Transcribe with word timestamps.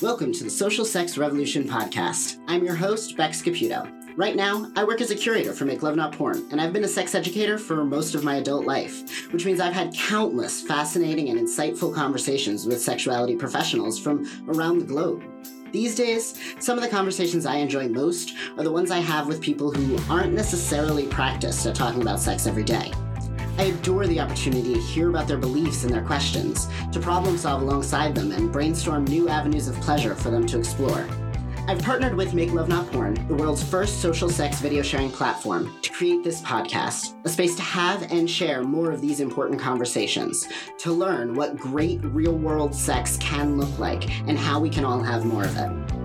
Welcome 0.00 0.32
to 0.32 0.44
the 0.44 0.50
Social 0.50 0.84
Sex 0.84 1.18
Revolution 1.18 1.64
podcast. 1.64 2.38
I'm 2.46 2.64
your 2.64 2.76
host, 2.76 3.16
Bex 3.16 3.42
Caputo. 3.42 3.92
Right 4.16 4.36
now, 4.36 4.70
I 4.76 4.84
work 4.84 5.00
as 5.00 5.10
a 5.10 5.16
curator 5.16 5.52
for 5.52 5.64
Make 5.64 5.82
Love 5.82 5.96
Not 5.96 6.12
Porn, 6.12 6.46
and 6.52 6.60
I've 6.60 6.72
been 6.72 6.84
a 6.84 6.88
sex 6.88 7.16
educator 7.16 7.58
for 7.58 7.84
most 7.84 8.14
of 8.14 8.22
my 8.22 8.36
adult 8.36 8.64
life, 8.64 9.32
which 9.32 9.44
means 9.44 9.58
I've 9.58 9.72
had 9.72 9.92
countless 9.94 10.62
fascinating 10.62 11.30
and 11.30 11.38
insightful 11.40 11.92
conversations 11.92 12.64
with 12.64 12.80
sexuality 12.80 13.34
professionals 13.34 13.98
from 13.98 14.24
around 14.48 14.78
the 14.78 14.86
globe. 14.86 15.22
These 15.72 15.96
days, 15.96 16.38
some 16.60 16.78
of 16.78 16.84
the 16.84 16.90
conversations 16.90 17.44
I 17.44 17.56
enjoy 17.56 17.88
most 17.88 18.34
are 18.56 18.64
the 18.64 18.72
ones 18.72 18.90
I 18.90 18.98
have 18.98 19.26
with 19.26 19.42
people 19.42 19.72
who 19.72 19.98
aren't 20.12 20.32
necessarily 20.32 21.06
practiced 21.06 21.66
at 21.66 21.74
talking 21.74 22.02
about 22.02 22.20
sex 22.20 22.46
every 22.46 22.64
day. 22.64 22.92
I 23.58 23.64
adore 23.64 24.06
the 24.06 24.20
opportunity 24.20 24.74
to 24.74 24.80
hear 24.80 25.10
about 25.10 25.26
their 25.26 25.36
beliefs 25.36 25.82
and 25.82 25.92
their 25.92 26.04
questions, 26.04 26.68
to 26.92 27.00
problem 27.00 27.36
solve 27.36 27.62
alongside 27.62 28.14
them, 28.14 28.30
and 28.30 28.52
brainstorm 28.52 29.04
new 29.04 29.28
avenues 29.28 29.66
of 29.66 29.74
pleasure 29.80 30.14
for 30.14 30.30
them 30.30 30.46
to 30.46 30.58
explore. 30.60 31.04
I've 31.66 31.82
partnered 31.82 32.14
with 32.14 32.34
Make 32.34 32.52
Love 32.52 32.68
Not 32.68 32.90
Porn, 32.92 33.14
the 33.26 33.34
world's 33.34 33.62
first 33.62 34.00
social 34.00 34.30
sex 34.30 34.60
video 34.60 34.80
sharing 34.82 35.10
platform, 35.10 35.74
to 35.82 35.92
create 35.92 36.22
this 36.22 36.40
podcast, 36.40 37.16
a 37.26 37.28
space 37.28 37.56
to 37.56 37.62
have 37.62 38.10
and 38.12 38.30
share 38.30 38.62
more 38.62 38.92
of 38.92 39.00
these 39.00 39.18
important 39.18 39.60
conversations, 39.60 40.46
to 40.78 40.92
learn 40.92 41.34
what 41.34 41.58
great 41.58 42.00
real 42.04 42.38
world 42.38 42.72
sex 42.72 43.16
can 43.16 43.58
look 43.58 43.76
like 43.80 44.08
and 44.28 44.38
how 44.38 44.60
we 44.60 44.70
can 44.70 44.84
all 44.84 45.02
have 45.02 45.24
more 45.24 45.44
of 45.44 45.56
it. 45.56 45.97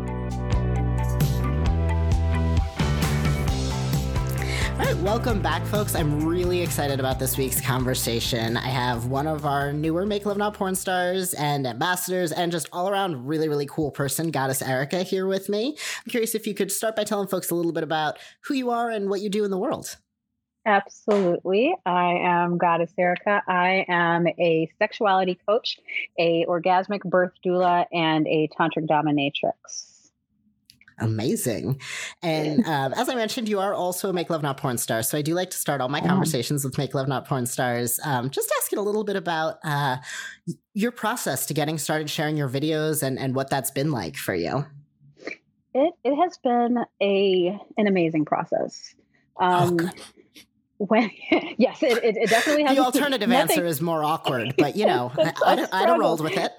Right, 4.93 5.03
welcome 5.03 5.41
back, 5.41 5.65
folks. 5.65 5.95
I'm 5.95 6.25
really 6.25 6.61
excited 6.61 6.99
about 6.99 7.17
this 7.19 7.37
week's 7.37 7.61
conversation. 7.61 8.57
I 8.57 8.67
have 8.67 9.07
one 9.07 9.27
of 9.27 9.45
our 9.45 9.73
newer 9.73 10.05
Make 10.05 10.25
Love 10.25 10.37
Not 10.37 10.53
porn 10.53 10.75
stars 10.75 11.33
and 11.33 11.65
ambassadors, 11.65 12.31
and 12.31 12.51
just 12.51 12.69
all 12.71 12.89
around 12.89 13.27
really, 13.27 13.47
really 13.49 13.65
cool 13.65 13.91
person, 13.91 14.29
Goddess 14.29 14.61
Erica, 14.61 15.03
here 15.03 15.25
with 15.25 15.49
me. 15.49 15.77
I'm 16.05 16.09
curious 16.09 16.35
if 16.35 16.45
you 16.45 16.53
could 16.53 16.71
start 16.71 16.95
by 16.95 17.03
telling 17.03 17.27
folks 17.27 17.49
a 17.49 17.55
little 17.55 17.71
bit 17.71 17.83
about 17.83 18.17
who 18.45 18.53
you 18.53 18.69
are 18.69 18.89
and 18.89 19.09
what 19.09 19.21
you 19.21 19.29
do 19.29 19.43
in 19.43 19.51
the 19.51 19.57
world. 19.57 19.97
Absolutely. 20.65 21.75
I 21.85 22.13
am 22.23 22.57
Goddess 22.57 22.93
Erica. 22.97 23.41
I 23.47 23.85
am 23.87 24.27
a 24.27 24.69
sexuality 24.79 25.39
coach, 25.47 25.79
a 26.19 26.45
orgasmic 26.45 27.01
birth 27.01 27.33
doula, 27.45 27.85
and 27.91 28.27
a 28.27 28.47
tantric 28.57 28.87
dominatrix. 28.87 29.92
Amazing. 31.03 31.81
And 32.21 32.65
um, 32.65 32.93
as 32.93 33.09
I 33.09 33.15
mentioned, 33.15 33.49
you 33.49 33.59
are 33.59 33.73
also 33.73 34.09
a 34.09 34.13
Make 34.13 34.29
Love 34.29 34.41
Not 34.41 34.57
Porn 34.57 34.77
star. 34.77 35.03
So 35.03 35.17
I 35.17 35.21
do 35.21 35.33
like 35.33 35.49
to 35.49 35.57
start 35.57 35.81
all 35.81 35.89
my 35.89 35.99
conversations 35.99 36.63
with 36.63 36.77
Make 36.77 36.93
Love 36.93 37.07
Not 37.07 37.27
Porn 37.27 37.45
stars, 37.45 37.99
um, 38.05 38.29
just 38.29 38.51
asking 38.61 38.79
a 38.79 38.81
little 38.81 39.03
bit 39.03 39.15
about 39.15 39.57
uh, 39.63 39.97
your 40.73 40.91
process 40.91 41.45
to 41.47 41.53
getting 41.53 41.77
started 41.77 42.09
sharing 42.09 42.37
your 42.37 42.49
videos 42.49 43.03
and, 43.03 43.19
and 43.19 43.35
what 43.35 43.49
that's 43.49 43.71
been 43.71 43.91
like 43.91 44.15
for 44.15 44.33
you. 44.33 44.65
It, 45.75 45.93
it 46.03 46.15
has 46.15 46.37
been 46.37 46.85
a 47.01 47.59
an 47.77 47.87
amazing 47.87 48.25
process. 48.25 48.93
Oh, 49.39 49.45
um, 49.45 49.77
oh, 49.81 49.89
when 50.77 51.09
yes, 51.57 51.81
it, 51.81 52.03
it, 52.03 52.17
it, 52.17 52.29
definitely 52.29 52.63
has. 52.63 52.75
The 52.75 52.83
alternative 52.83 53.29
nothing, 53.29 53.57
answer 53.57 53.65
is 53.65 53.81
more 53.81 54.03
awkward, 54.03 54.53
but 54.57 54.75
you 54.75 54.85
know, 54.87 55.11
I, 55.17 55.67
I'd 55.71 55.89
have 55.89 55.99
rolled 55.99 56.21
with 56.21 56.37
it. 56.37 56.51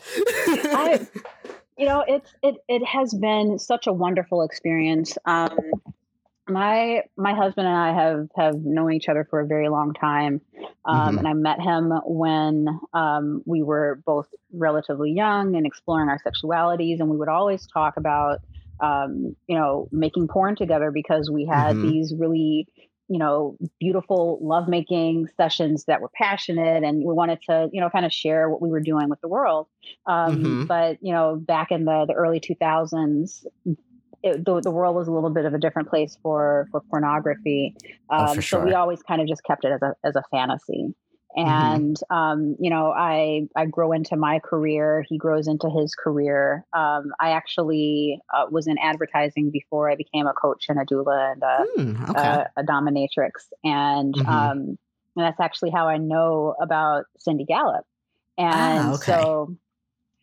I, 0.65 1.07
you 1.85 1.91
know 1.91 2.03
it's 2.09 2.35
it 2.43 2.55
it 2.67 2.83
has 2.83 3.13
been 3.13 3.59
such 3.59 3.87
a 3.87 3.93
wonderful 3.93 4.41
experience 4.41 5.19
um 5.27 5.55
my 6.49 7.03
my 7.19 7.35
husband 7.35 7.67
and 7.67 7.77
i 7.77 7.93
have 7.93 8.27
have 8.35 8.55
known 8.65 8.91
each 8.95 9.07
other 9.07 9.27
for 9.29 9.41
a 9.41 9.47
very 9.47 9.69
long 9.69 9.93
time 9.93 10.41
um, 10.87 10.97
mm-hmm. 10.97 11.19
and 11.19 11.29
i 11.29 11.35
met 11.35 11.61
him 11.61 11.93
when 12.07 12.67
um, 12.95 13.43
we 13.45 13.63
were 13.63 14.01
both 14.07 14.29
relatively 14.55 15.13
young 15.13 15.57
and 15.57 15.67
exploring 15.67 16.09
our 16.09 16.19
sexualities 16.27 17.01
and 17.01 17.11
we 17.11 17.19
would 17.19 17.29
always 17.29 17.67
talk 17.67 17.99
about 17.99 18.41
um, 18.81 19.37
you 19.47 19.59
know 19.59 19.87
making 19.93 20.27
porn 20.27 20.57
together 20.57 20.91
because 20.91 21.31
we 21.31 21.45
had 21.45 21.77
mm-hmm. 21.77 21.91
these 21.91 22.15
really 22.19 22.67
you 23.09 23.19
know, 23.19 23.57
beautiful 23.79 24.39
lovemaking 24.41 25.29
sessions 25.37 25.85
that 25.85 26.01
were 26.01 26.11
passionate 26.15 26.83
and 26.83 27.05
we 27.05 27.13
wanted 27.13 27.41
to, 27.49 27.69
you 27.73 27.81
know, 27.81 27.91
kind 27.91 28.07
of 28.07 28.13
share 28.13 28.49
what 28.49 28.63
we 28.63 28.71
were 28.71 28.81
doing 28.81 29.09
with 29.09 29.21
the 29.21 29.29
world. 29.29 29.67
Um, 30.07 30.37
mm-hmm. 30.37 30.65
But, 30.65 30.99
you 31.03 31.13
know, 31.13 31.37
back 31.37 31.71
in 31.71 31.85
the, 31.85 32.07
the 32.07 32.15
early 32.15 32.41
2000s, 32.41 33.45
it, 34.23 34.45
the, 34.45 34.61
the 34.61 34.71
world 34.71 34.97
was 34.97 35.07
a 35.07 35.13
little 35.13 35.31
bit 35.31 35.45
of 35.45 35.53
a 35.53 35.59
different 35.59 35.89
place 35.89 36.17
for, 36.23 36.67
for 36.71 36.81
pornography. 36.81 37.77
Um, 38.09 38.29
oh, 38.29 38.35
for 38.35 38.43
sure. 38.43 38.61
So 38.61 38.65
we 38.65 38.73
always 38.73 39.03
kind 39.03 39.21
of 39.21 39.29
just 39.29 39.45
kept 39.45 39.65
it 39.65 39.73
as 39.73 39.83
a, 39.83 39.95
as 40.03 40.17
a 40.17 40.23
fantasy. 40.31 40.95
Mm-hmm. 41.37 41.49
and 41.49 41.97
mm-hmm. 41.97 42.17
um, 42.17 42.57
you 42.61 42.71
know 42.71 42.93
i 42.93 43.49
i 43.57 43.67
grow 43.67 43.91
into 43.91 44.15
my 44.15 44.39
career 44.39 45.05
he 45.09 45.19
grows 45.19 45.49
into 45.49 45.69
his 45.69 45.97
career 45.97 46.65
um, 46.73 47.13
i 47.19 47.31
actually 47.31 48.21
uh, 48.33 48.47
was 48.53 48.69
in 48.69 48.79
advertising 48.79 49.51
before 49.51 49.91
i 49.91 49.97
became 49.97 50.29
a 50.29 50.33
coach 50.33 50.67
and 50.69 50.79
a 50.79 50.85
doula 50.85 51.33
and 51.33 51.43
a, 51.43 51.65
mm, 51.77 52.11
okay. 52.11 52.21
a, 52.23 52.51
a 52.59 52.63
dominatrix 52.63 53.49
and 53.65 54.15
mm-hmm. 54.15 54.29
um, 54.29 54.59
and 55.17 55.27
that's 55.27 55.41
actually 55.41 55.71
how 55.71 55.89
i 55.89 55.97
know 55.97 56.55
about 56.61 57.07
Cindy 57.19 57.45
Gallop 57.45 57.85
and 58.39 58.55
ah, 58.55 58.95
okay. 58.95 59.05
so 59.05 59.57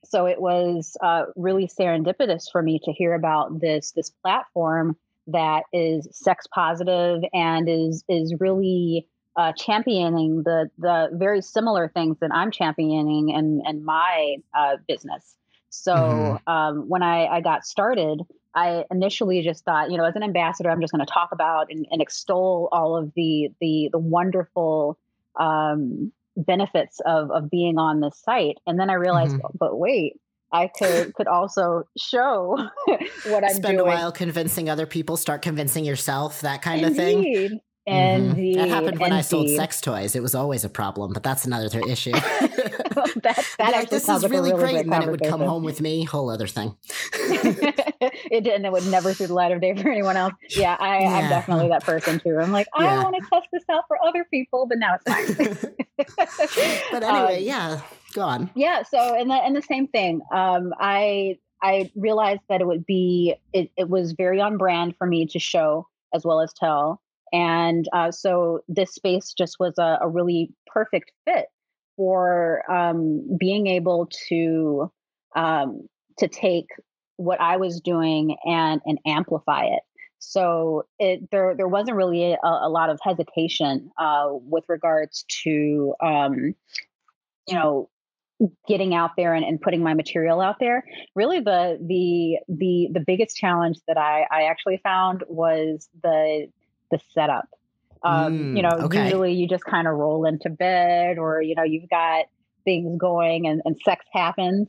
so 0.06 0.26
it 0.28 0.42
was 0.42 0.96
uh, 1.04 1.26
really 1.36 1.68
serendipitous 1.68 2.50
for 2.52 2.62
me 2.62 2.80
to 2.86 2.92
hear 2.94 3.14
about 3.14 3.60
this 3.60 3.92
this 3.98 4.10
platform 4.10 4.96
that 5.28 5.64
is 5.74 6.08
sex 6.12 6.48
positive 6.48 7.22
and 7.34 7.68
is 7.68 8.06
is 8.08 8.34
really 8.40 9.08
uh, 9.36 9.54
championing 9.54 10.44
the 10.44 10.70
the 10.78 11.10
very 11.14 11.42
similar 11.42 11.88
things 11.88 12.18
that 12.20 12.32
I'm 12.34 12.52
championing 12.52 13.30
in, 13.30 13.62
in 13.68 13.86
my 13.86 14.38
uh, 14.54 14.78
business. 14.88 15.36
So 15.70 15.94
mm-hmm. 15.94 16.50
um, 16.52 16.90
when 16.90 17.02
I, 17.02 17.28
I 17.28 17.42
got 17.42 17.66
started, 17.66 18.22
I 18.54 18.84
initially 18.92 19.42
just 19.42 19.64
thought, 19.64 19.90
you 19.90 19.98
know, 19.98 20.04
as 20.04 20.18
an 20.18 20.24
ambassador, 20.24 20.70
I'm 20.70 20.82
just 20.82 20.92
going 20.92 21.06
to 21.06 21.12
talk 21.12 21.30
about 21.32 21.72
and, 21.72 21.88
and, 21.90 22.02
extol 22.02 22.68
all 22.74 22.98
of 22.98 23.14
the 23.16 23.50
the 23.62 23.90
the 23.92 24.00
wonderful 24.00 25.00
um, 25.40 26.12
benefits 26.36 27.00
of 27.06 27.32
of 27.32 27.50
being 27.50 27.78
on 27.78 28.02
this 28.02 28.22
site, 28.22 28.58
and 28.68 28.78
then 28.78 28.90
I 28.90 28.96
realized, 28.96 29.36
mm-hmm. 29.36 29.58
but 29.58 29.78
wait. 29.78 30.20
I 30.54 30.68
could 30.68 31.14
could 31.14 31.28
also 31.28 31.88
show 31.98 32.58
what 33.28 33.42
I'm 33.42 33.52
Spend 33.52 33.78
doing. 33.78 33.80
a 33.80 33.86
while 33.86 34.12
convincing 34.12 34.70
other 34.70 34.86
people, 34.86 35.16
start 35.16 35.42
convincing 35.42 35.86
yourself, 35.86 36.42
that 36.42 36.62
kind 36.62 36.82
Indeed. 36.82 36.92
of 36.92 36.98
thing. 36.98 37.62
And 37.88 38.36
mm-hmm. 38.36 38.60
that 38.60 38.70
happened 38.70 39.00
when 39.00 39.12
I 39.12 39.22
sold 39.22 39.50
sex 39.50 39.82
toys. 39.82 40.16
It 40.16 40.22
was 40.22 40.36
always 40.36 40.64
a 40.64 40.70
problem, 40.70 41.14
but 41.14 41.24
that's 41.24 41.46
another 41.46 41.68
th- 41.68 41.88
issue. 41.88 42.12
that, 42.12 43.24
that 43.58 43.72
like, 43.72 43.90
this 43.90 44.08
is 44.08 44.24
really, 44.24 44.52
really 44.52 44.52
great, 44.52 44.76
and 44.82 44.92
then 44.92 45.02
it 45.02 45.10
would 45.10 45.24
come 45.24 45.42
home 45.42 45.64
with 45.64 45.82
me. 45.82 46.04
Whole 46.04 46.30
other 46.30 46.46
thing. 46.46 46.76
it 47.14 48.44
didn't. 48.44 48.66
it 48.66 48.72
would 48.72 48.86
never 48.86 49.16
see 49.16 49.26
the 49.26 49.34
light 49.34 49.52
of 49.52 49.62
day 49.62 49.76
for 49.76 49.90
anyone 49.90 50.16
else. 50.16 50.34
Yeah, 50.50 50.78
I, 50.80 50.98
am 50.98 51.30
definitely 51.30 51.70
that 51.70 51.84
person 51.84 52.20
too. 52.20 52.38
I'm 52.40 52.52
like, 52.52 52.68
I 52.76 52.84
yeah. 52.84 53.04
want 53.04 53.16
to 53.16 53.30
test 53.34 53.48
this 53.52 53.64
out 53.72 53.86
for 53.88 53.98
other 54.06 54.28
people, 54.30 54.68
but 54.68 54.78
now 54.78 54.98
it's 55.04 55.36
fine. 55.36 55.58
but 56.92 57.04
anyway, 57.04 57.38
um, 57.38 57.44
yeah, 57.44 57.82
go 58.14 58.22
on. 58.22 58.52
Yeah. 58.54 58.84
So, 58.84 59.16
and 59.16 59.28
the 59.28 59.36
and 59.36 59.56
the 59.56 59.62
same 59.64 59.88
thing. 59.88 60.22
Um, 60.32 60.72
I 60.80 61.40
I 61.64 61.92
realized 61.96 62.42
that 62.48 62.62
it 62.62 62.68
would 62.68 62.86
be 62.86 63.34
it, 63.54 63.72
it 63.76 63.90
was 63.90 64.12
very 64.12 64.40
on 64.40 64.58
brand 64.58 64.98
for 64.98 65.08
me 65.08 65.26
to 65.28 65.40
show 65.40 65.88
as 66.14 66.24
well 66.24 66.42
as 66.42 66.54
tell 66.54 67.02
and 67.32 67.88
uh, 67.94 68.12
so 68.12 68.62
this 68.68 68.94
space 68.94 69.34
just 69.38 69.58
was 69.60 69.78
a, 69.78 70.00
a 70.02 70.08
really 70.08 70.52
perfect 70.68 71.12
fit 71.26 71.48
for 71.96 72.64
um, 72.72 73.38
being 73.40 73.68
able 73.68 74.10
to 74.30 74.92
um, 75.36 75.88
to 76.18 76.28
take 76.28 76.68
what 77.18 77.40
I 77.40 77.58
was 77.58 77.82
doing 77.82 78.38
and 78.46 78.82
and 78.86 79.00
amplify 79.06 79.66
it. 79.66 79.84
So 80.20 80.84
it 81.00 81.30
there 81.32 81.56
there 81.56 81.68
wasn't 81.68 81.98
really 81.98 82.34
a, 82.34 82.38
a 82.44 82.70
lot 82.70 82.90
of 82.90 83.00
hesitation 83.02 83.92
uh, 83.98 84.28
with 84.30 84.66
regards 84.68 85.26
to 85.44 85.94
um, 86.04 86.56
you 87.48 87.56
know 87.56 87.90
getting 88.68 88.94
out 88.96 89.12
there 89.18 89.34
and, 89.34 89.46
and 89.46 89.62
putting 89.62 89.84
my 89.84 89.94
material 89.94 90.42
out 90.42 90.56
there 90.60 90.84
really 91.16 91.40
the 91.40 91.78
the 91.88 92.40
the 92.48 92.90
the 92.92 93.04
biggest 93.06 93.38
challenge 93.38 93.78
that 93.88 93.98
i 94.00 94.26
i 94.32 94.46
actually 94.46 94.80
found 94.84 95.24
was 95.28 95.88
the 96.02 96.48
the 96.92 97.00
setup. 97.14 97.48
Um, 98.04 98.54
mm, 98.54 98.58
you 98.58 98.64
know, 98.64 98.86
okay. 98.86 99.04
usually 99.04 99.34
you 99.34 99.48
just 99.48 99.64
kind 99.64 99.88
of 99.88 99.96
roll 99.96 100.26
into 100.26 100.50
bed 100.50 101.18
or, 101.18 101.42
you 101.42 101.56
know, 101.56 101.64
you've 101.64 101.90
got 101.90 102.26
things 102.64 102.98
going 103.00 103.48
and, 103.48 103.62
and 103.66 103.76
sex 103.84 104.06
happens. 104.14 104.68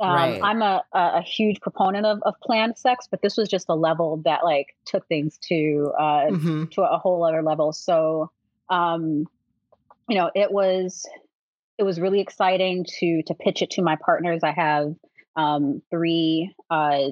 Um, 0.00 0.10
right. 0.10 0.40
I'm 0.42 0.62
a, 0.62 0.82
a, 0.92 1.22
huge 1.22 1.60
proponent 1.60 2.06
of, 2.06 2.20
of 2.22 2.34
planned 2.42 2.78
sex, 2.78 3.06
but 3.10 3.22
this 3.22 3.36
was 3.36 3.48
just 3.48 3.66
a 3.68 3.74
level 3.74 4.20
that 4.24 4.44
like 4.44 4.68
took 4.86 5.06
things 5.08 5.38
to, 5.48 5.92
uh, 5.98 6.26
mm-hmm. 6.30 6.64
to 6.72 6.82
a 6.82 6.98
whole 6.98 7.24
other 7.24 7.42
level. 7.42 7.72
So, 7.72 8.30
um, 8.68 9.26
you 10.08 10.16
know, 10.16 10.30
it 10.34 10.50
was, 10.52 11.06
it 11.78 11.82
was 11.82 12.00
really 12.00 12.20
exciting 12.20 12.84
to, 13.00 13.22
to 13.26 13.34
pitch 13.34 13.62
it 13.62 13.70
to 13.72 13.82
my 13.82 13.96
partners. 13.96 14.40
I 14.42 14.52
have, 14.52 14.94
um, 15.36 15.82
three, 15.90 16.54
uh, 16.70 17.08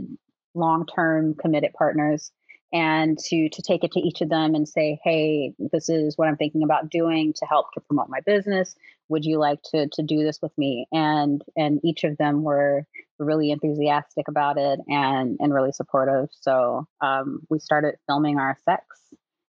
long-term 0.54 1.34
committed 1.34 1.72
partners 1.72 2.30
and 2.72 3.18
to 3.18 3.48
to 3.50 3.62
take 3.62 3.84
it 3.84 3.92
to 3.92 4.00
each 4.00 4.20
of 4.20 4.28
them 4.28 4.54
and 4.54 4.68
say 4.68 4.98
hey 5.04 5.52
this 5.72 5.88
is 5.88 6.16
what 6.16 6.28
i'm 6.28 6.36
thinking 6.36 6.62
about 6.62 6.90
doing 6.90 7.32
to 7.34 7.46
help 7.46 7.66
to 7.72 7.80
promote 7.80 8.08
my 8.08 8.20
business 8.24 8.74
would 9.08 9.24
you 9.24 9.38
like 9.38 9.60
to 9.62 9.88
to 9.92 10.02
do 10.02 10.22
this 10.24 10.38
with 10.40 10.56
me 10.56 10.86
and 10.92 11.42
and 11.56 11.80
each 11.84 12.04
of 12.04 12.16
them 12.16 12.42
were 12.42 12.86
really 13.22 13.50
enthusiastic 13.50 14.28
about 14.28 14.58
it 14.58 14.80
and 14.88 15.36
and 15.40 15.54
really 15.54 15.72
supportive. 15.72 16.28
So 16.40 16.86
um, 17.00 17.40
we 17.48 17.58
started 17.58 17.96
filming 18.06 18.38
our 18.38 18.56
sex, 18.64 18.84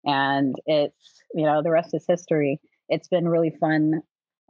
and 0.06 0.56
it's 0.66 1.21
you 1.33 1.45
know 1.45 1.62
the 1.63 1.71
rest 1.71 1.94
is 1.94 2.06
history. 2.07 2.60
It's 2.89 3.07
been 3.07 3.27
really 3.27 3.56
fun. 3.60 4.01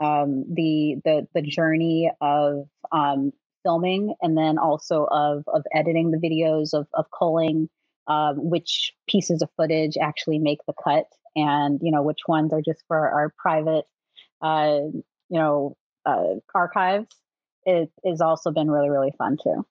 Um, 0.01 0.45
the 0.53 0.95
the 1.03 1.27
the 1.33 1.41
journey 1.41 2.11
of 2.21 2.67
um, 2.91 3.33
filming 3.63 4.15
and 4.21 4.37
then 4.37 4.57
also 4.57 5.05
of 5.11 5.43
of 5.47 5.63
editing 5.73 6.11
the 6.11 6.17
videos 6.17 6.73
of 6.73 6.87
of 6.93 7.05
culling 7.17 7.69
um, 8.07 8.49
which 8.49 8.93
pieces 9.07 9.41
of 9.41 9.49
footage 9.57 9.97
actually 10.01 10.39
make 10.39 10.59
the 10.67 10.73
cut 10.83 11.05
and 11.35 11.79
you 11.81 11.91
know 11.91 12.01
which 12.01 12.19
ones 12.27 12.53
are 12.53 12.61
just 12.61 12.83
for 12.87 12.97
our 12.97 13.33
private 13.37 13.85
uh, 14.41 14.79
you 15.29 15.39
know 15.39 15.75
uh, 16.05 16.35
archives 16.55 17.15
it 17.65 17.91
has 18.05 18.21
also 18.21 18.51
been 18.51 18.69
really 18.69 18.89
really 18.89 19.13
fun 19.17 19.37
too. 19.41 19.65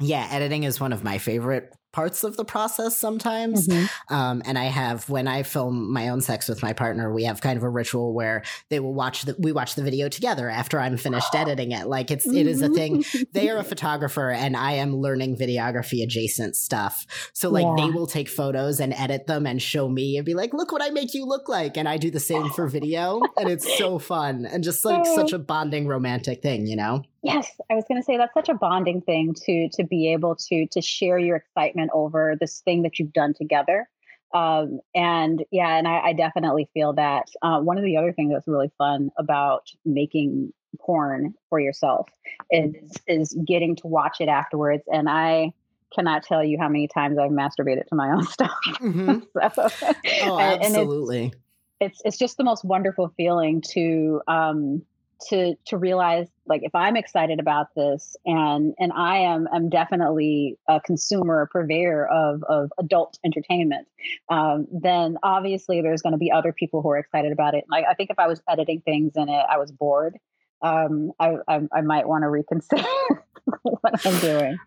Yeah 0.00 0.26
editing 0.30 0.64
is 0.64 0.80
one 0.80 0.92
of 0.92 1.04
my 1.04 1.18
favorite 1.18 1.72
parts 1.94 2.24
of 2.24 2.36
the 2.36 2.44
process 2.44 2.96
sometimes. 2.96 3.68
Mm-hmm. 3.68 4.14
Um, 4.14 4.42
and 4.44 4.58
I 4.58 4.64
have 4.64 5.08
when 5.08 5.28
I 5.28 5.44
film 5.44 5.92
my 5.92 6.08
own 6.08 6.20
sex 6.20 6.48
with 6.48 6.60
my 6.60 6.72
partner, 6.72 7.14
we 7.14 7.22
have 7.22 7.40
kind 7.40 7.56
of 7.56 7.62
a 7.62 7.68
ritual 7.68 8.12
where 8.12 8.42
they 8.68 8.80
will 8.80 8.94
watch 8.94 9.22
the 9.22 9.36
we 9.38 9.52
watch 9.52 9.76
the 9.76 9.82
video 9.82 10.08
together 10.08 10.50
after 10.50 10.80
I'm 10.80 10.96
finished 10.96 11.32
editing 11.36 11.70
it. 11.70 11.86
Like 11.86 12.10
it's 12.10 12.26
it 12.26 12.48
is 12.48 12.60
a 12.60 12.68
thing. 12.68 13.04
They 13.32 13.48
are 13.48 13.58
a 13.58 13.64
photographer 13.64 14.30
and 14.30 14.56
I 14.56 14.72
am 14.72 14.96
learning 14.96 15.36
videography 15.36 16.02
adjacent 16.02 16.56
stuff. 16.56 17.06
So 17.32 17.48
like 17.48 17.64
yeah. 17.64 17.86
they 17.86 17.90
will 17.92 18.06
take 18.06 18.28
photos 18.28 18.80
and 18.80 18.92
edit 18.92 19.26
them 19.26 19.46
and 19.46 19.62
show 19.62 19.88
me 19.88 20.16
and 20.16 20.26
be 20.26 20.34
like, 20.34 20.52
look 20.52 20.72
what 20.72 20.82
I 20.82 20.90
make 20.90 21.14
you 21.14 21.24
look 21.24 21.48
like. 21.48 21.76
And 21.76 21.88
I 21.88 21.96
do 21.96 22.10
the 22.10 22.20
same 22.20 22.50
for 22.50 22.66
video. 22.66 23.20
and 23.36 23.48
it's 23.48 23.78
so 23.78 23.98
fun 23.98 24.46
and 24.46 24.64
just 24.64 24.84
like 24.84 25.06
such 25.06 25.32
a 25.32 25.38
bonding 25.38 25.86
romantic 25.86 26.42
thing, 26.42 26.66
you 26.66 26.76
know? 26.76 27.04
Yes, 27.24 27.50
I 27.70 27.74
was 27.74 27.84
going 27.88 28.00
to 28.00 28.04
say 28.04 28.18
that's 28.18 28.34
such 28.34 28.50
a 28.50 28.54
bonding 28.54 29.00
thing 29.00 29.34
to 29.46 29.68
to 29.70 29.84
be 29.84 30.12
able 30.12 30.36
to 30.36 30.66
to 30.66 30.82
share 30.82 31.18
your 31.18 31.36
excitement 31.36 31.90
over 31.94 32.36
this 32.38 32.60
thing 32.60 32.82
that 32.82 32.98
you've 32.98 33.14
done 33.14 33.32
together. 33.34 33.88
Um, 34.34 34.80
and 34.94 35.44
yeah, 35.50 35.78
and 35.78 35.88
I, 35.88 36.00
I 36.00 36.12
definitely 36.12 36.68
feel 36.74 36.92
that. 36.94 37.30
Uh, 37.40 37.60
one 37.60 37.78
of 37.78 37.84
the 37.84 37.96
other 37.96 38.12
things 38.12 38.32
that's 38.32 38.46
really 38.46 38.70
fun 38.76 39.10
about 39.16 39.70
making 39.84 40.52
porn 40.80 41.34
for 41.48 41.58
yourself 41.58 42.08
is 42.50 42.74
is 43.06 43.36
getting 43.46 43.76
to 43.76 43.86
watch 43.86 44.16
it 44.20 44.28
afterwards. 44.28 44.82
And 44.92 45.08
I 45.08 45.54
cannot 45.94 46.24
tell 46.24 46.44
you 46.44 46.58
how 46.60 46.68
many 46.68 46.88
times 46.88 47.18
I've 47.18 47.30
masturbated 47.30 47.86
to 47.86 47.94
my 47.94 48.10
own 48.10 48.26
stuff. 48.26 48.58
Mm-hmm. 48.66 49.20
so, 49.54 49.90
oh, 50.24 50.40
absolutely. 50.40 51.32
It's, 51.80 52.00
it's, 52.00 52.02
it's 52.04 52.18
just 52.18 52.36
the 52.36 52.44
most 52.44 52.64
wonderful 52.64 53.12
feeling 53.16 53.62
to 53.72 54.20
um, 54.26 54.82
to 55.28 55.54
to 55.66 55.76
realize 55.76 56.28
like 56.46 56.62
if 56.64 56.74
i'm 56.74 56.96
excited 56.96 57.40
about 57.40 57.68
this 57.74 58.16
and 58.26 58.74
and 58.78 58.92
i 58.92 59.18
am 59.18 59.48
am 59.52 59.68
definitely 59.68 60.58
a 60.68 60.80
consumer 60.80 61.42
a 61.42 61.46
purveyor 61.46 62.06
of 62.06 62.42
of 62.44 62.70
adult 62.78 63.18
entertainment 63.24 63.86
um, 64.28 64.66
then 64.70 65.16
obviously 65.22 65.80
there's 65.80 66.02
going 66.02 66.12
to 66.12 66.18
be 66.18 66.30
other 66.30 66.52
people 66.52 66.82
who 66.82 66.90
are 66.90 66.98
excited 66.98 67.32
about 67.32 67.54
it. 67.54 67.64
Like 67.70 67.84
i 67.88 67.94
think 67.94 68.10
if 68.10 68.18
i 68.18 68.26
was 68.26 68.42
editing 68.48 68.80
things 68.82 69.12
in 69.16 69.28
it 69.28 69.46
i 69.48 69.58
was 69.58 69.72
bored. 69.72 70.18
Um, 70.62 71.12
I, 71.20 71.34
I, 71.46 71.60
I 71.74 71.80
might 71.82 72.08
want 72.08 72.22
to 72.22 72.30
reconsider 72.30 72.84
what 73.62 74.06
I'm 74.06 74.20
doing. 74.20 74.58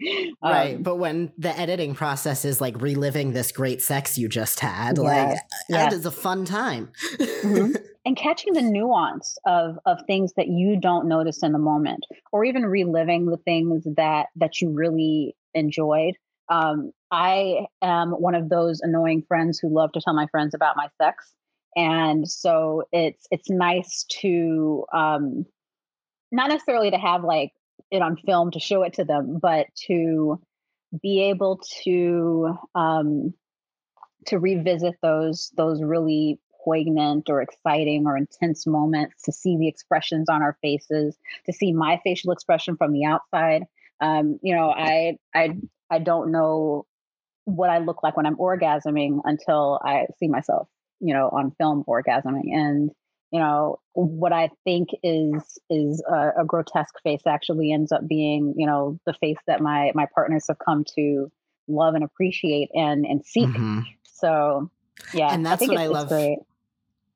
Right. 0.44 0.75
Um, 0.75 0.83
but 0.83 0.97
when 0.97 1.31
the 1.38 1.57
editing 1.57 1.95
process 1.95 2.45
is 2.45 2.62
like 2.62 2.79
reliving 2.81 3.33
this 3.33 3.51
great 3.51 3.81
sex 3.81 4.18
you 4.18 4.27
just 4.27 4.59
had, 4.59 4.97
like 4.97 5.38
that 5.69 5.94
is 5.94 6.06
a 6.06 6.12
fun 6.12 6.45
time. 6.45 6.91
mm-hmm. 7.15 7.75
And 8.06 8.15
catching 8.15 8.53
the 8.53 8.62
nuance 8.62 9.38
of 9.45 9.79
of 9.85 9.97
things 10.07 10.31
that 10.38 10.47
you 10.47 10.79
don't 10.79 11.09
notice 11.09 11.44
in 11.44 11.51
the 11.51 11.59
moment, 11.59 12.06
or 12.31 12.45
even 12.45 12.65
reliving 12.65 13.25
the 13.25 13.35
things 13.35 13.85
that 13.97 14.27
that 14.38 14.62
you 14.62 14.69
really 14.69 15.35
enjoyed. 15.53 16.13
Um, 16.47 16.94
I 17.12 17.65
am 17.81 18.12
one 18.12 18.33
of 18.33 18.47
those 18.47 18.80
annoying 18.80 19.23
friends 19.27 19.59
who 19.59 19.68
love 19.68 19.91
to 19.91 20.00
tell 20.00 20.13
my 20.13 20.27
friends 20.27 20.53
about 20.53 20.77
my 20.77 20.88
sex, 21.01 21.33
and 21.75 22.25
so 22.25 22.83
it's 22.94 23.27
it's 23.30 23.50
nice 23.50 24.06
to 24.21 24.85
um, 24.94 25.45
not 26.31 26.47
necessarily 26.47 26.91
to 26.91 26.97
have 26.97 27.25
like 27.25 27.51
it 27.91 28.01
on 28.01 28.18
film 28.18 28.51
to 28.51 28.59
show 28.59 28.83
it 28.83 28.94
to 28.94 29.06
them, 29.06 29.39
but 29.41 29.68
to 29.88 30.41
be 31.01 31.24
able 31.29 31.62
to 31.83 32.57
um, 32.75 33.33
to 34.27 34.39
revisit 34.39 34.95
those 35.01 35.51
those 35.56 35.81
really 35.81 36.39
poignant 36.63 37.29
or 37.29 37.41
exciting 37.41 38.06
or 38.06 38.18
intense 38.18 38.68
moments, 38.68 39.24
to 39.24 39.31
see 39.31 39.57
the 39.57 39.68
expressions 39.68 40.27
on 40.29 40.41
our 40.41 40.57
faces, 40.62 41.18
to 41.45 41.53
see 41.53 41.71
my 41.71 42.00
facial 42.03 42.31
expression 42.31 42.75
from 42.77 42.91
the 42.91 43.06
outside. 43.06 43.63
Um, 44.01 44.39
you 44.41 44.56
know, 44.56 44.69
I 44.69 45.18
I 45.33 45.57
I 45.89 46.00
don't 46.00 46.31
know 46.31 46.85
what 47.45 47.69
I 47.69 47.77
look 47.77 48.03
like 48.03 48.18
when 48.18 48.25
I'm 48.25 48.35
orgasming 48.35 49.21
until 49.23 49.80
I 49.83 50.07
see 50.19 50.27
myself, 50.27 50.68
you 51.00 51.13
know, 51.13 51.30
on 51.30 51.51
film 51.57 51.85
orgasming. 51.88 52.53
And 52.53 52.91
you 53.31 53.39
know 53.39 53.79
what 53.94 54.31
i 54.31 54.50
think 54.63 54.89
is 55.03 55.59
is 55.69 56.03
a, 56.09 56.41
a, 56.41 56.45
grotesque 56.45 56.95
face 57.03 57.21
actually 57.27 57.71
ends 57.71 57.91
up 57.91 58.07
being 58.07 58.53
you 58.57 58.65
know 58.65 59.00
the 59.06 59.13
face 59.13 59.38
that 59.47 59.62
my 59.62 59.91
my 59.95 60.07
partners 60.13 60.45
have 60.47 60.57
come 60.59 60.83
to 60.95 61.31
love 61.68 61.95
and 61.95 62.03
appreciate 62.03 62.69
and 62.74 63.06
and 63.06 63.25
seek 63.25 63.47
mm-hmm. 63.47 63.79
so 64.03 64.69
yeah 65.13 65.33
and 65.33 65.45
that's 65.45 65.62
I 65.63 65.68
what 65.68 65.77
i 65.77 65.88
love 65.88 66.09
great. 66.09 66.39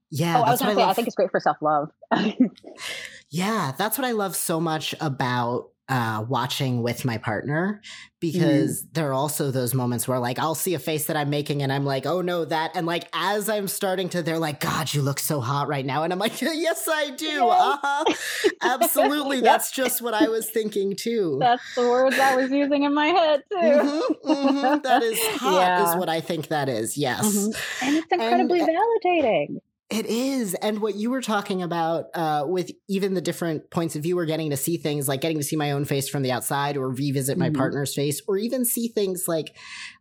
yeah 0.10 0.40
oh, 0.40 0.44
i 0.44 0.52
was 0.52 0.60
gonna 0.60 0.76
say 0.76 0.84
I, 0.84 0.90
I 0.90 0.94
think 0.94 1.08
it's 1.08 1.16
great 1.16 1.32
for 1.32 1.40
self-love 1.40 1.90
yeah 3.30 3.72
that's 3.78 3.98
what 3.98 4.06
i 4.06 4.12
love 4.12 4.36
so 4.36 4.60
much 4.60 4.94
about 5.00 5.71
uh, 5.90 6.24
watching 6.28 6.82
with 6.82 7.04
my 7.04 7.18
partner 7.18 7.82
because 8.22 8.84
mm. 8.84 8.94
there 8.94 9.10
are 9.10 9.14
also 9.14 9.52
those 9.52 9.74
moments 9.74 10.08
where 10.08 10.20
like 10.20 10.40
I'll 10.40 10.56
see 10.56 10.74
a 10.74 10.80
face 10.80 11.08
that 11.08 11.18
I'm 11.18 11.30
making 11.30 11.64
and 11.64 11.74
I'm 11.74 11.86
like, 11.86 12.06
oh 12.06 12.22
no, 12.22 12.46
that 12.46 12.72
and 12.76 12.88
like 12.88 13.10
as 13.14 13.50
I'm 13.50 13.68
starting 13.68 14.08
to, 14.10 14.22
they're 14.22 14.40
like, 14.40 14.62
God, 14.62 14.94
you 14.94 15.02
look 15.02 15.20
so 15.20 15.42
hot 15.42 15.68
right 15.68 15.86
now, 15.86 16.04
and 16.04 16.14
I'm 16.14 16.20
like, 16.20 16.42
yes, 16.42 16.88
I 16.90 17.10
do, 17.10 17.26
yes. 17.26 17.42
uh-huh, 17.44 18.50
absolutely, 18.62 19.38
yep. 19.38 19.46
that's 19.46 19.72
just 19.72 20.02
what 20.02 20.14
I 20.14 20.30
was 20.30 20.50
thinking 20.50 20.96
too. 20.96 21.38
That's 21.42 21.76
the 21.76 21.82
words 21.82 22.18
I 22.18 22.36
was 22.36 22.52
using 22.52 22.84
in 22.84 22.94
my 22.94 23.08
head 23.08 23.44
too. 23.50 23.58
Mm-hmm, 23.58 24.32
mm-hmm. 24.32 24.82
That 24.84 25.04
is 25.04 25.20
hot, 25.40 25.54
yeah. 25.56 25.90
is 25.90 25.98
what 25.98 26.08
I 26.08 26.22
think 26.22 26.48
that 26.48 26.70
is. 26.70 26.98
Yes, 26.98 27.36
mm-hmm. 27.36 27.86
and 27.86 27.98
it's 27.98 28.12
incredibly 28.12 28.62
and, 28.62 28.70
validating. 28.70 29.58
It 29.92 30.06
is. 30.06 30.54
And 30.54 30.82
what 30.82 30.96
you 30.96 31.12
were 31.12 31.22
talking 31.22 31.62
about 31.62 32.06
uh, 32.14 32.46
with 32.48 32.72
even 32.88 33.14
the 33.14 33.20
different 33.20 33.70
points 33.70 33.98
of 33.98 34.04
view, 34.04 34.18
or 34.18 34.26
getting 34.26 34.50
to 34.52 34.58
see 34.58 34.78
things 34.78 35.10
like 35.10 35.20
getting 35.20 35.38
to 35.38 35.44
see 35.44 35.58
my 35.58 35.72
own 35.72 35.84
face 35.84 36.08
from 36.08 36.24
the 36.24 36.32
outside 36.32 36.78
or 36.78 36.90
revisit 36.90 37.38
my 37.38 37.48
mm-hmm. 37.48 37.58
partner's 37.58 37.94
face, 37.94 38.22
or 38.26 38.38
even 38.38 38.64
see 38.64 38.88
things 38.88 39.26
like 39.28 39.54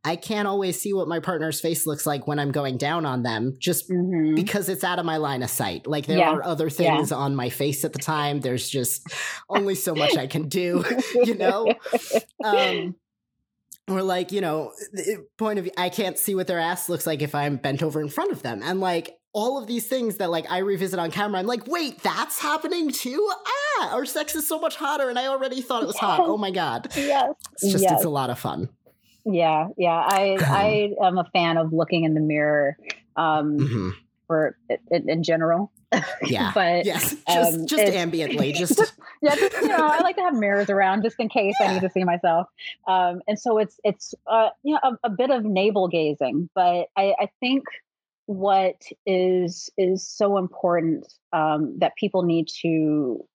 I 0.05 0.15
can't 0.15 0.47
always 0.47 0.81
see 0.81 0.93
what 0.93 1.09
my 1.09 1.19
partner's 1.19 1.61
face 1.61 1.87
looks 1.87 2.07
like 2.07 2.29
when 2.29 2.39
I'm 2.39 2.53
going 2.53 2.79
down 2.79 3.05
on 3.05 3.25
them 3.25 3.57
just 3.59 3.91
mm-hmm. 3.91 4.37
because 4.37 4.69
it's 4.69 4.85
out 4.85 5.01
of 5.01 5.05
my 5.05 5.17
line 5.17 5.43
of 5.43 5.51
sight. 5.51 5.89
Like 5.89 6.07
there 6.07 6.19
yeah. 6.19 6.31
are 6.31 6.45
other 6.45 6.71
things 6.71 7.11
yeah. 7.11 7.17
on 7.17 7.35
my 7.35 7.51
face 7.51 7.85
at 7.85 7.93
the 7.93 7.99
time. 7.99 8.41
There's 8.41 8.69
just 8.69 9.13
only 9.49 9.75
so 9.75 9.93
much 9.97 10.17
I 10.17 10.29
can 10.29 10.49
do, 10.49 10.85
you 11.25 11.35
know? 11.35 11.67
Um, 12.45 12.95
or 13.89 14.03
like 14.03 14.31
you 14.31 14.41
know 14.41 14.73
point 15.37 15.59
of 15.59 15.65
view 15.65 15.73
i 15.77 15.89
can't 15.89 16.17
see 16.17 16.37
what 16.37 16.47
their 16.47 16.61
ass 16.61 16.89
looks 16.89 17.09
like 17.09 17.23
if 17.23 17.35
i'm 17.35 17.57
bent 17.57 17.83
over 17.83 18.01
in 18.01 18.09
front 18.09 18.31
of 18.31 18.41
them 18.43 18.61
and 18.63 18.81
like 18.81 19.20
all 19.33 19.59
of 19.59 19.67
these 19.67 19.87
things 19.87 20.17
that 20.17 20.31
like 20.31 20.51
I 20.51 20.59
revisit 20.59 20.99
on 20.99 21.11
camera. 21.11 21.39
I'm 21.39 21.47
like, 21.47 21.67
wait, 21.67 22.03
that's 22.03 22.41
happening 22.41 22.91
too? 22.91 23.31
Ah, 23.47 23.95
our 23.95 24.05
sex 24.05 24.35
is 24.35 24.47
so 24.47 24.59
much 24.59 24.77
hotter 24.77 25.09
and 25.09 25.19
I 25.19 25.27
already 25.27 25.61
thought 25.63 25.83
it 25.83 25.87
was 25.87 25.97
hot. 25.97 26.21
Oh 26.21 26.37
my 26.37 26.51
god. 26.51 26.89
Yes. 26.97 27.35
It's 27.55 27.73
just 27.73 27.83
yes. 27.83 27.93
it's 27.93 28.05
a 28.05 28.09
lot 28.09 28.31
of 28.31 28.39
fun. 28.39 28.69
Yeah, 29.25 29.69
yeah. 29.77 30.05
I 30.07 30.37
I 30.41 31.07
am 31.07 31.19
a 31.19 31.25
fan 31.33 31.57
of 31.57 31.73
looking 31.73 32.05
in 32.05 32.15
the 32.15 32.21
mirror 32.21 32.77
um 33.17 33.59
mm-hmm. 33.59 33.91
for 34.27 34.57
in, 34.91 35.09
in 35.09 35.23
general. 35.23 35.73
Yeah. 36.23 36.53
but 36.55 36.87
yes, 36.87 37.17
just 37.29 37.29
um, 37.59 37.67
just 37.67 37.83
ambiently, 37.83 38.55
just, 38.55 38.77
just 38.77 38.93
yeah, 39.23 39.35
just, 39.35 39.61
you 39.61 39.69
know, 39.69 39.89
I 39.89 40.01
like 40.03 40.15
to 40.17 40.23
have 40.23 40.35
mirrors 40.35 40.71
around 40.71 41.03
just 41.03 41.19
in 41.19 41.29
case 41.29 41.55
yeah. 41.61 41.69
I 41.71 41.75
need 41.75 41.81
to 41.81 41.91
see 41.91 42.05
myself. 42.05 42.47
Um, 42.87 43.23
and 43.27 43.37
so 43.39 43.59
it's 43.59 43.81
it's 43.83 44.15
uh, 44.29 44.51
you 44.63 44.75
know 44.75 44.81
a, 44.85 45.09
a 45.09 45.11
bit 45.11 45.31
of 45.31 45.45
navel 45.45 45.89
gazing, 45.89 46.49
but 46.55 46.87
I, 46.97 47.15
I 47.19 47.29
think 47.41 47.65
what 48.31 48.81
is 49.07 49.71
is 49.77 50.09
so 50.09 50.39
important 50.39 51.13
um, 51.33 51.77
that 51.81 51.97
people 51.97 52.23
need 52.23 52.47
to 52.63 53.27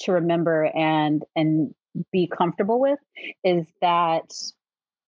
to 0.00 0.12
remember 0.12 0.64
and 0.76 1.22
and 1.34 1.74
be 2.12 2.26
comfortable 2.26 2.78
with 2.78 2.98
is 3.42 3.66
that 3.80 4.30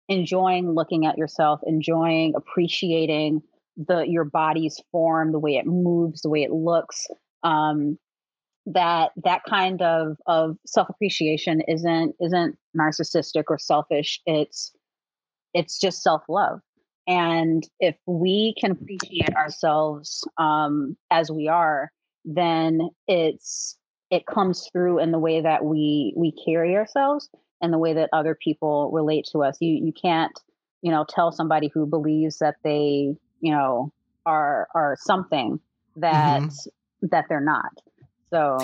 enjoying 0.08 0.70
looking 0.70 1.06
at 1.06 1.18
yourself 1.18 1.58
enjoying 1.66 2.34
appreciating 2.36 3.42
the 3.76 4.04
your 4.06 4.22
body's 4.22 4.80
form 4.92 5.32
the 5.32 5.40
way 5.40 5.56
it 5.56 5.66
moves 5.66 6.22
the 6.22 6.28
way 6.28 6.44
it 6.44 6.52
looks 6.52 7.08
um, 7.42 7.98
that 8.66 9.10
that 9.24 9.42
kind 9.48 9.82
of 9.82 10.18
of 10.26 10.56
self 10.66 10.88
appreciation 10.88 11.62
isn't 11.66 12.14
isn't 12.20 12.56
narcissistic 12.78 13.44
or 13.48 13.58
selfish. 13.58 14.20
It's 14.24 14.72
it's 15.52 15.80
just 15.80 16.00
self 16.00 16.22
love 16.28 16.60
and 17.06 17.68
if 17.80 17.96
we 18.06 18.54
can 18.60 18.72
appreciate 18.72 19.34
ourselves 19.34 20.26
um, 20.38 20.96
as 21.10 21.30
we 21.30 21.48
are, 21.48 21.90
then 22.24 22.90
it's 23.08 23.76
it 24.10 24.26
comes 24.26 24.68
through 24.70 24.98
in 24.98 25.10
the 25.10 25.18
way 25.18 25.40
that 25.40 25.64
we 25.64 26.12
we 26.16 26.32
carry 26.44 26.76
ourselves, 26.76 27.28
and 27.60 27.72
the 27.72 27.78
way 27.78 27.94
that 27.94 28.10
other 28.12 28.34
people 28.34 28.90
relate 28.92 29.26
to 29.32 29.42
us. 29.42 29.56
You 29.60 29.74
you 29.84 29.92
can't, 29.92 30.38
you 30.82 30.90
know, 30.90 31.04
tell 31.08 31.32
somebody 31.32 31.68
who 31.72 31.86
believes 31.86 32.38
that 32.38 32.56
they, 32.62 33.14
you 33.40 33.52
know, 33.52 33.92
are 34.26 34.68
are 34.74 34.96
something 35.00 35.60
that 35.96 36.42
mm-hmm. 36.42 37.06
that 37.10 37.26
they're 37.28 37.40
not. 37.40 37.72
So 38.30 38.58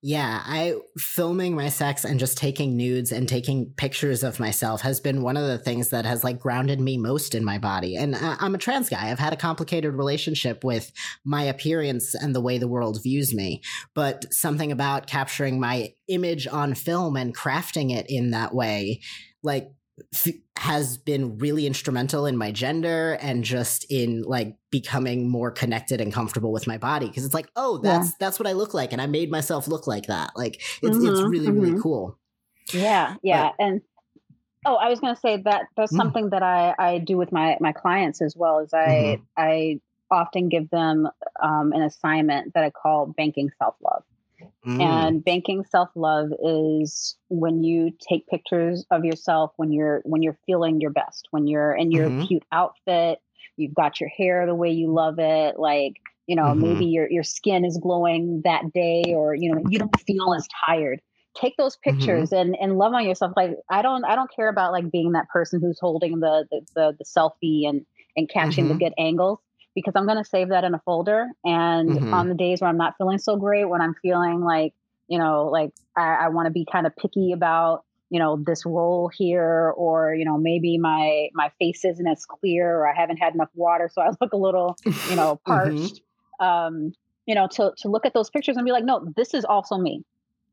yeah, 0.00 0.42
I 0.44 0.74
filming 0.96 1.56
my 1.56 1.70
sex 1.70 2.04
and 2.04 2.20
just 2.20 2.38
taking 2.38 2.76
nudes 2.76 3.10
and 3.10 3.28
taking 3.28 3.72
pictures 3.76 4.22
of 4.22 4.38
myself 4.38 4.82
has 4.82 5.00
been 5.00 5.22
one 5.22 5.36
of 5.36 5.44
the 5.44 5.58
things 5.58 5.88
that 5.88 6.04
has 6.04 6.22
like 6.22 6.38
grounded 6.38 6.80
me 6.80 6.96
most 6.96 7.34
in 7.34 7.44
my 7.44 7.58
body. 7.58 7.96
And 7.96 8.14
I'm 8.14 8.54
a 8.54 8.58
trans 8.58 8.88
guy. 8.88 9.10
I've 9.10 9.18
had 9.18 9.32
a 9.32 9.36
complicated 9.36 9.94
relationship 9.94 10.62
with 10.62 10.92
my 11.24 11.42
appearance 11.42 12.14
and 12.14 12.32
the 12.32 12.40
way 12.40 12.58
the 12.58 12.68
world 12.68 13.02
views 13.02 13.34
me. 13.34 13.60
But 13.94 14.32
something 14.32 14.70
about 14.70 15.08
capturing 15.08 15.58
my 15.58 15.94
image 16.06 16.46
on 16.46 16.74
film 16.74 17.16
and 17.16 17.36
crafting 17.36 17.90
it 17.90 18.06
in 18.08 18.30
that 18.30 18.54
way, 18.54 19.00
like 19.42 19.72
has 20.56 20.98
been 20.98 21.38
really 21.38 21.66
instrumental 21.66 22.26
in 22.26 22.36
my 22.36 22.50
gender 22.50 23.16
and 23.20 23.44
just 23.44 23.84
in 23.90 24.22
like 24.22 24.56
becoming 24.70 25.28
more 25.28 25.50
connected 25.50 26.00
and 26.00 26.12
comfortable 26.12 26.52
with 26.52 26.66
my 26.66 26.76
body 26.76 27.06
because 27.06 27.24
it's 27.24 27.34
like 27.34 27.48
oh 27.56 27.78
that's 27.78 28.08
yeah. 28.08 28.14
that's 28.18 28.40
what 28.40 28.46
i 28.46 28.52
look 28.52 28.74
like 28.74 28.92
and 28.92 29.00
i 29.00 29.06
made 29.06 29.30
myself 29.30 29.68
look 29.68 29.86
like 29.86 30.06
that 30.06 30.30
like 30.36 30.56
it's 30.82 30.96
mm-hmm, 30.96 31.08
it's 31.08 31.20
really 31.20 31.46
mm-hmm. 31.46 31.60
really 31.60 31.80
cool 31.80 32.18
yeah 32.72 33.14
yeah 33.22 33.50
but, 33.56 33.64
and 33.64 33.80
oh 34.66 34.74
i 34.76 34.88
was 34.88 35.00
going 35.00 35.14
to 35.14 35.20
say 35.20 35.40
that 35.40 35.66
that's 35.76 35.92
mm. 35.92 35.96
something 35.96 36.30
that 36.30 36.42
i 36.42 36.74
i 36.78 36.98
do 36.98 37.16
with 37.16 37.30
my 37.30 37.56
my 37.60 37.72
clients 37.72 38.20
as 38.20 38.34
well 38.36 38.58
as 38.58 38.74
i 38.74 38.86
mm-hmm. 38.86 39.22
i 39.36 39.80
often 40.10 40.48
give 40.48 40.70
them 40.70 41.06
um, 41.42 41.72
an 41.72 41.82
assignment 41.82 42.54
that 42.54 42.64
i 42.64 42.70
call 42.70 43.06
banking 43.06 43.50
self-love 43.58 44.02
Mm. 44.66 44.82
And 44.82 45.24
banking 45.24 45.64
self-love 45.64 46.30
is 46.42 47.16
when 47.28 47.62
you 47.62 47.92
take 48.08 48.26
pictures 48.26 48.84
of 48.90 49.04
yourself 49.04 49.52
when 49.56 49.72
you're 49.72 50.02
when 50.04 50.22
you're 50.22 50.38
feeling 50.46 50.80
your 50.80 50.90
best, 50.90 51.28
when 51.30 51.46
you're 51.46 51.74
in 51.74 51.92
your 51.92 52.08
mm-hmm. 52.08 52.24
cute 52.24 52.42
outfit, 52.50 53.20
you've 53.56 53.74
got 53.74 54.00
your 54.00 54.10
hair 54.10 54.46
the 54.46 54.54
way 54.54 54.70
you 54.70 54.92
love 54.92 55.18
it, 55.18 55.58
like 55.58 55.94
you 56.28 56.36
know 56.36 56.44
mm-hmm. 56.44 56.60
maybe 56.60 56.84
your 56.86 57.10
your 57.10 57.24
skin 57.24 57.64
is 57.64 57.78
glowing 57.82 58.42
that 58.44 58.72
day 58.72 59.02
or 59.08 59.34
you 59.34 59.52
know 59.52 59.62
you 59.68 59.78
don't 59.78 60.00
feel 60.00 60.34
as 60.34 60.46
tired 60.66 61.00
take 61.36 61.56
those 61.56 61.76
mm-hmm. 61.76 61.96
pictures 61.96 62.30
mm-hmm. 62.30 62.50
and 62.50 62.56
and 62.60 62.78
love 62.78 62.92
on 62.92 63.04
yourself 63.04 63.32
like 63.34 63.56
i 63.68 63.82
don't 63.82 64.04
i 64.04 64.14
don't 64.14 64.30
care 64.34 64.48
about 64.48 64.70
like 64.70 64.88
being 64.92 65.12
that 65.12 65.28
person 65.30 65.60
who's 65.60 65.78
holding 65.80 66.20
the 66.20 66.46
the 66.50 66.60
the, 66.74 66.96
the 66.98 67.04
selfie 67.04 67.68
and 67.68 67.84
and 68.16 68.28
catching 68.28 68.66
mm-hmm. 68.66 68.74
the 68.74 68.84
good 68.84 68.92
angles 68.98 69.40
because 69.78 69.92
I'm 69.94 70.06
going 70.06 70.18
to 70.18 70.28
save 70.28 70.48
that 70.48 70.64
in 70.64 70.74
a 70.74 70.80
folder. 70.80 71.28
And 71.44 71.90
mm-hmm. 71.90 72.14
on 72.14 72.28
the 72.28 72.34
days 72.34 72.60
where 72.60 72.68
I'm 72.68 72.76
not 72.76 72.94
feeling 72.98 73.18
so 73.18 73.36
great, 73.36 73.64
when 73.64 73.80
I'm 73.80 73.94
feeling 74.02 74.40
like, 74.40 74.74
you 75.06 75.18
know, 75.18 75.46
like 75.46 75.70
I, 75.96 76.16
I 76.22 76.28
want 76.30 76.46
to 76.46 76.50
be 76.50 76.66
kind 76.70 76.84
of 76.84 76.96
picky 76.96 77.30
about, 77.32 77.84
you 78.10 78.18
know, 78.18 78.42
this 78.44 78.66
role 78.66 79.08
here, 79.14 79.72
or, 79.76 80.14
you 80.14 80.24
know, 80.24 80.36
maybe 80.36 80.78
my, 80.78 81.28
my 81.32 81.52
face 81.60 81.84
isn't 81.84 82.06
as 82.08 82.24
clear 82.26 82.76
or 82.76 82.88
I 82.88 82.94
haven't 82.98 83.18
had 83.18 83.34
enough 83.34 83.50
water. 83.54 83.88
So 83.92 84.02
I 84.02 84.08
look 84.20 84.32
a 84.32 84.36
little, 84.36 84.76
you 84.84 85.16
know, 85.16 85.40
mm-hmm. 85.46 85.52
parched. 85.52 86.00
mm-hmm. 86.40 86.44
Um, 86.44 86.92
you 87.26 87.34
know, 87.34 87.46
to, 87.46 87.72
to 87.78 87.88
look 87.88 88.06
at 88.06 88.14
those 88.14 88.30
pictures 88.30 88.56
and 88.56 88.64
be 88.64 88.72
like, 88.72 88.84
no, 88.84 89.12
this 89.16 89.34
is 89.34 89.44
also 89.44 89.76
me. 89.76 90.02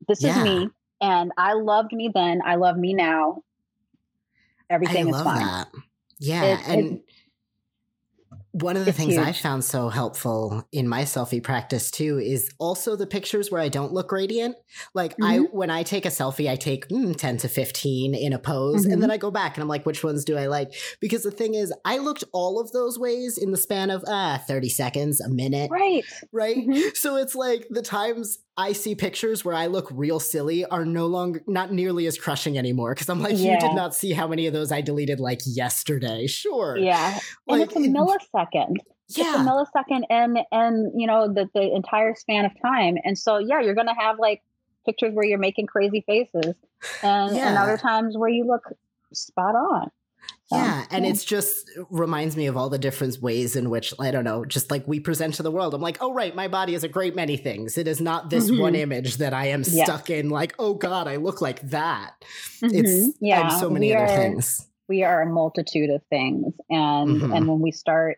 This 0.08 0.22
yeah. 0.22 0.38
is 0.38 0.44
me. 0.44 0.70
And 1.02 1.32
I 1.38 1.54
loved 1.54 1.94
me 1.94 2.12
then. 2.14 2.42
I 2.46 2.56
love 2.56 2.78
me 2.78 2.94
now. 2.94 3.44
Everything 4.70 5.08
is 5.08 5.22
fine. 5.22 5.40
That. 5.40 5.68
Yeah. 6.20 6.60
And 6.68 7.02
one 8.62 8.78
of 8.78 8.86
the 8.86 8.90
it's 8.90 8.98
things 8.98 9.16
huge. 9.16 9.28
I 9.28 9.34
found 9.34 9.66
so 9.66 9.90
helpful 9.90 10.66
in 10.72 10.88
my 10.88 11.02
selfie 11.02 11.44
practice 11.44 11.92
too 11.92 12.20
is 12.20 12.50
also 12.58 12.96
the 12.96 13.06
pictures 13.06 13.52
where 13.52 13.60
I 13.60 13.68
don't 13.68 13.92
look 13.92 14.14
radiant. 14.14 14.56
Like 14.94 15.12
mm-hmm. 15.18 15.24
I, 15.26 15.38
when 15.40 15.70
I 15.70 15.84
take 15.84 16.06
a 16.06 16.10
selfie, 16.10 16.50
I 16.50 16.56
take 16.56 16.88
mm, 16.88 17.14
10 17.14 17.38
to 17.40 17.50
15 17.50 18.16
in 18.16 18.32
a 18.32 18.40
pose 18.40 18.84
mm-hmm. 18.84 18.94
and 18.94 19.04
then. 19.04 19.12
I 19.16 19.18
go 19.18 19.30
back 19.30 19.56
and 19.56 19.62
I'm 19.62 19.68
like, 19.68 19.86
which 19.86 20.04
ones 20.04 20.26
do 20.26 20.38
I 20.38 20.48
like? 20.48 20.74
Because 21.00 21.24
the 21.24 21.32
thing 21.32 21.54
is, 21.54 21.72
I 21.86 22.00
looked 22.00 22.24
all 22.34 22.60
of 22.60 22.72
those 22.72 22.98
ways 22.98 23.38
in 23.38 23.52
the 23.52 23.58
span 23.58 23.90
of 23.90 24.04
ah, 24.08 24.42
30 24.46 24.68
seconds, 24.70 25.22
a 25.22 25.30
minute. 25.30 25.70
Right. 25.72 26.04
Right. 26.34 26.58
Mm-hmm. 26.58 26.90
So 26.96 27.18
it's 27.18 27.36
like 27.36 27.68
the 27.70 27.82
times 27.82 28.40
I 28.58 28.72
see 28.72 28.96
pictures 28.96 29.44
where 29.44 29.54
I 29.56 29.68
look 29.68 29.90
real 29.92 30.20
silly 30.20 30.64
are 30.66 30.86
no 30.86 31.08
longer 31.08 31.44
not 31.46 31.74
nearly 31.74 32.08
as 32.08 32.18
crushing 32.18 32.58
anymore 32.58 32.94
because 32.94 33.10
I'm 33.10 33.22
like, 33.22 33.38
yeah. 33.38 33.54
you 33.54 33.60
did 33.60 33.76
not 33.76 33.94
see 33.94 34.14
how 34.14 34.28
many 34.28 34.48
of 34.48 34.54
those 34.54 34.72
I 34.72 34.82
deleted 34.82 35.20
like 35.20 35.42
yesterday. 35.46 36.26
Sure. 36.28 36.78
Yeah. 36.78 37.20
Like, 37.48 37.62
and 37.62 37.62
it's 37.64 37.76
a 37.76 37.80
millisecond. 37.80 38.78
Yeah. 39.10 39.26
It's 39.26 39.36
a 39.36 39.44
millisecond 39.44 40.04
and 40.10 40.40
and 40.52 41.00
you 41.00 41.06
know 41.06 41.32
the 41.32 41.50
the 41.54 41.76
entire 41.76 42.16
span 42.16 42.46
of 42.46 42.52
time. 42.62 42.96
And 43.04 43.18
so 43.18 43.40
yeah, 43.40 43.60
you're 43.60 43.76
gonna 43.76 44.00
have 44.00 44.20
like 44.20 44.42
pictures 44.86 45.14
where 45.14 45.26
you're 45.26 45.38
making 45.38 45.68
crazy 45.68 46.04
faces 46.08 46.56
and, 47.04 47.36
yeah. 47.36 47.50
and 47.50 47.58
other 47.58 47.78
times 47.78 48.18
where 48.18 48.30
you 48.30 48.46
look 48.46 48.64
spot 49.14 49.56
on. 49.56 49.92
Yeah, 50.52 50.86
and 50.92 51.06
yeah. 51.06 51.12
it's 51.12 51.26
just 51.26 51.70
it 51.76 51.88
reminds 51.90 52.38
me 52.38 52.46
of 52.46 52.56
all 52.56 52.70
the 52.70 52.78
different 52.78 53.20
ways 53.20 53.56
in 53.56 53.70
which 53.72 53.94
I 54.00 54.12
don't 54.12 54.24
know, 54.24 54.46
just 54.46 54.70
like 54.70 54.88
we 54.88 55.00
present 55.00 55.34
to 55.36 55.44
the 55.44 55.50
world. 55.50 55.74
I'm 55.74 55.82
like, 55.82 55.98
oh 56.02 56.14
right, 56.14 56.36
my 56.36 56.48
body 56.48 56.76
is 56.76 56.84
a 56.84 56.88
great 56.88 57.16
many 57.16 57.36
things. 57.36 57.78
It 57.78 57.88
is 57.88 58.00
not 58.00 58.30
this 58.30 58.50
mm-hmm. 58.50 58.62
one 58.62 58.76
image 58.76 59.18
that 59.18 59.34
I 59.34 59.48
am 59.48 59.64
stuck 59.64 60.10
in. 60.12 60.30
Like, 60.30 60.54
oh 60.60 60.76
god, 60.76 61.08
I 61.08 61.16
look 61.16 61.42
like 61.42 61.62
that. 61.70 62.14
Mm-hmm. 62.62 62.76
It's 62.76 63.18
yeah, 63.20 63.50
so 63.50 63.72
many 63.72 63.96
other 63.96 64.06
are, 64.06 64.18
things. 64.18 64.68
We 64.88 65.04
are 65.04 65.24
a 65.24 65.26
multitude 65.26 65.90
of 65.90 66.04
things, 66.12 66.54
and 66.70 67.22
mm-hmm. 67.22 67.34
and 67.34 67.48
when 67.48 67.60
we 67.60 67.72
start 67.72 68.18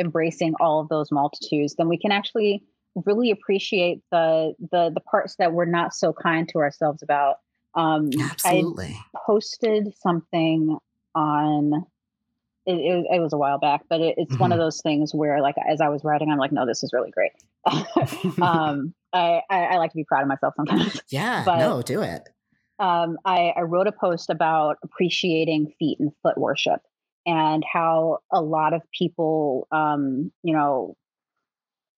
embracing 0.00 0.54
all 0.60 0.80
of 0.80 0.88
those 0.88 1.12
multitudes, 1.12 1.76
then 1.76 1.88
we 1.88 1.98
can 1.98 2.10
actually 2.10 2.64
really 3.06 3.30
appreciate 3.30 4.02
the 4.10 4.54
the 4.72 4.90
the 4.92 5.00
parts 5.00 5.36
that 5.36 5.52
we're 5.52 5.64
not 5.64 5.94
so 5.94 6.12
kind 6.12 6.48
to 6.48 6.58
ourselves 6.58 7.04
about. 7.04 7.36
Um, 7.76 8.10
Absolutely. 8.20 8.96
I 9.14 9.18
posted 9.24 9.94
something 9.96 10.76
on 11.14 11.84
it, 12.66 12.74
it, 12.74 13.06
it, 13.14 13.20
was 13.20 13.32
a 13.32 13.38
while 13.38 13.58
back, 13.58 13.82
but 13.88 14.00
it, 14.00 14.14
it's 14.18 14.32
mm-hmm. 14.32 14.42
one 14.42 14.52
of 14.52 14.56
mm-hmm. 14.56 14.66
those 14.66 14.82
things 14.82 15.14
where, 15.14 15.40
like, 15.40 15.54
as 15.66 15.80
I 15.80 15.88
was 15.88 16.04
writing, 16.04 16.30
I'm 16.30 16.36
like, 16.36 16.52
no, 16.52 16.66
this 16.66 16.82
is 16.82 16.92
really 16.92 17.10
great. 17.10 17.32
um, 18.42 18.94
I, 19.12 19.40
I, 19.48 19.64
I, 19.64 19.76
like 19.78 19.90
to 19.92 19.96
be 19.96 20.04
proud 20.04 20.22
of 20.22 20.28
myself 20.28 20.54
sometimes. 20.54 21.00
Yeah, 21.10 21.44
but, 21.46 21.58
no, 21.58 21.80
do 21.80 22.02
it. 22.02 22.28
Um, 22.78 23.16
I, 23.24 23.54
I 23.56 23.62
wrote 23.62 23.86
a 23.86 23.92
post 23.92 24.28
about 24.28 24.76
appreciating 24.84 25.72
feet 25.78 25.98
and 25.98 26.12
foot 26.22 26.36
worship 26.36 26.80
and 27.26 27.64
how 27.70 28.18
a 28.32 28.40
lot 28.40 28.72
of 28.74 28.82
people, 28.96 29.66
um, 29.72 30.30
you 30.42 30.54
know, 30.54 30.94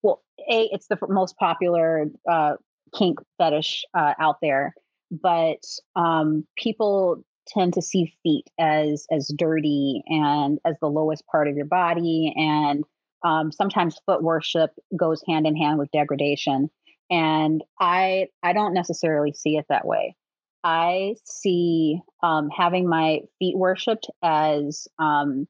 well, 0.03 0.23
a 0.51 0.69
it's 0.73 0.87
the 0.87 0.99
most 1.09 1.37
popular 1.37 2.07
uh, 2.29 2.55
kink 2.97 3.19
fetish 3.39 3.85
uh, 3.93 4.15
out 4.19 4.37
there, 4.41 4.75
but 5.11 5.63
um, 5.97 6.47
people 6.57 7.23
tend 7.53 7.75
to 7.75 7.83
see 7.83 8.15
feet 8.23 8.49
as 8.59 9.07
as 9.11 9.33
dirty 9.37 10.03
and 10.07 10.59
as 10.65 10.77
the 10.81 10.89
lowest 10.89 11.27
part 11.27 11.49
of 11.49 11.57
your 11.57 11.67
body. 11.67 12.33
And 12.37 12.85
um, 13.25 13.53
sometimes 13.53 14.01
foot 14.07 14.23
worship 14.23 14.71
goes 14.97 15.23
hand 15.27 15.47
in 15.47 15.57
hand 15.57 15.79
with 15.79 15.91
degradation. 15.93 16.71
And 17.11 17.63
i 17.81 18.29
i 18.43 18.53
don't 18.53 18.75
necessarily 18.75 19.33
see 19.33 19.57
it 19.57 19.67
that 19.69 19.87
way. 19.87 20.17
I 20.63 21.17
see 21.25 22.01
um, 22.23 22.51
having 22.55 22.89
my 22.89 23.21
feet 23.39 23.57
worshipped 23.57 24.09
as 24.23 24.89
um, 24.99 25.49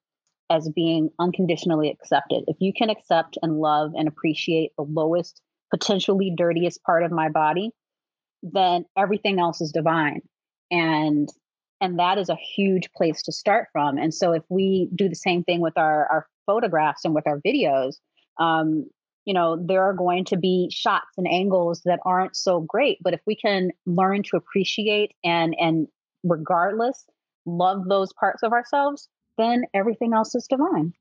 as 0.51 0.69
being 0.69 1.11
unconditionally 1.19 1.91
accepted. 1.91 2.45
If 2.49 2.57
you 2.61 2.73
can 2.73 2.91
accept 2.91 3.39
and 3.43 3.59
love 3.59 3.93
and 3.95 4.09
appreciate 4.09 4.73
the 4.77 4.85
lowest 4.85 5.41
potentially 5.71 6.33
dirtiest 6.37 6.83
part 6.83 7.05
of 7.05 7.13
my 7.13 7.29
body 7.29 7.73
then 8.43 8.85
everything 8.97 9.39
else 9.39 9.61
is 9.61 9.73
divine. 9.73 10.23
And 10.71 11.29
and 11.81 11.99
that 11.99 12.19
is 12.19 12.29
a 12.29 12.37
huge 12.37 12.91
place 12.97 13.23
to 13.23 13.33
start 13.33 13.69
from. 13.73 13.99
And 13.99 14.13
so 14.13 14.33
if 14.33 14.43
we 14.49 14.89
do 14.95 15.09
the 15.09 15.15
same 15.15 15.45
thing 15.45 15.61
with 15.61 15.77
our 15.77 16.07
our 16.11 16.27
photographs 16.47 17.05
and 17.05 17.15
with 17.15 17.27
our 17.27 17.41
videos 17.41 17.97
um, 18.39 18.87
you 19.25 19.35
know 19.35 19.57
there 19.65 19.85
are 19.85 19.93
going 19.93 20.25
to 20.25 20.37
be 20.37 20.69
shots 20.73 21.17
and 21.17 21.29
angles 21.29 21.83
that 21.85 22.01
aren't 22.05 22.35
so 22.35 22.61
great 22.61 22.99
but 23.03 23.15
if 23.15 23.21
we 23.27 23.37
can 23.37 23.71
learn 23.87 24.23
to 24.23 24.37
appreciate 24.37 25.13
and 25.23 25.55
and 25.61 25.87
regardless 26.25 27.05
love 27.47 27.89
those 27.89 28.13
parts 28.15 28.43
of 28.43 28.53
ourselves 28.53 29.09
then 29.39 29.65
everything 29.75 30.13
else 30.13 30.35
is 30.35 30.47
divine 30.49 30.93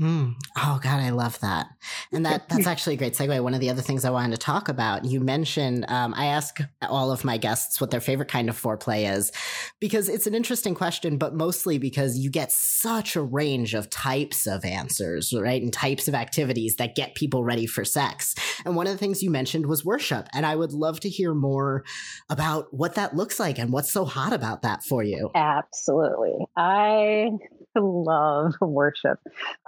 Mm. 0.00 0.34
Oh 0.58 0.80
God, 0.82 0.98
I 1.00 1.10
love 1.10 1.38
that, 1.38 1.68
and 2.10 2.26
that 2.26 2.48
that's 2.48 2.66
actually 2.66 2.94
a 2.94 2.96
great 2.96 3.14
segue. 3.14 3.40
One 3.42 3.54
of 3.54 3.60
the 3.60 3.70
other 3.70 3.80
things 3.80 4.04
I 4.04 4.10
wanted 4.10 4.32
to 4.32 4.38
talk 4.38 4.68
about, 4.68 5.04
you 5.04 5.20
mentioned, 5.20 5.84
um, 5.88 6.14
I 6.16 6.26
ask 6.26 6.58
all 6.82 7.12
of 7.12 7.24
my 7.24 7.36
guests 7.36 7.80
what 7.80 7.92
their 7.92 8.00
favorite 8.00 8.28
kind 8.28 8.48
of 8.48 8.60
foreplay 8.60 9.08
is, 9.08 9.30
because 9.78 10.08
it's 10.08 10.26
an 10.26 10.34
interesting 10.34 10.74
question, 10.74 11.16
but 11.16 11.34
mostly 11.34 11.78
because 11.78 12.18
you 12.18 12.28
get 12.28 12.50
such 12.50 13.14
a 13.14 13.22
range 13.22 13.72
of 13.72 13.88
types 13.88 14.48
of 14.48 14.64
answers, 14.64 15.32
right, 15.32 15.62
and 15.62 15.72
types 15.72 16.08
of 16.08 16.14
activities 16.14 16.74
that 16.76 16.96
get 16.96 17.14
people 17.14 17.44
ready 17.44 17.66
for 17.66 17.84
sex. 17.84 18.34
And 18.64 18.74
one 18.74 18.88
of 18.88 18.92
the 18.92 18.98
things 18.98 19.22
you 19.22 19.30
mentioned 19.30 19.66
was 19.66 19.84
worship, 19.84 20.28
and 20.34 20.44
I 20.44 20.56
would 20.56 20.72
love 20.72 20.98
to 21.00 21.08
hear 21.08 21.34
more 21.34 21.84
about 22.28 22.74
what 22.74 22.96
that 22.96 23.14
looks 23.14 23.38
like 23.38 23.60
and 23.60 23.72
what's 23.72 23.92
so 23.92 24.04
hot 24.04 24.32
about 24.32 24.62
that 24.62 24.82
for 24.82 25.04
you. 25.04 25.30
Absolutely, 25.36 26.46
I 26.56 27.30
love 27.80 28.54
worship. 28.60 29.18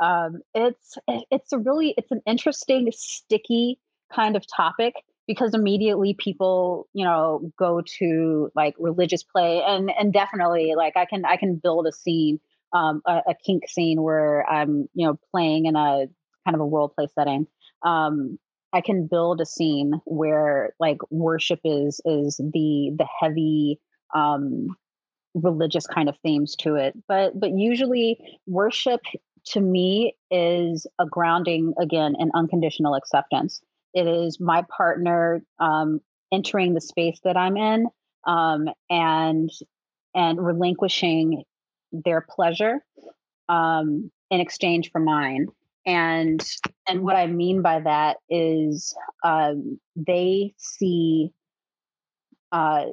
Um, 0.01 0.41
it's 0.55 0.97
it's 1.09 1.53
a 1.53 1.59
really 1.59 1.95
it's 1.97 2.11
an 2.11 2.23
interesting, 2.27 2.91
sticky 2.93 3.79
kind 4.15 4.37
of 4.37 4.45
topic 4.47 4.95
because 5.27 5.55
immediately 5.55 6.15
people 6.15 6.89
you 6.93 7.05
know 7.05 7.51
go 7.59 7.83
to 7.99 8.51
like 8.55 8.75
religious 8.79 9.23
play 9.23 9.63
and 9.67 9.91
and 9.99 10.13
definitely 10.13 10.75
like 10.77 10.97
i 10.97 11.05
can 11.05 11.25
i 11.25 11.37
can 11.37 11.57
build 11.57 11.87
a 11.87 11.93
scene 11.93 12.39
um 12.73 13.03
a, 13.07 13.23
a 13.29 13.35
kink 13.45 13.69
scene 13.69 14.01
where 14.03 14.49
i'm 14.49 14.89
you 14.95 15.07
know 15.07 15.19
playing 15.33 15.67
in 15.67 15.77
a 15.77 16.07
kind 16.45 16.55
of 16.55 16.61
a 16.61 16.65
role 16.65 16.89
play 16.89 17.09
setting 17.15 17.47
um 17.85 18.39
i 18.73 18.81
can 18.81 19.09
build 19.09 19.41
a 19.41 19.47
scene 19.47 20.01
where 20.05 20.73
like 20.79 20.99
worship 21.11 21.61
is 21.65 22.01
is 22.05 22.37
the 22.37 22.93
the 22.97 23.07
heavy 23.21 23.81
um 24.15 24.69
religious 25.37 25.87
kind 25.87 26.09
of 26.09 26.17
themes 26.23 26.57
to 26.57 26.75
it 26.75 26.95
but 27.09 27.39
but 27.39 27.51
usually 27.51 28.19
worship 28.47 29.01
to 29.47 29.61
me 29.61 30.17
is 30.31 30.87
a 30.99 31.07
grounding 31.07 31.73
again 31.79 32.15
in 32.19 32.31
unconditional 32.35 32.95
acceptance. 32.95 33.63
It 33.95 34.07
is 34.07 34.41
my 34.41 34.65
partner 34.77 35.43
um, 35.59 36.01
entering 36.33 36.75
the 36.75 36.81
space 36.81 37.21
that 37.25 37.37
i'm 37.37 37.57
in 37.57 37.87
um, 38.27 38.69
and 38.91 39.51
and 40.15 40.45
relinquishing 40.45 41.45
their 41.93 42.27
pleasure 42.29 42.85
um, 43.49 44.11
in 44.31 44.41
exchange 44.41 44.91
for 44.91 45.01
mine. 45.01 45.47
And 45.87 46.45
and 46.89 47.03
what 47.03 47.15
i 47.15 47.29
mean 47.29 47.63
by 47.63 47.81
that 47.81 48.17
is 48.29 48.95
um, 49.23 49.79
they 49.95 50.53
see 50.57 51.31
uh, 52.51 52.87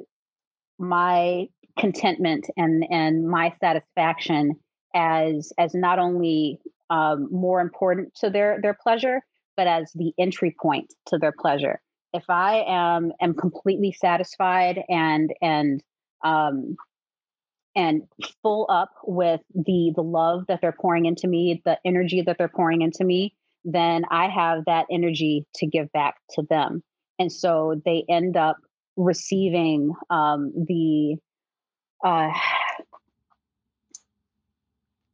my 0.78 1.48
contentment 1.78 2.46
and 2.56 2.84
and 2.90 3.28
my 3.28 3.52
satisfaction 3.60 4.54
as 4.94 5.52
as 5.58 5.74
not 5.74 5.98
only 5.98 6.60
um, 6.90 7.28
more 7.30 7.60
important 7.60 8.14
to 8.16 8.30
their 8.30 8.58
their 8.62 8.76
pleasure, 8.80 9.20
but 9.56 9.66
as 9.66 9.90
the 9.94 10.12
entry 10.18 10.54
point 10.60 10.92
to 11.06 11.18
their 11.18 11.32
pleasure. 11.38 11.80
If 12.12 12.24
I 12.28 12.64
am 12.66 13.12
am 13.20 13.34
completely 13.34 13.92
satisfied 13.92 14.80
and 14.88 15.32
and 15.42 15.82
um, 16.24 16.76
and 17.76 18.02
full 18.42 18.66
up 18.70 18.92
with 19.04 19.40
the 19.54 19.92
the 19.94 20.02
love 20.02 20.44
that 20.48 20.60
they're 20.60 20.76
pouring 20.80 21.06
into 21.06 21.26
me, 21.26 21.60
the 21.64 21.78
energy 21.84 22.22
that 22.22 22.38
they're 22.38 22.48
pouring 22.48 22.82
into 22.82 23.04
me, 23.04 23.34
then 23.64 24.04
I 24.10 24.28
have 24.28 24.64
that 24.66 24.86
energy 24.90 25.46
to 25.56 25.66
give 25.66 25.90
back 25.92 26.16
to 26.30 26.42
them. 26.48 26.82
And 27.18 27.32
so 27.32 27.80
they 27.84 28.04
end 28.08 28.36
up 28.36 28.56
receiving 28.96 29.92
um, 30.10 30.52
the 30.54 31.16
uh, 32.04 32.30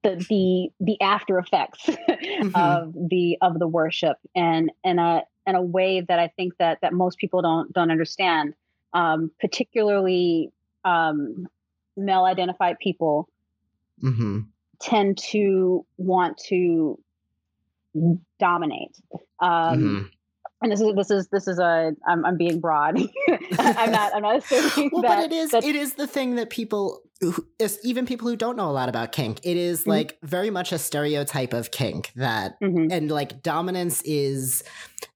the 0.03 0.17
the 0.29 0.69
the 0.81 1.01
after 1.01 1.39
effects 1.39 1.81
mm-hmm. 1.87 2.51
of 2.55 2.93
the 2.93 3.39
of 3.41 3.59
the 3.59 3.69
worship 3.69 4.17
and 4.35 4.71
in 4.85 4.99
a 4.99 5.23
in 5.47 5.55
a 5.55 5.63
way 5.63 6.01
that 6.01 6.19
I 6.19 6.29
think 6.29 6.57
that 6.59 6.79
that 6.83 6.93
most 6.93 7.19
people 7.19 7.43
don't 7.43 7.73
don't 7.73 7.91
understand, 7.91 8.55
um, 8.93 9.31
particularly 9.41 10.51
um, 10.85 11.47
male 11.97 12.25
identified 12.25 12.79
people 12.79 13.29
mm-hmm. 14.03 14.41
tend 14.81 15.19
to 15.31 15.87
want 15.97 16.39
to 16.49 16.99
dominate. 18.39 18.97
Um, 19.39 19.51
mm-hmm 19.51 20.03
and 20.63 20.73
this 20.73 20.81
is 20.81 20.95
this 20.95 21.11
is 21.11 21.29
this 21.29 21.49
is 21.49 21.59
a 21.59 21.93
I'm, 22.07 22.25
I'm 22.25 22.37
being 22.37 22.61
broad. 22.61 22.99
I'm 23.59 23.93
not 23.93 24.15
I'm 24.15 24.23
not 24.23 24.37
assuming 24.37 24.91
well, 24.93 25.03
that, 25.03 25.17
but 25.17 25.25
it 25.25 25.33
is 25.33 25.55
it 25.55 25.65
is 25.65 25.95
the 25.95 26.07
thing 26.07 26.35
that 26.37 26.51
people 26.51 27.03
even 27.85 28.07
people 28.07 28.27
who 28.29 28.37
don't 28.37 28.57
know 28.57 28.71
a 28.71 28.73
lot 28.73 28.89
about 28.89 29.13
kink 29.13 29.41
it 29.43 29.57
is 29.57 29.81
mm-hmm. 29.81 29.91
like 29.91 30.19
very 30.23 30.49
much 30.49 30.73
a 30.73 30.79
stereotype 30.79 31.53
of 31.53 31.71
kink 31.71 32.11
that 32.17 32.59
mm-hmm. 32.61 32.91
and 32.91 33.11
like 33.11 33.43
dominance 33.43 34.01
is 34.07 34.65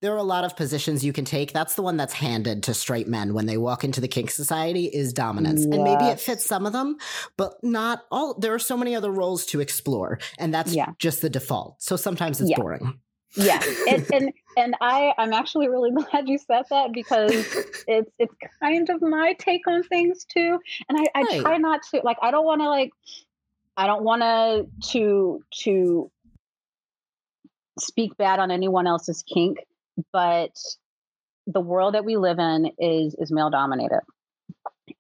there 0.03 0.13
are 0.13 0.19
a 0.19 0.23
lot 0.23 0.45
of 0.45 0.55
positions 0.55 1.03
you 1.03 1.15
can 1.15 1.25
take 1.25 1.55
that's 1.55 1.77
the 1.77 1.83
one 1.83 1.97
that's 1.97 2.13
handed 2.13 2.63
to 2.63 2.75
straight 2.75 3.09
men 3.09 3.33
when 3.33 3.47
they 3.47 3.57
walk 3.57 3.85
into 3.85 4.03
the 4.03 4.09
kink 4.09 4.31
society 4.31 4.85
is 4.85 5.15
dominance 5.15 5.65
yes. 5.65 5.75
and 5.75 5.83
maybe 5.83 6.05
it 6.05 6.21
fits 6.21 6.45
some 6.45 6.67
of 6.67 6.75
them 6.75 6.99
but 7.39 7.55
not 7.63 8.05
all 8.11 8.35
there 8.35 8.53
are 8.53 8.59
so 8.59 8.77
many 8.77 8.95
other 8.95 9.11
roles 9.11 9.47
to 9.47 9.61
explore 9.61 10.19
and 10.39 10.53
that's 10.53 10.75
yeah. 10.75 10.91
just 10.99 11.23
the 11.23 11.31
default 11.31 11.83
so 11.83 11.97
sometimes 11.97 12.39
it's 12.39 12.51
yeah. 12.51 12.57
boring 12.59 12.99
yeah. 13.37 13.61
And, 13.89 14.07
and 14.13 14.33
and 14.57 14.77
i 14.81 15.13
i'm 15.19 15.33
actually 15.33 15.69
really 15.69 15.91
glad 16.11 16.29
you 16.29 16.39
said 16.39 16.65
that 16.71 16.93
because 16.93 17.33
it's 17.89 18.11
it's 18.19 18.35
kind 18.61 18.89
of 18.89 19.03
my 19.03 19.35
take 19.39 19.67
on 19.67 19.83
things 19.83 20.25
too. 20.25 20.59
And 20.89 20.99
i, 20.99 21.05
I 21.15 21.23
right. 21.23 21.41
try 21.41 21.57
not 21.59 21.83
to 21.91 22.01
like 22.05 22.19
i 22.23 22.31
don't 22.31 22.45
want 22.45 22.61
to 22.61 22.69
like 22.69 22.93
i 23.77 23.87
don't 23.87 24.05
want 24.05 24.23
to 24.23 24.67
to 24.91 25.43
to 25.63 26.11
speak 27.79 28.17
bad 28.17 28.39
on 28.39 28.51
anyone 28.51 28.87
else's 28.87 29.25
kink 29.27 29.59
but 30.13 30.53
the 31.47 31.61
world 31.61 31.95
that 31.95 32.05
we 32.05 32.17
live 32.17 32.39
in 32.39 32.71
is 32.79 33.15
is 33.19 33.31
male 33.31 33.51
dominated 33.51 34.01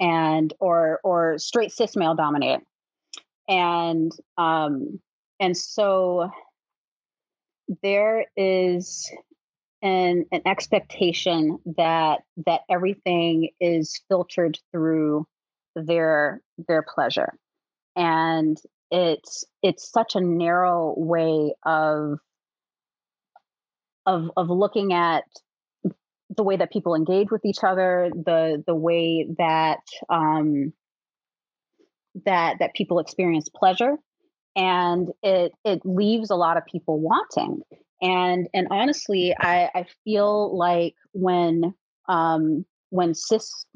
and 0.00 0.52
or 0.60 1.00
or 1.04 1.38
straight 1.38 1.72
cis 1.72 1.96
male 1.96 2.14
dominated. 2.14 2.64
And 3.48 4.12
um 4.38 5.00
and 5.40 5.56
so 5.56 6.30
there 7.82 8.26
is 8.36 9.10
an, 9.82 10.26
an 10.32 10.42
expectation 10.46 11.58
that 11.76 12.20
that 12.46 12.62
everything 12.70 13.50
is 13.60 14.00
filtered 14.08 14.58
through 14.72 15.26
their 15.74 16.40
their 16.68 16.82
pleasure. 16.82 17.34
And 17.96 18.56
it's 18.90 19.44
it's 19.62 19.90
such 19.90 20.14
a 20.14 20.20
narrow 20.20 20.94
way 20.96 21.54
of 21.64 22.18
of 24.06 24.30
of 24.36 24.48
looking 24.50 24.92
at 24.92 25.24
the 26.36 26.42
way 26.42 26.56
that 26.56 26.72
people 26.72 26.94
engage 26.94 27.30
with 27.30 27.44
each 27.44 27.62
other 27.62 28.10
the 28.14 28.62
the 28.66 28.74
way 28.74 29.28
that 29.38 29.80
um 30.08 30.72
that 32.24 32.56
that 32.60 32.74
people 32.74 32.98
experience 32.98 33.48
pleasure 33.48 33.96
and 34.56 35.08
it 35.22 35.52
it 35.64 35.80
leaves 35.84 36.30
a 36.30 36.36
lot 36.36 36.56
of 36.56 36.64
people 36.66 37.00
wanting 37.00 37.62
and 38.00 38.48
and 38.54 38.68
honestly 38.70 39.34
i 39.38 39.68
i 39.74 39.86
feel 40.04 40.56
like 40.56 40.94
when 41.12 41.74
um 42.08 42.64
when 42.90 43.14
cis 43.14 43.66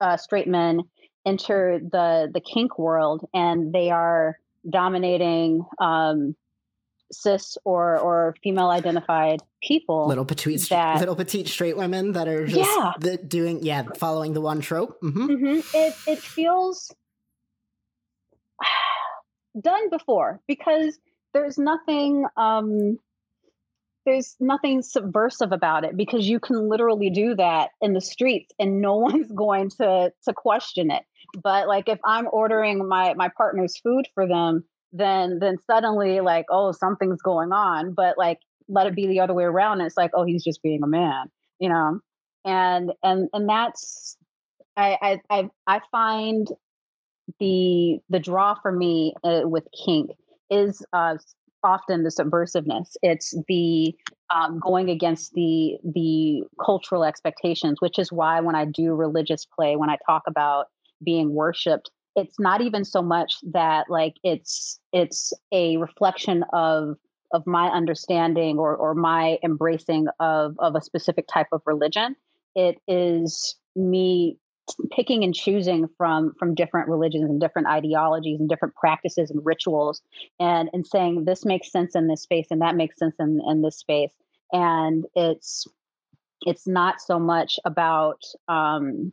uh, 0.00 0.16
straight 0.16 0.48
men 0.48 0.82
enter 1.24 1.80
the 1.80 2.30
the 2.32 2.40
kink 2.40 2.78
world 2.78 3.26
and 3.32 3.72
they 3.72 3.90
are 3.90 4.38
dominating 4.68 5.64
um 5.78 6.34
cis 7.12 7.56
or 7.64 7.98
or 7.98 8.34
female 8.42 8.68
identified 8.68 9.40
people 9.62 10.06
little 10.06 10.24
petite 10.24 10.60
that, 10.68 11.00
little 11.00 11.16
petite 11.16 11.48
straight 11.48 11.76
women 11.76 12.12
that 12.12 12.28
are 12.28 12.46
just 12.46 12.70
yeah. 12.70 12.92
The, 12.98 13.16
doing 13.16 13.62
yeah 13.62 13.84
following 13.96 14.32
the 14.32 14.40
one 14.40 14.60
trope 14.60 15.00
mm-hmm. 15.00 15.26
Mm-hmm. 15.26 15.76
it 15.76 15.94
it 16.06 16.18
feels 16.18 16.94
done 19.58 19.90
before 19.90 20.40
because 20.46 20.98
there's 21.32 21.58
nothing 21.58 22.26
um 22.36 22.98
there's 24.06 24.34
nothing 24.40 24.82
subversive 24.82 25.52
about 25.52 25.84
it 25.84 25.96
because 25.96 26.26
you 26.26 26.40
can 26.40 26.68
literally 26.68 27.10
do 27.10 27.34
that 27.34 27.70
in 27.80 27.92
the 27.92 28.00
streets 28.00 28.52
and 28.58 28.80
no 28.80 28.96
one's 29.08 29.30
going 29.32 29.70
to 29.70 30.12
to 30.24 30.32
question 30.32 30.90
it. 30.90 31.04
But 31.42 31.68
like 31.68 31.88
if 31.88 32.00
i'm 32.04 32.26
ordering 32.32 32.88
my 32.88 33.14
my 33.14 33.30
partner's 33.36 33.78
food 33.78 34.08
for 34.14 34.26
them 34.26 34.64
then 34.92 35.38
then 35.38 35.58
suddenly 35.66 36.20
like 36.20 36.46
oh 36.50 36.72
something's 36.72 37.22
going 37.22 37.52
on 37.52 37.92
but 37.94 38.18
like 38.18 38.38
let 38.68 38.88
it 38.88 38.96
be 38.96 39.06
the 39.06 39.20
other 39.20 39.34
way 39.34 39.44
around 39.44 39.78
and 39.78 39.86
it's 39.86 39.96
like 39.96 40.10
oh 40.14 40.24
he's 40.24 40.42
just 40.42 40.62
being 40.62 40.82
a 40.82 40.88
man 40.88 41.30
you 41.60 41.68
know? 41.68 42.00
And 42.44 42.92
and 43.02 43.28
and 43.32 43.48
that's 43.48 44.16
i 44.76 44.96
i 45.02 45.20
i, 45.28 45.50
I 45.66 45.80
find 45.92 46.48
the 47.38 47.98
the 48.08 48.18
draw 48.18 48.54
for 48.60 48.72
me 48.72 49.14
uh, 49.24 49.42
with 49.44 49.66
kink 49.84 50.10
is 50.50 50.84
uh, 50.92 51.16
often 51.62 52.02
the 52.02 52.10
subversiveness. 52.10 52.96
It's 53.02 53.34
the 53.48 53.94
um, 54.34 54.60
going 54.60 54.90
against 54.90 55.32
the 55.34 55.78
the 55.84 56.42
cultural 56.64 57.04
expectations, 57.04 57.76
which 57.80 57.98
is 57.98 58.12
why 58.12 58.40
when 58.40 58.54
I 58.54 58.64
do 58.64 58.94
religious 58.94 59.44
play, 59.44 59.76
when 59.76 59.90
I 59.90 59.98
talk 60.06 60.22
about 60.26 60.66
being 61.02 61.34
worshipped, 61.34 61.90
it's 62.16 62.38
not 62.38 62.60
even 62.60 62.84
so 62.84 63.02
much 63.02 63.34
that 63.52 63.86
like 63.88 64.14
it's 64.22 64.80
it's 64.92 65.32
a 65.52 65.76
reflection 65.76 66.44
of 66.52 66.96
of 67.32 67.46
my 67.46 67.68
understanding 67.68 68.58
or 68.58 68.76
or 68.76 68.94
my 68.94 69.38
embracing 69.44 70.06
of 70.18 70.56
of 70.58 70.74
a 70.74 70.80
specific 70.80 71.26
type 71.32 71.48
of 71.52 71.62
religion. 71.66 72.16
It 72.54 72.78
is 72.88 73.56
me 73.76 74.38
picking 74.90 75.24
and 75.24 75.34
choosing 75.34 75.88
from 75.96 76.34
from 76.38 76.54
different 76.54 76.88
religions 76.88 77.28
and 77.28 77.40
different 77.40 77.68
ideologies 77.68 78.40
and 78.40 78.48
different 78.48 78.74
practices 78.74 79.30
and 79.30 79.44
rituals 79.44 80.02
and 80.38 80.70
and 80.72 80.86
saying 80.86 81.24
this 81.24 81.44
makes 81.44 81.70
sense 81.70 81.94
in 81.94 82.06
this 82.08 82.22
space 82.22 82.46
and 82.50 82.62
that 82.62 82.76
makes 82.76 82.98
sense 82.98 83.14
in, 83.18 83.40
in 83.48 83.62
this 83.62 83.76
space. 83.76 84.12
And 84.52 85.04
it's 85.14 85.66
it's 86.42 86.66
not 86.66 87.00
so 87.00 87.18
much 87.18 87.58
about 87.64 88.22
um 88.48 89.12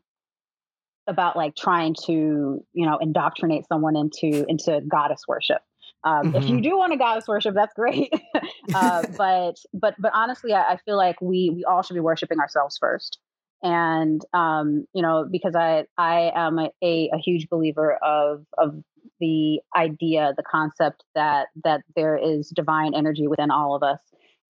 about 1.08 1.36
like 1.36 1.56
trying 1.56 1.96
to 2.06 2.64
you 2.74 2.86
know 2.86 2.98
indoctrinate 2.98 3.68
someone 3.68 3.96
into 3.96 4.46
into 4.48 4.82
goddess 4.88 5.22
worship. 5.28 5.62
Um, 6.04 6.28
mm-hmm. 6.28 6.36
if 6.36 6.50
you 6.50 6.62
do 6.62 6.78
want 6.78 6.92
to 6.92 6.98
goddess 6.98 7.28
worship 7.28 7.56
that's 7.56 7.74
great. 7.74 8.14
Uh, 8.74 9.02
but 9.18 9.56
but 9.74 9.96
but 9.98 10.12
honestly 10.14 10.54
I, 10.54 10.74
I 10.74 10.78
feel 10.84 10.98
like 10.98 11.22
we 11.22 11.50
we 11.56 11.64
all 11.64 11.82
should 11.82 11.94
be 11.94 12.02
worshiping 12.02 12.38
ourselves 12.40 12.78
first 12.78 13.18
and 13.64 14.22
um, 14.34 14.86
you 14.94 15.02
know 15.02 15.28
because 15.30 15.56
i 15.56 15.84
i 15.98 16.32
am 16.36 16.60
a, 16.60 16.72
a, 16.84 17.18
huge 17.24 17.50
believer 17.50 17.98
of 18.04 18.46
of 18.58 18.76
the 19.20 19.60
idea 19.76 20.34
the 20.38 20.44
concept 20.44 21.04
that 21.16 21.48
that 21.64 21.82
there 21.96 22.18
is 22.18 22.50
divine 22.50 22.94
energy 22.94 23.28
within 23.28 23.52
all 23.52 23.76
of 23.76 23.84
us. 23.84 24.00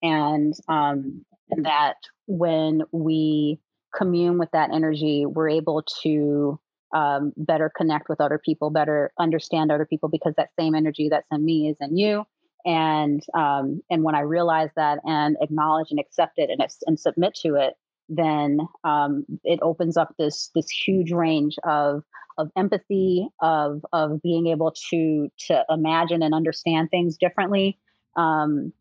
And 0.03 0.53
um 0.67 1.25
that 1.63 1.95
when 2.25 2.81
we 2.91 3.59
commune 3.95 4.37
with 4.37 4.49
that 4.51 4.69
energy 4.73 5.25
we're 5.25 5.49
able 5.49 5.83
to 6.03 6.59
um, 6.93 7.33
better 7.35 7.71
connect 7.75 8.09
with 8.09 8.21
other 8.21 8.37
people 8.37 8.69
better 8.69 9.11
understand 9.19 9.71
other 9.71 9.85
people 9.85 10.09
because 10.09 10.33
that 10.37 10.49
same 10.59 10.75
energy 10.75 11.07
that's 11.09 11.27
in 11.31 11.43
me 11.43 11.69
is 11.69 11.77
in 11.79 11.97
you. 11.97 12.25
And 12.65 13.23
um, 13.33 13.81
and 13.89 14.03
when 14.03 14.15
i 14.15 14.21
realize 14.21 14.69
that 14.75 14.99
and 15.05 15.37
acknowledge 15.41 15.87
and 15.91 15.99
accept 15.99 16.33
it 16.35 16.49
and, 16.49 16.61
and 16.85 16.99
submit 16.99 17.33
to 17.43 17.55
it 17.55 17.75
then 18.09 18.59
um, 18.83 19.25
it 19.43 19.59
opens 19.61 19.97
up 19.97 20.13
this 20.17 20.49
this 20.55 20.69
huge 20.69 21.11
range 21.11 21.55
of 21.63 22.03
of 22.37 22.51
empathy, 22.55 23.27
of 23.41 23.85
of 23.91 24.21
being 24.21 24.47
able 24.47 24.73
to 24.89 25.29
to 25.47 25.65
imagine 25.69 26.23
and 26.23 26.33
understand 26.33 26.89
things 26.89 27.17
differently, 27.17 27.77
um, 28.15 28.71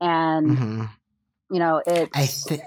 and 0.00 0.50
mm-hmm. 0.50 0.84
you 1.50 1.58
know, 1.58 1.82
it's. 1.86 2.16
I 2.16 2.26
think 2.26 2.62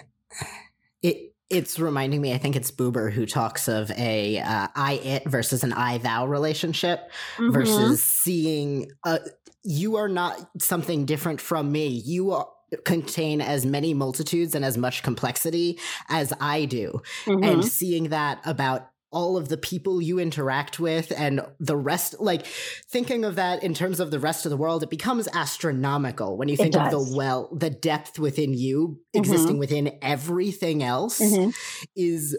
it 1.01 1.33
it's 1.49 1.79
reminding 1.79 2.21
me. 2.21 2.33
I 2.33 2.37
think 2.37 2.55
it's 2.55 2.71
Buber 2.71 3.11
who 3.11 3.25
talks 3.25 3.67
of 3.67 3.91
a 3.91 4.39
uh, 4.39 4.67
I 4.75 4.93
it 4.93 5.29
versus 5.29 5.63
an 5.63 5.73
I 5.73 5.99
thou 5.99 6.25
relationship 6.25 7.11
mm-hmm. 7.37 7.51
versus 7.51 8.03
seeing. 8.03 8.91
Uh, 9.03 9.19
you 9.63 9.97
are 9.97 10.09
not 10.09 10.39
something 10.59 11.05
different 11.05 11.41
from 11.41 11.71
me. 11.71 11.87
You 11.87 12.31
are 12.31 12.47
contain 12.85 13.41
as 13.41 13.65
many 13.65 13.93
multitudes 13.93 14.55
and 14.55 14.63
as 14.63 14.77
much 14.77 15.03
complexity 15.03 15.79
as 16.09 16.33
I 16.39 16.65
do. 16.65 17.01
Mm-hmm. 17.25 17.43
And 17.43 17.65
seeing 17.65 18.09
that 18.09 18.39
about 18.45 18.89
all 19.11 19.37
of 19.37 19.49
the 19.49 19.57
people 19.57 20.01
you 20.01 20.19
interact 20.19 20.79
with 20.79 21.11
and 21.17 21.41
the 21.59 21.75
rest 21.75 22.19
like 22.19 22.45
thinking 22.45 23.25
of 23.25 23.35
that 23.35 23.63
in 23.63 23.73
terms 23.73 23.99
of 23.99 24.11
the 24.11 24.19
rest 24.19 24.45
of 24.45 24.51
the 24.51 24.57
world 24.57 24.83
it 24.83 24.89
becomes 24.89 25.27
astronomical 25.33 26.37
when 26.37 26.47
you 26.47 26.55
think 26.55 26.75
of 26.75 26.91
the 26.91 27.15
well 27.15 27.49
the 27.51 27.71
depth 27.71 28.19
within 28.19 28.53
you 28.53 28.87
mm-hmm. 28.89 29.19
existing 29.19 29.57
within 29.57 29.97
everything 30.01 30.83
else 30.83 31.19
mm-hmm. 31.19 31.49
is 31.95 32.37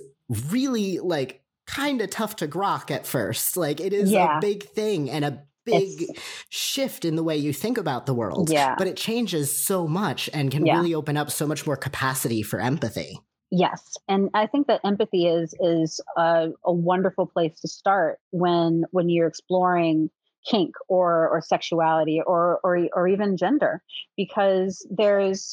really 0.48 1.00
like 1.00 1.42
kind 1.66 2.00
of 2.00 2.10
tough 2.10 2.36
to 2.36 2.46
grok 2.46 2.90
at 2.90 3.04
first 3.04 3.56
like 3.56 3.80
it 3.80 3.92
is 3.92 4.10
yeah. 4.10 4.38
a 4.38 4.40
big 4.40 4.62
thing 4.62 5.10
and 5.10 5.24
a 5.24 5.42
big 5.64 6.02
it's, 6.02 6.22
shift 6.48 7.04
in 7.04 7.16
the 7.16 7.22
way 7.22 7.36
you 7.36 7.52
think 7.52 7.78
about 7.78 8.06
the 8.06 8.14
world 8.14 8.50
yeah 8.50 8.74
but 8.78 8.86
it 8.86 8.96
changes 8.96 9.54
so 9.54 9.86
much 9.86 10.28
and 10.32 10.50
can 10.50 10.64
yeah. 10.64 10.76
really 10.76 10.94
open 10.94 11.16
up 11.16 11.30
so 11.30 11.46
much 11.46 11.66
more 11.66 11.76
capacity 11.76 12.42
for 12.42 12.60
empathy 12.60 13.20
Yes, 13.50 13.96
and 14.06 14.30
I 14.32 14.46
think 14.46 14.68
that 14.68 14.80
empathy 14.84 15.26
is 15.26 15.54
is 15.58 16.00
a, 16.16 16.50
a, 16.64 16.72
wonderful 16.72 17.26
place 17.26 17.58
to 17.60 17.68
start 17.68 18.20
when 18.30 18.84
when 18.92 19.08
you're 19.08 19.26
exploring 19.26 20.08
kink 20.48 20.76
or 20.88 21.28
or 21.28 21.42
sexuality 21.42 22.22
or 22.24 22.60
or 22.62 22.88
or 22.92 23.08
even 23.08 23.36
gender, 23.36 23.82
because 24.16 24.86
there's 24.88 25.52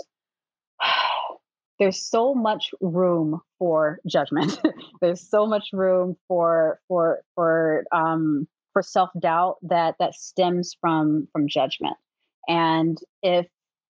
there's 1.80 2.00
so 2.08 2.36
much 2.36 2.70
room 2.82 3.42
for 3.58 4.00
judgment. 4.08 4.62
there's 5.02 5.28
so 5.28 5.48
much 5.48 5.70
room 5.74 6.18
for 6.28 6.80
for 6.88 7.24
for 7.34 7.84
um 7.92 8.48
for 8.78 8.84
self 8.84 9.10
doubt 9.20 9.56
that 9.64 9.96
that 9.98 10.14
stems 10.14 10.76
from 10.80 11.28
from 11.34 11.48
judgment, 11.48 11.98
and 12.48 13.00
if 13.24 13.48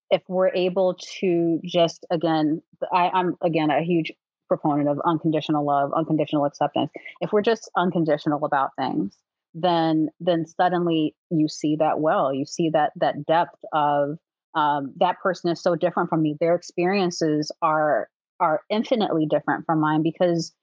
if 0.09 0.21
we're 0.29 0.53
able 0.55 0.97
to 1.19 1.59
just 1.65 2.05
again 2.09 2.61
I, 2.93 3.09
i'm 3.09 3.35
again 3.41 3.69
a 3.69 3.83
huge 3.83 4.13
proponent 4.47 4.87
of 4.87 5.01
unconditional 5.03 5.65
love 5.65 5.91
unconditional 5.93 6.45
acceptance. 6.45 6.89
If 7.19 7.33
we're 7.33 7.41
just 7.41 7.69
unconditional 7.75 8.45
about 8.45 8.69
things 8.79 9.17
then 9.53 10.07
then 10.21 10.45
suddenly 10.45 11.13
you 11.29 11.49
see 11.49 11.75
that 11.75 11.99
well. 11.99 12.33
You 12.33 12.45
see 12.45 12.69
that 12.69 12.93
that 12.95 13.25
depth 13.25 13.59
of 13.73 14.17
um, 14.55 14.93
that 15.01 15.19
person 15.19 15.51
is 15.51 15.61
so 15.61 15.75
different 15.75 16.07
from 16.09 16.21
me. 16.21 16.37
Their 16.39 16.55
experiences 16.55 17.51
are 17.61 18.07
are 18.39 18.61
infinitely 18.69 19.25
different 19.25 19.65
from 19.65 19.81
mine 19.81 20.01
because 20.01 20.53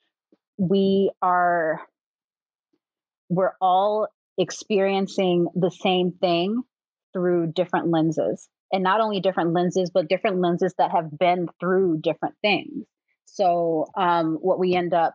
we 0.57 1.11
are 1.21 1.83
we're 3.29 3.55
all 3.61 4.09
experiencing 4.39 5.49
the 5.55 5.71
same 5.71 6.13
thing 6.13 6.63
through 7.13 7.53
different 7.53 7.91
lenses 7.91 8.49
and 8.73 8.83
not 8.83 9.01
only 9.01 9.21
different 9.21 9.53
lenses, 9.53 9.91
but 9.95 10.09
different 10.09 10.41
lenses 10.41 10.75
that 10.79 10.91
have 10.91 11.17
been 11.17 11.49
through 11.61 12.01
different 12.01 12.35
things. 12.43 12.85
So 13.25 13.87
um, 13.97 14.39
what 14.41 14.59
we 14.59 14.75
end 14.75 14.95
up 14.95 15.15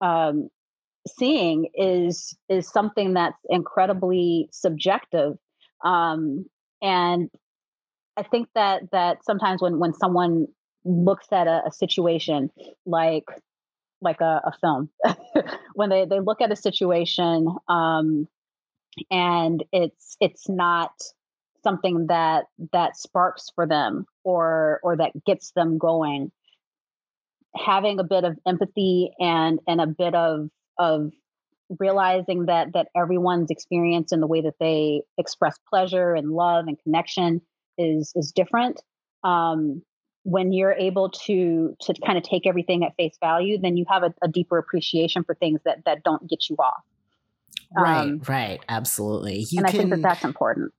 um, 0.00 0.48
seeing 1.18 1.68
is 1.74 2.36
is 2.48 2.70
something 2.70 3.14
that's 3.14 3.38
incredibly 3.48 4.48
subjective, 4.52 5.36
um, 5.84 6.46
and 6.80 7.30
I 8.16 8.22
think 8.22 8.48
that 8.54 8.90
that 8.92 9.24
sometimes 9.24 9.60
when 9.60 9.78
when 9.78 9.92
someone 9.94 10.46
looks 10.84 11.26
at 11.32 11.46
a, 11.46 11.62
a 11.66 11.72
situation 11.72 12.50
like 12.86 13.24
like 14.00 14.20
a, 14.20 14.40
a 14.44 14.52
film, 14.60 14.90
when 15.74 15.88
they 15.90 16.04
they 16.04 16.20
look 16.20 16.40
at 16.40 16.52
a 16.52 16.56
situation 16.56 17.48
um, 17.68 18.28
and 19.10 19.64
it's 19.72 20.16
it's 20.20 20.48
not 20.48 20.92
something 21.62 22.06
that 22.08 22.46
that 22.72 22.96
sparks 22.96 23.50
for 23.54 23.66
them 23.66 24.06
or 24.24 24.80
or 24.82 24.96
that 24.96 25.12
gets 25.24 25.52
them 25.52 25.78
going. 25.78 26.30
Having 27.56 27.98
a 27.98 28.04
bit 28.04 28.24
of 28.24 28.38
empathy 28.46 29.10
and 29.18 29.58
and 29.66 29.80
a 29.80 29.86
bit 29.86 30.14
of 30.14 30.48
of 30.78 31.12
realizing 31.78 32.46
that 32.46 32.72
that 32.74 32.88
everyone's 32.96 33.50
experience 33.50 34.12
and 34.12 34.22
the 34.22 34.26
way 34.26 34.40
that 34.40 34.54
they 34.60 35.02
express 35.18 35.58
pleasure 35.68 36.14
and 36.14 36.30
love 36.30 36.66
and 36.66 36.78
connection 36.82 37.40
is 37.76 38.12
is 38.14 38.32
different 38.32 38.80
um, 39.24 39.82
when 40.28 40.52
you're 40.52 40.72
able 40.72 41.08
to 41.08 41.74
to 41.80 41.94
kind 42.04 42.18
of 42.18 42.24
take 42.24 42.46
everything 42.46 42.84
at 42.84 42.94
face 42.96 43.16
value 43.18 43.58
then 43.58 43.76
you 43.76 43.86
have 43.88 44.02
a, 44.02 44.12
a 44.22 44.28
deeper 44.28 44.58
appreciation 44.58 45.24
for 45.24 45.34
things 45.34 45.60
that 45.64 45.84
that 45.86 46.02
don't 46.02 46.28
get 46.28 46.50
you 46.50 46.56
off. 46.56 46.82
Right 47.76 48.00
um, 48.00 48.22
right. 48.28 48.60
Absolutely. 48.68 49.46
You 49.50 49.58
and 49.58 49.66
i 49.66 49.70
think 49.70 49.90
that 49.90 50.02
that's 50.02 50.24
important 50.24 50.72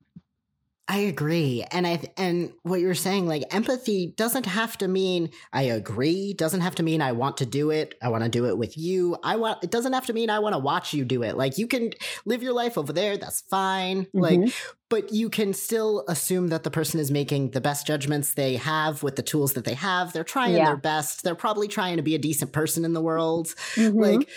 I 0.92 0.98
agree. 1.02 1.64
And 1.72 1.86
I 1.86 2.02
and 2.18 2.52
what 2.64 2.80
you're 2.80 2.96
saying 2.96 3.28
like 3.28 3.44
empathy 3.54 4.16
doesn't 4.18 4.48
have 4.48 4.76
to 4.80 4.88
mean 4.88 5.30
I 5.54 5.62
agree, 5.62 6.34
doesn't 6.34 6.62
have 6.62 6.74
to 6.76 6.84
mean 6.84 7.00
I 7.00 7.12
want 7.12 7.38
to 7.38 7.46
do 7.46 7.70
it. 7.70 7.94
I 8.02 8.10
want 8.10 8.24
to 8.24 8.30
do 8.30 8.48
it 8.48 8.58
with 8.58 8.76
you. 8.76 9.16
I 9.24 9.36
want 9.36 9.64
it 9.64 9.70
doesn't 9.70 9.94
have 9.94 10.08
to 10.08 10.14
mean 10.14 10.32
I 10.32 10.40
want 10.40 10.54
to 10.54 10.60
watch 10.60 10.92
you 10.92 11.06
do 11.06 11.22
it. 11.22 11.38
Like 11.38 11.60
you 11.60 11.68
can 11.68 11.92
live 12.26 12.42
your 12.42 12.54
life 12.54 12.76
over 12.76 12.92
there, 12.92 13.18
that's 13.18 13.42
fine. 13.42 14.06
Mm-hmm. 14.06 14.20
Like 14.20 14.54
but 14.90 15.14
you 15.14 15.30
can 15.30 15.54
still 15.54 16.04
assume 16.08 16.48
that 16.48 16.64
the 16.64 16.72
person 16.72 17.00
is 17.00 17.12
making 17.12 17.52
the 17.52 17.62
best 17.62 17.86
judgments 17.86 18.34
they 18.34 18.56
have 18.56 19.04
with 19.04 19.16
the 19.16 19.22
tools 19.22 19.54
that 19.54 19.66
they 19.66 19.76
have. 19.76 20.12
They're 20.12 20.24
trying 20.24 20.56
yeah. 20.56 20.66
their 20.66 20.78
best. 20.78 21.24
They're 21.24 21.36
probably 21.36 21.68
trying 21.68 21.98
to 21.98 22.04
be 22.04 22.16
a 22.16 22.20
decent 22.20 22.52
person 22.52 22.84
in 22.84 22.94
the 22.94 23.02
world. 23.02 23.54
Mm-hmm. 23.76 24.00
Like 24.00 24.30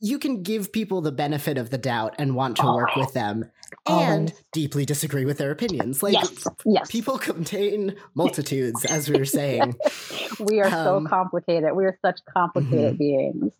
you 0.00 0.18
can 0.18 0.42
give 0.42 0.72
people 0.72 1.00
the 1.00 1.12
benefit 1.12 1.56
of 1.56 1.70
the 1.70 1.78
doubt 1.78 2.16
and 2.18 2.34
want 2.34 2.56
to 2.56 2.66
work 2.66 2.96
with 2.96 3.14
them 3.14 3.44
and 3.86 4.32
oh. 4.34 4.40
deeply 4.52 4.84
disagree 4.84 5.24
with 5.24 5.38
their 5.38 5.50
opinions. 5.50 6.02
Like 6.02 6.14
yes. 6.14 6.46
Yes. 6.64 6.90
people 6.90 7.18
contain 7.18 7.96
multitudes, 8.14 8.84
as 8.84 9.08
we 9.08 9.18
were 9.18 9.24
saying. 9.24 9.76
we 10.40 10.60
are 10.60 10.66
um, 10.66 11.04
so 11.04 11.08
complicated. 11.08 11.74
We 11.74 11.84
are 11.84 11.98
such 12.04 12.20
complicated 12.32 12.94
mm-hmm. 12.94 12.96
beings. 12.96 13.52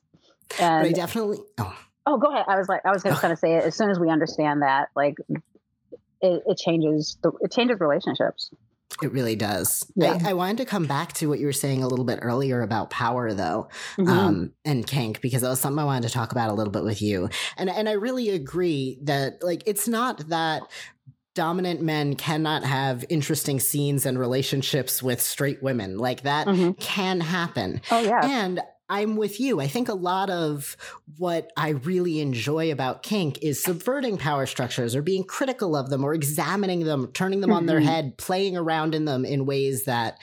And 0.60 0.82
but 0.82 0.88
I 0.88 0.92
definitely 0.92 1.38
oh. 1.58 1.76
oh 2.06 2.18
go 2.18 2.32
ahead. 2.32 2.44
I 2.48 2.56
was 2.56 2.68
like 2.68 2.82
I 2.84 2.90
was 2.90 3.02
just 3.02 3.22
gonna 3.22 3.36
say 3.36 3.54
it 3.54 3.64
as 3.64 3.74
soon 3.74 3.90
as 3.90 3.98
we 3.98 4.10
understand 4.10 4.62
that, 4.62 4.88
like 4.94 5.16
it, 6.20 6.42
it 6.46 6.58
changes 6.58 7.16
the 7.22 7.32
it 7.40 7.52
changes 7.52 7.80
relationships. 7.80 8.50
It 9.02 9.12
really 9.12 9.36
does. 9.36 9.90
Yeah. 9.96 10.18
I, 10.24 10.30
I, 10.30 10.32
wanted 10.34 10.58
to 10.58 10.64
come 10.64 10.86
back 10.86 11.14
to 11.14 11.28
what 11.28 11.40
you 11.40 11.46
were 11.46 11.52
saying 11.52 11.82
a 11.82 11.88
little 11.88 12.04
bit 12.04 12.20
earlier 12.22 12.62
about 12.62 12.90
power, 12.90 13.32
though, 13.32 13.68
mm-hmm. 13.96 14.08
um, 14.08 14.52
and 14.64 14.86
kink, 14.86 15.20
because 15.20 15.42
that 15.42 15.48
was 15.48 15.60
something 15.60 15.80
I 15.80 15.84
wanted 15.84 16.06
to 16.08 16.14
talk 16.14 16.30
about 16.32 16.50
a 16.50 16.54
little 16.54 16.70
bit 16.70 16.84
with 16.84 17.02
you. 17.02 17.28
And 17.56 17.68
and 17.68 17.88
I 17.88 17.92
really 17.92 18.30
agree 18.30 18.98
that 19.02 19.42
like 19.42 19.64
it's 19.66 19.88
not 19.88 20.28
that 20.28 20.62
dominant 21.34 21.82
men 21.82 22.14
cannot 22.14 22.62
have 22.64 23.04
interesting 23.08 23.58
scenes 23.58 24.06
and 24.06 24.18
relationships 24.18 25.02
with 25.02 25.20
straight 25.20 25.62
women. 25.62 25.98
Like 25.98 26.22
that 26.22 26.46
mm-hmm. 26.46 26.72
can 26.72 27.20
happen. 27.20 27.80
Oh 27.90 28.00
yeah. 28.00 28.24
And 28.24 28.60
I'm 28.94 29.16
with 29.16 29.40
you. 29.40 29.60
I 29.60 29.66
think 29.66 29.88
a 29.88 29.94
lot 29.94 30.30
of 30.30 30.76
what 31.18 31.50
I 31.56 31.70
really 31.70 32.20
enjoy 32.20 32.70
about 32.70 33.02
kink 33.02 33.38
is 33.42 33.60
subverting 33.60 34.18
power 34.18 34.46
structures 34.46 34.94
or 34.94 35.02
being 35.02 35.24
critical 35.24 35.74
of 35.74 35.90
them 35.90 36.04
or 36.04 36.14
examining 36.14 36.84
them, 36.84 37.08
turning 37.12 37.40
them 37.40 37.50
mm-hmm. 37.50 37.56
on 37.56 37.66
their 37.66 37.80
mm-hmm. 37.80 37.88
head, 37.88 38.18
playing 38.18 38.56
around 38.56 38.94
in 38.94 39.04
them 39.04 39.24
in 39.24 39.46
ways 39.46 39.84
that 39.86 40.18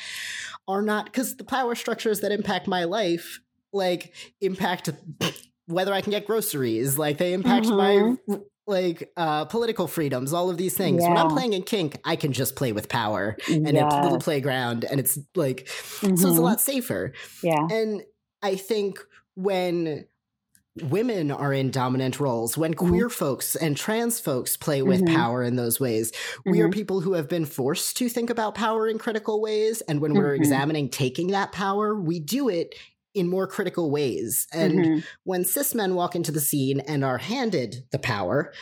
are 0.69 0.81
not 0.81 1.05
because 1.05 1.35
the 1.35 1.43
power 1.43 1.75
structures 1.75 2.21
that 2.21 2.31
impact 2.31 2.65
my 2.65 2.85
life 2.85 3.41
like 3.73 4.13
impact 4.39 4.89
whether 5.65 5.93
I 5.93 6.01
can 6.01 6.11
get 6.11 6.25
groceries, 6.25 6.97
like 6.97 7.17
they 7.17 7.33
impact 7.33 7.65
mm-hmm. 7.65 8.15
my 8.31 8.39
like 8.67 9.11
uh, 9.17 9.45
political 9.45 9.87
freedoms, 9.87 10.33
all 10.33 10.49
of 10.49 10.57
these 10.57 10.75
things. 10.75 11.01
Yeah. 11.01 11.09
When 11.09 11.17
I'm 11.17 11.29
playing 11.29 11.53
in 11.53 11.63
kink, 11.63 11.97
I 12.05 12.15
can 12.15 12.31
just 12.31 12.55
play 12.55 12.71
with 12.71 12.89
power 12.89 13.35
and 13.49 13.67
yes. 13.67 13.93
a 13.93 14.01
little 14.01 14.19
playground, 14.19 14.85
and 14.85 14.99
it's 14.99 15.17
like 15.35 15.65
mm-hmm. 15.65 16.07
so 16.07 16.13
it's 16.13 16.23
a 16.23 16.27
mm-hmm. 16.27 16.39
lot 16.39 16.61
safer. 16.61 17.13
Yeah, 17.43 17.67
and 17.69 18.01
I 18.41 18.55
think 18.55 18.99
when 19.35 20.05
women 20.81 21.31
are 21.31 21.53
in 21.53 21.69
dominant 21.69 22.19
roles, 22.19 22.57
when 22.57 22.73
mm-hmm. 22.73 22.89
queer 22.89 23.09
folks 23.09 23.55
and 23.55 23.75
trans 23.75 24.19
folks 24.19 24.55
play 24.55 24.81
with 24.81 25.01
mm-hmm. 25.03 25.15
power 25.15 25.43
in 25.43 25.55
those 25.55 25.79
ways, 25.79 26.11
mm-hmm. 26.11 26.51
we 26.51 26.61
are 26.61 26.65
mm-hmm. 26.65 26.73
people 26.73 27.01
who 27.01 27.13
have 27.13 27.27
been 27.27 27.45
forced 27.45 27.97
to 27.97 28.09
think 28.09 28.29
about 28.29 28.55
power 28.55 28.87
in 28.87 28.97
critical 28.97 29.41
ways. 29.41 29.81
And 29.81 29.99
when 29.99 30.13
we're 30.13 30.33
mm-hmm. 30.33 30.41
examining 30.41 30.89
taking 30.89 31.27
that 31.27 31.51
power, 31.51 31.99
we 31.99 32.19
do 32.19 32.49
it 32.49 32.75
in 33.13 33.27
more 33.27 33.47
critical 33.47 33.91
ways. 33.91 34.47
And 34.53 34.73
mm-hmm. 34.73 34.99
when 35.23 35.43
cis 35.43 35.75
men 35.75 35.95
walk 35.95 36.15
into 36.15 36.31
the 36.31 36.39
scene 36.39 36.79
and 36.79 37.03
are 37.03 37.17
handed 37.17 37.83
the 37.91 37.99
power, 37.99 38.53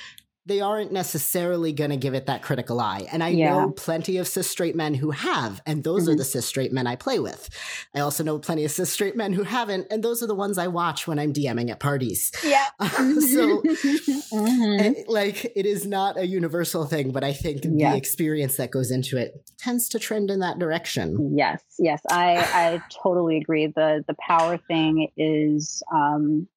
they 0.50 0.62
aren't 0.62 0.92
necessarily 0.92 1.72
going 1.72 1.92
to 1.92 1.98
give 1.98 2.16
it 2.16 2.26
that 2.26 2.42
critical 2.42 2.82
eye. 2.82 3.08
And 3.12 3.24
I 3.24 3.30
yeah. 3.30 3.52
know 3.52 3.72
plenty 3.72 4.18
of 4.18 4.28
cis 4.28 4.50
straight 4.50 4.76
men 4.76 4.96
who 4.96 5.12
have, 5.12 5.62
and 5.66 5.84
those 5.84 6.04
mm-hmm. 6.04 6.14
are 6.14 6.16
the 6.16 6.26
cis 6.26 6.46
straight 6.46 6.74
men 6.74 6.88
I 6.88 6.96
play 6.96 7.20
with. 7.20 7.50
I 7.94 8.00
also 8.00 8.24
know 8.24 8.40
plenty 8.40 8.66
of 8.66 8.72
cis 8.72 8.92
straight 8.92 9.16
men 9.16 9.32
who 9.32 9.44
haven't, 9.44 9.88
and 9.92 10.04
those 10.04 10.24
are 10.24 10.28
the 10.28 10.36
ones 10.36 10.58
I 10.58 10.68
watch 10.68 11.08
when 11.08 11.20
I'm 11.20 11.32
DMing 11.32 11.70
at 11.70 11.80
parties. 11.80 12.32
Yeah. 12.44 12.66
so, 12.82 13.62
mm-hmm. 13.62 15.10
like, 15.10 15.46
it 15.56 15.68
is 15.68 15.86
not 15.86 16.18
a 16.18 16.26
universal 16.26 16.86
thing, 16.86 17.12
but 17.12 17.24
I 17.24 17.32
think 17.32 17.62
yes. 17.64 17.94
the 17.94 17.98
experience 17.98 18.58
that 18.58 18.72
goes 18.72 18.90
into 18.90 19.18
it 19.18 19.52
tends 19.60 19.88
to 19.90 20.00
trend 20.00 20.32
in 20.32 20.40
that 20.40 20.58
direction. 20.58 21.38
Yes, 21.38 21.64
yes, 21.78 22.02
I 22.10 22.38
I 22.38 22.82
totally 23.04 23.38
agree. 23.38 23.68
the 23.68 24.04
The 24.08 24.16
power 24.16 24.58
thing 24.58 25.10
is 25.16 25.84
um 25.94 26.48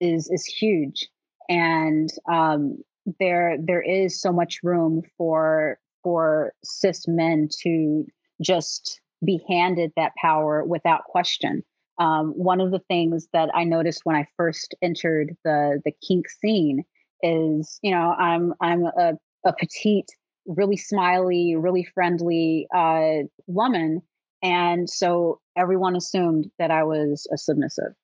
is 0.00 0.28
is 0.28 0.44
huge 0.44 1.08
and 1.48 2.10
um, 2.30 2.82
there 3.18 3.56
there 3.62 3.82
is 3.82 4.20
so 4.20 4.32
much 4.32 4.60
room 4.62 5.02
for 5.16 5.78
for 6.02 6.52
cis 6.64 7.06
men 7.06 7.48
to 7.62 8.04
just 8.40 9.00
be 9.24 9.40
handed 9.48 9.92
that 9.96 10.12
power 10.20 10.64
without 10.64 11.04
question. 11.04 11.62
Um, 11.98 12.32
one 12.32 12.60
of 12.60 12.70
the 12.70 12.80
things 12.88 13.28
that 13.32 13.50
I 13.54 13.64
noticed 13.64 14.00
when 14.04 14.16
I 14.16 14.26
first 14.36 14.74
entered 14.82 15.36
the 15.44 15.80
the 15.84 15.92
kink 16.06 16.28
scene 16.28 16.84
is, 17.22 17.78
you 17.82 17.90
know, 17.90 18.14
I'm 18.18 18.54
I'm 18.60 18.84
a, 18.84 19.14
a 19.44 19.52
petite, 19.52 20.10
really 20.46 20.76
smiley, 20.76 21.54
really 21.56 21.84
friendly 21.84 22.66
uh, 22.74 23.24
woman, 23.46 24.02
and 24.42 24.88
so 24.88 25.40
everyone 25.56 25.96
assumed 25.96 26.50
that 26.58 26.70
I 26.70 26.82
was 26.84 27.26
a 27.32 27.38
submissive 27.38 27.94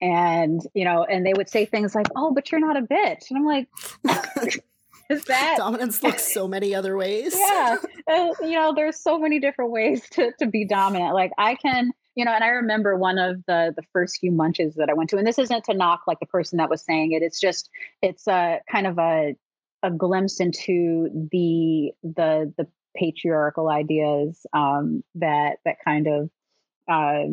and 0.00 0.62
you 0.74 0.84
know 0.84 1.04
and 1.04 1.26
they 1.26 1.34
would 1.34 1.48
say 1.48 1.64
things 1.64 1.94
like 1.94 2.06
oh 2.16 2.32
but 2.32 2.50
you're 2.50 2.60
not 2.60 2.76
a 2.76 2.82
bitch. 2.82 3.30
And 3.30 3.38
i'm 3.38 3.44
like 3.44 3.68
is 5.10 5.24
that 5.24 5.54
dominance 5.58 6.02
looks 6.02 6.32
so 6.32 6.46
many 6.46 6.74
other 6.74 6.96
ways. 6.96 7.34
Yeah 7.36 7.76
uh, 8.10 8.28
you 8.42 8.52
know 8.52 8.74
there's 8.74 9.00
so 9.00 9.18
many 9.18 9.40
different 9.40 9.70
ways 9.70 10.08
to, 10.10 10.32
to 10.38 10.46
be 10.46 10.64
dominant. 10.64 11.14
Like 11.14 11.32
i 11.38 11.54
can 11.54 11.92
you 12.14 12.24
know 12.24 12.32
and 12.32 12.44
i 12.44 12.48
remember 12.48 12.96
one 12.96 13.18
of 13.18 13.44
the 13.46 13.72
the 13.76 13.82
first 13.92 14.18
few 14.18 14.32
munches 14.32 14.74
that 14.74 14.90
i 14.90 14.94
went 14.94 15.10
to 15.10 15.18
and 15.18 15.26
this 15.26 15.38
isn't 15.38 15.64
to 15.64 15.74
knock 15.74 16.02
like 16.08 16.18
the 16.18 16.26
person 16.26 16.58
that 16.58 16.68
was 16.68 16.82
saying 16.82 17.12
it 17.12 17.22
it's 17.22 17.38
just 17.38 17.70
it's 18.02 18.26
a 18.26 18.60
kind 18.68 18.88
of 18.88 18.98
a 18.98 19.36
a 19.82 19.90
glimpse 19.90 20.40
into 20.40 21.28
the 21.30 21.92
the 22.02 22.52
the 22.56 22.66
patriarchal 22.96 23.68
ideas 23.68 24.44
um, 24.52 25.02
that 25.14 25.58
that 25.64 25.76
kind 25.84 26.06
of 26.06 26.30
uh, 26.90 27.24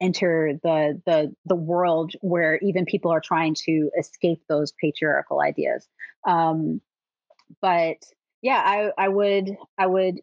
enter 0.00 0.52
the 0.62 1.00
the 1.06 1.34
the 1.46 1.56
world 1.56 2.12
where 2.20 2.58
even 2.58 2.84
people 2.84 3.10
are 3.10 3.20
trying 3.20 3.54
to 3.54 3.90
escape 3.98 4.42
those 4.48 4.72
patriarchal 4.80 5.40
ideas. 5.40 5.88
Um 6.26 6.80
but 7.60 7.96
yeah 8.42 8.62
i 8.64 8.90
i 8.98 9.08
would 9.08 9.50
i 9.78 9.86
would 9.86 10.16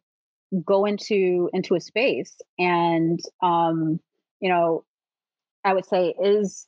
go 0.65 0.85
into 0.85 1.49
into 1.53 1.75
a 1.75 1.79
space 1.79 2.35
and 2.59 3.19
um 3.41 3.99
you 4.39 4.49
know 4.49 4.83
i 5.63 5.73
would 5.73 5.85
say 5.85 6.13
is 6.21 6.67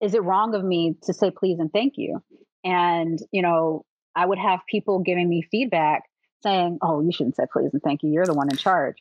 is 0.00 0.14
it 0.14 0.22
wrong 0.22 0.54
of 0.54 0.64
me 0.64 0.96
to 1.04 1.14
say 1.14 1.30
please 1.30 1.58
and 1.60 1.72
thank 1.72 1.94
you? 1.96 2.22
And 2.62 3.18
you 3.32 3.42
know 3.42 3.84
i 4.14 4.24
would 4.24 4.38
have 4.38 4.60
people 4.68 5.00
giving 5.00 5.28
me 5.28 5.42
feedback 5.50 6.02
saying 6.42 6.78
oh 6.82 7.00
you 7.00 7.12
shouldn't 7.12 7.36
say 7.36 7.44
please 7.52 7.70
and 7.72 7.82
thank 7.82 8.02
you. 8.02 8.10
You're 8.10 8.26
the 8.26 8.34
one 8.34 8.50
in 8.50 8.56
charge 8.56 8.96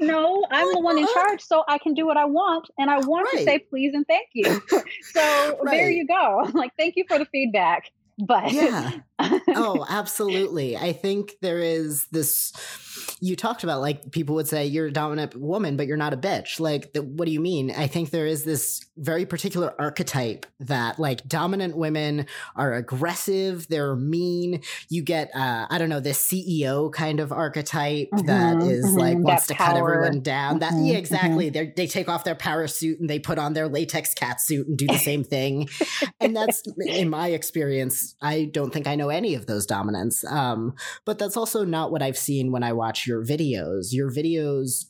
no, 0.00 0.44
I'm 0.50 0.72
the 0.72 0.80
one 0.80 0.98
in 0.98 1.06
charge, 1.14 1.42
so 1.42 1.64
I 1.68 1.78
can 1.78 1.94
do 1.94 2.06
what 2.06 2.16
I 2.16 2.24
want, 2.24 2.68
and 2.78 2.90
I 2.90 2.98
want 2.98 3.28
right. 3.32 3.38
to 3.38 3.44
say 3.44 3.58
please 3.58 3.92
and 3.94 4.06
thank 4.06 4.28
you. 4.34 4.44
so 5.12 5.58
right. 5.62 5.70
there 5.70 5.90
you 5.90 6.06
go. 6.06 6.50
Like, 6.58 6.72
thank 6.76 6.96
you 6.96 7.04
for 7.06 7.18
the 7.18 7.24
feedback. 7.26 7.90
But 8.18 8.52
yeah, 8.52 8.92
oh, 9.20 9.86
absolutely. 9.88 10.76
I 10.76 10.92
think 10.92 11.36
there 11.40 11.60
is 11.60 12.06
this 12.06 12.52
you 13.20 13.36
talked 13.36 13.62
about 13.62 13.80
like 13.80 14.10
people 14.10 14.34
would 14.34 14.48
say 14.48 14.66
you're 14.66 14.86
a 14.86 14.92
dominant 14.92 15.36
woman 15.36 15.76
but 15.76 15.86
you're 15.86 15.96
not 15.96 16.12
a 16.12 16.16
bitch. 16.16 16.58
Like 16.58 16.92
the, 16.92 17.02
what 17.02 17.26
do 17.26 17.32
you 17.32 17.40
mean? 17.40 17.70
I 17.70 17.86
think 17.86 18.10
there 18.10 18.26
is 18.26 18.44
this 18.44 18.84
very 18.96 19.24
particular 19.24 19.74
archetype 19.78 20.46
that 20.60 20.98
like 20.98 21.26
dominant 21.28 21.76
women 21.76 22.26
are 22.56 22.74
aggressive 22.74 23.68
they're 23.68 23.94
mean. 23.94 24.62
You 24.88 25.02
get 25.02 25.30
uh 25.34 25.66
i 25.70 25.78
don't 25.78 25.88
know 25.88 26.00
this 26.00 26.24
ceo 26.26 26.92
kind 26.92 27.20
of 27.20 27.32
archetype 27.32 28.08
mm-hmm, 28.12 28.26
that 28.26 28.62
is 28.62 28.84
mm-hmm, 28.84 28.98
like 28.98 29.18
wants 29.18 29.46
to 29.46 29.54
power. 29.54 29.66
cut 29.68 29.76
everyone 29.76 30.20
down. 30.20 30.58
Mm-hmm, 30.58 30.76
that 30.76 30.86
yeah 30.92 30.98
exactly 30.98 31.50
mm-hmm. 31.50 31.70
they 31.76 31.86
take 31.86 32.08
off 32.08 32.24
their 32.24 32.34
power 32.34 32.66
suit 32.66 32.98
and 32.98 33.08
they 33.08 33.18
put 33.20 33.38
on 33.38 33.52
their 33.52 33.68
latex 33.68 34.12
cat 34.14 34.40
suit 34.40 34.66
and 34.66 34.76
do 34.76 34.86
the 34.88 34.98
same 34.98 35.22
thing. 35.22 35.68
And 36.20 36.34
that's 36.34 36.62
in 36.78 37.08
my 37.08 37.28
experience 37.28 38.07
i 38.20 38.44
don't 38.52 38.72
think 38.72 38.86
i 38.86 38.94
know 38.94 39.08
any 39.08 39.34
of 39.34 39.46
those 39.46 39.66
dominants 39.66 40.24
um 40.24 40.74
but 41.04 41.18
that's 41.18 41.36
also 41.36 41.64
not 41.64 41.90
what 41.90 42.02
i've 42.02 42.18
seen 42.18 42.52
when 42.52 42.62
i 42.62 42.72
watch 42.72 43.06
your 43.06 43.24
videos. 43.24 43.92
Your 43.92 44.10
videos 44.10 44.86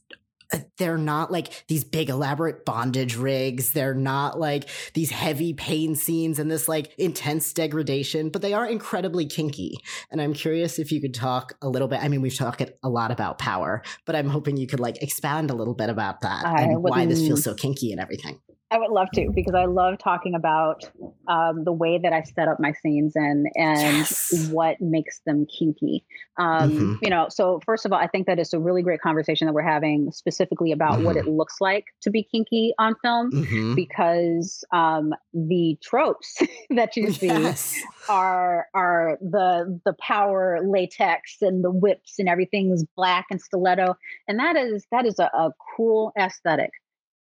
uh, 0.51 0.59
they're 0.79 0.97
not 0.97 1.31
like 1.31 1.65
these 1.69 1.85
big 1.85 2.09
elaborate 2.09 2.65
bondage 2.65 3.17
rigs. 3.17 3.73
They're 3.73 3.95
not 3.95 4.41
like 4.41 4.69
these 4.95 5.11
heavy 5.11 5.53
pain 5.53 5.95
scenes 5.95 6.39
and 6.39 6.51
this 6.51 6.69
like 6.69 6.95
intense 6.97 7.53
degradation, 7.53 8.31
but 8.31 8.41
they 8.41 8.55
are 8.55 8.65
incredibly 8.65 9.27
kinky. 9.27 9.77
And 10.11 10.23
I'm 10.23 10.33
curious 10.33 10.79
if 10.79 10.91
you 10.91 11.03
could 11.03 11.13
talk 11.13 11.53
a 11.61 11.69
little 11.69 11.89
bit. 11.89 12.03
I 12.03 12.09
mean, 12.09 12.23
we've 12.23 12.35
talked 12.35 12.63
a 12.83 12.89
lot 12.89 13.11
about 13.11 13.39
power, 13.39 13.83
but 14.07 14.17
I'm 14.17 14.31
hoping 14.31 14.57
you 14.57 14.67
could 14.67 14.81
like 14.81 15.03
expand 15.03 15.51
a 15.51 15.55
little 15.55 15.75
bit 15.75 15.91
about 15.91 16.23
that 16.23 16.47
I 16.47 16.63
and 16.63 16.83
why 16.83 17.05
this 17.05 17.21
feels 17.21 17.45
so 17.45 17.55
kinky 17.55 17.93
and 17.93 18.01
everything. 18.01 18.41
I 18.71 18.79
would 18.79 18.91
love 18.91 19.09
to 19.15 19.31
because 19.35 19.55
I 19.55 19.65
love 19.65 19.99
talking 19.99 20.35
about 20.35 20.85
um, 21.27 21.65
the 21.65 21.73
way 21.73 21.99
that 21.99 22.13
I 22.13 22.23
set 22.23 22.49
up 22.49 22.59
my 22.61 22.73
scenes 22.73 23.17
and 23.17 23.47
and 23.55 23.81
yes. 23.81 24.49
what 24.51 24.79
makes 24.81 25.21
them 25.25 25.47
kinky. 25.47 26.05
Um, 26.39 26.71
mm-hmm. 26.71 26.95
You 27.01 27.09
know, 27.09 27.29
so 27.31 27.61
first 27.65 27.87
of 27.87 27.93
all, 27.93 27.99
I 27.99 28.09
think 28.09 28.27
that 28.27 28.39
it's 28.39 28.53
a 28.53 28.59
really 28.59 28.83
great 28.83 29.01
conversation 29.01 29.47
that 29.47 29.55
we're 29.55 29.63
having 29.63 30.11
specifically 30.13 30.71
about 30.73 30.95
mm-hmm. 30.95 31.05
what 31.05 31.17
it 31.17 31.27
looks 31.27 31.57
like 31.61 31.87
to 32.03 32.11
be 32.11 32.23
kinky 32.23 32.75
on 32.79 32.95
film 33.03 33.31
mm-hmm. 33.33 33.75
because 33.75 34.63
um, 34.73 35.15
the 35.33 35.79
tropes 35.83 36.37
that 36.71 36.95
you 36.95 37.11
see 37.11 37.29
yes. 37.29 37.75
are 38.11 38.67
are 38.75 39.17
the 39.23 39.81
the 39.87 39.95
power 39.95 40.61
latex 40.63 41.37
and 41.41 41.65
the 41.65 41.71
whips 41.71 42.19
and 42.19 42.29
everything's 42.29 42.85
black 42.97 43.25
and 43.31 43.41
stiletto, 43.41 43.97
and 44.29 44.39
that 44.39 44.57
is 44.57 44.87
that 44.93 45.07
is 45.07 45.19
a, 45.19 45.31
a 45.35 45.53
cool 45.75 46.13
aesthetic. 46.19 46.71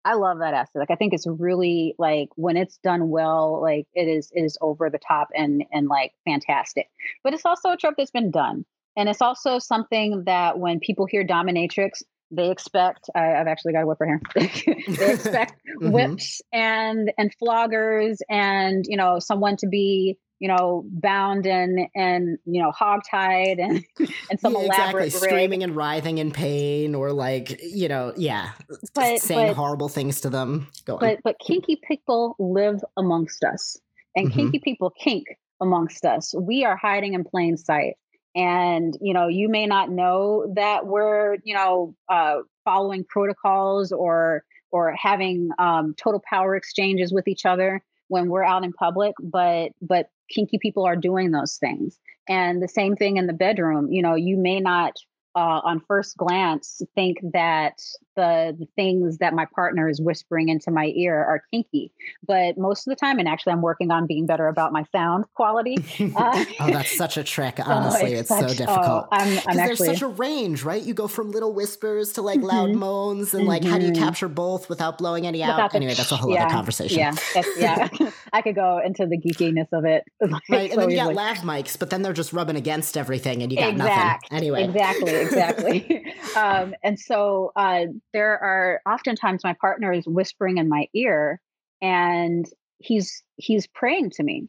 I 0.08 0.14
love 0.14 0.38
that 0.38 0.54
aesthetic. 0.54 0.90
I 0.90 0.94
think 0.94 1.12
it's 1.12 1.26
really 1.26 1.94
like 1.98 2.30
when 2.36 2.56
it's 2.56 2.78
done 2.78 3.10
well, 3.10 3.60
like 3.60 3.86
it 3.92 4.08
is 4.08 4.32
it 4.34 4.40
is 4.40 4.56
over 4.62 4.88
the 4.88 4.98
top 4.98 5.28
and 5.34 5.64
and 5.70 5.86
like 5.86 6.12
fantastic. 6.24 6.88
But 7.22 7.34
it's 7.34 7.44
also 7.44 7.72
a 7.72 7.76
trope 7.76 7.96
that's 7.98 8.10
been 8.10 8.30
done. 8.30 8.64
And 8.96 9.10
it's 9.10 9.20
also 9.20 9.58
something 9.58 10.24
that 10.24 10.58
when 10.58 10.80
people 10.80 11.04
hear 11.04 11.26
dominatrix, 11.26 12.02
they 12.30 12.50
expect 12.50 13.10
I, 13.14 13.20
have 13.20 13.48
actually 13.48 13.74
got 13.74 13.82
a 13.82 13.86
whipper 13.86 14.06
here. 14.06 14.22
they 14.88 15.12
expect 15.12 15.60
mm-hmm. 15.82 15.90
whips 15.90 16.40
and 16.54 17.12
and 17.18 17.30
floggers 17.36 18.16
and 18.30 18.86
you 18.88 18.96
know 18.96 19.18
someone 19.18 19.58
to 19.58 19.68
be 19.68 20.16
you 20.38 20.48
know, 20.48 20.84
bound 20.86 21.46
and 21.46 21.88
and 21.94 22.38
you 22.44 22.62
know, 22.62 22.70
hogtied 22.70 23.60
and 23.60 23.84
and 24.30 24.40
some 24.40 24.54
yeah, 24.54 24.60
elaborate 24.60 25.06
exactly. 25.06 25.28
screaming 25.28 25.62
and 25.62 25.74
writhing 25.74 26.18
in 26.18 26.30
pain, 26.30 26.94
or 26.94 27.12
like 27.12 27.60
you 27.62 27.88
know, 27.88 28.12
yeah, 28.16 28.50
but, 28.94 29.20
saying 29.20 29.48
but, 29.48 29.56
horrible 29.56 29.88
things 29.88 30.20
to 30.20 30.30
them. 30.30 30.68
Go 30.84 30.98
but 30.98 31.16
on. 31.16 31.18
but 31.24 31.36
kinky 31.44 31.80
people 31.86 32.36
live 32.38 32.82
amongst 32.96 33.42
us, 33.44 33.76
and 34.14 34.28
mm-hmm. 34.28 34.38
kinky 34.38 34.58
people 34.60 34.90
kink 34.90 35.26
amongst 35.60 36.04
us. 36.04 36.34
We 36.38 36.64
are 36.64 36.76
hiding 36.76 37.14
in 37.14 37.24
plain 37.24 37.56
sight, 37.56 37.96
and 38.36 38.96
you 39.00 39.14
know, 39.14 39.26
you 39.26 39.48
may 39.48 39.66
not 39.66 39.90
know 39.90 40.52
that 40.54 40.86
we're 40.86 41.38
you 41.42 41.54
know 41.54 41.96
uh, 42.08 42.36
following 42.64 43.04
protocols 43.04 43.90
or 43.90 44.44
or 44.70 44.94
having 44.94 45.50
um, 45.58 45.94
total 45.96 46.22
power 46.28 46.54
exchanges 46.54 47.12
with 47.12 47.26
each 47.26 47.44
other 47.44 47.82
when 48.08 48.28
we're 48.28 48.44
out 48.44 48.64
in 48.64 48.72
public 48.72 49.12
but 49.20 49.70
but 49.82 50.08
kinky 50.28 50.58
people 50.58 50.86
are 50.86 50.96
doing 50.96 51.30
those 51.30 51.56
things. 51.56 51.98
And 52.28 52.62
the 52.62 52.68
same 52.68 52.96
thing 52.96 53.16
in 53.16 53.26
the 53.26 53.32
bedroom. 53.32 53.90
You 53.90 54.02
know, 54.02 54.14
you 54.14 54.36
may 54.36 54.60
not 54.60 54.94
uh, 55.34 55.60
on 55.64 55.80
first 55.80 56.16
glance 56.16 56.82
think 56.94 57.18
that 57.32 57.80
the, 58.18 58.56
the 58.58 58.66
things 58.74 59.18
that 59.18 59.32
my 59.32 59.46
partner 59.54 59.88
is 59.88 60.00
whispering 60.00 60.48
into 60.48 60.72
my 60.72 60.86
ear 60.96 61.14
are 61.14 61.44
kinky. 61.52 61.92
But 62.26 62.58
most 62.58 62.86
of 62.86 62.90
the 62.90 62.96
time, 62.96 63.20
and 63.20 63.28
actually, 63.28 63.52
I'm 63.52 63.62
working 63.62 63.92
on 63.92 64.08
being 64.08 64.26
better 64.26 64.48
about 64.48 64.72
my 64.72 64.84
sound 64.92 65.24
quality. 65.34 65.76
Uh, 66.18 66.44
oh, 66.60 66.70
that's 66.70 66.96
such 66.96 67.16
a 67.16 67.22
trick. 67.22 67.58
Oh, 67.68 67.70
Honestly, 67.70 68.16
oh, 68.16 68.20
it's, 68.20 68.30
it's 68.30 68.40
such, 68.40 68.50
so 68.50 68.56
difficult. 68.56 69.04
Oh, 69.04 69.08
I'm, 69.12 69.28
I'm 69.46 69.58
actually, 69.58 69.88
there's 69.88 70.00
such 70.00 70.02
a 70.02 70.08
range, 70.08 70.62
right? 70.62 70.82
You 70.82 70.94
go 70.94 71.06
from 71.06 71.30
little 71.32 71.52
whispers 71.52 72.14
to 72.14 72.22
like 72.22 72.40
loud 72.40 72.70
mm-hmm. 72.70 72.78
moans, 72.78 73.34
and 73.34 73.42
mm-hmm. 73.42 73.48
like 73.48 73.64
how 73.64 73.78
do 73.78 73.84
you 73.84 73.92
mm-hmm. 73.92 74.02
capture 74.02 74.28
both 74.28 74.68
without 74.70 74.96
blowing 74.96 75.26
any 75.26 75.40
without 75.40 75.60
out? 75.60 75.70
The, 75.72 75.76
anyway, 75.76 75.94
that's 75.94 76.10
a 76.10 76.16
whole 76.16 76.32
yeah, 76.32 76.44
other 76.44 76.54
conversation. 76.54 76.98
Yeah, 76.98 77.14
yeah. 77.58 77.88
I 78.32 78.40
could 78.40 78.54
go 78.54 78.80
into 78.84 79.06
the 79.06 79.18
geekiness 79.18 79.68
of 79.72 79.84
it. 79.84 80.04
Like, 80.20 80.42
right, 80.48 80.70
and 80.70 80.74
so 80.74 80.80
then 80.80 80.90
you 80.90 80.96
got 80.96 81.14
lav 81.14 81.38
mics, 81.38 81.78
but 81.78 81.90
then 81.90 82.02
they're 82.02 82.12
just 82.12 82.32
rubbing 82.32 82.56
against 82.56 82.96
everything, 82.96 83.42
and 83.42 83.52
you 83.52 83.58
got 83.58 83.70
exact, 83.70 84.30
nothing. 84.30 84.36
Anyway, 84.36 84.64
exactly, 84.64 85.14
exactly. 85.14 86.14
um, 86.36 86.74
and 86.82 86.98
so 86.98 87.52
uh, 87.54 87.84
there 88.12 88.38
are 88.38 88.80
oftentimes 88.86 89.44
my 89.44 89.54
partner 89.60 89.92
is 89.92 90.06
whispering 90.06 90.58
in 90.58 90.68
my 90.68 90.88
ear, 90.94 91.40
and 91.80 92.46
he's 92.78 93.22
he's 93.36 93.66
praying 93.66 94.10
to 94.10 94.22
me. 94.22 94.48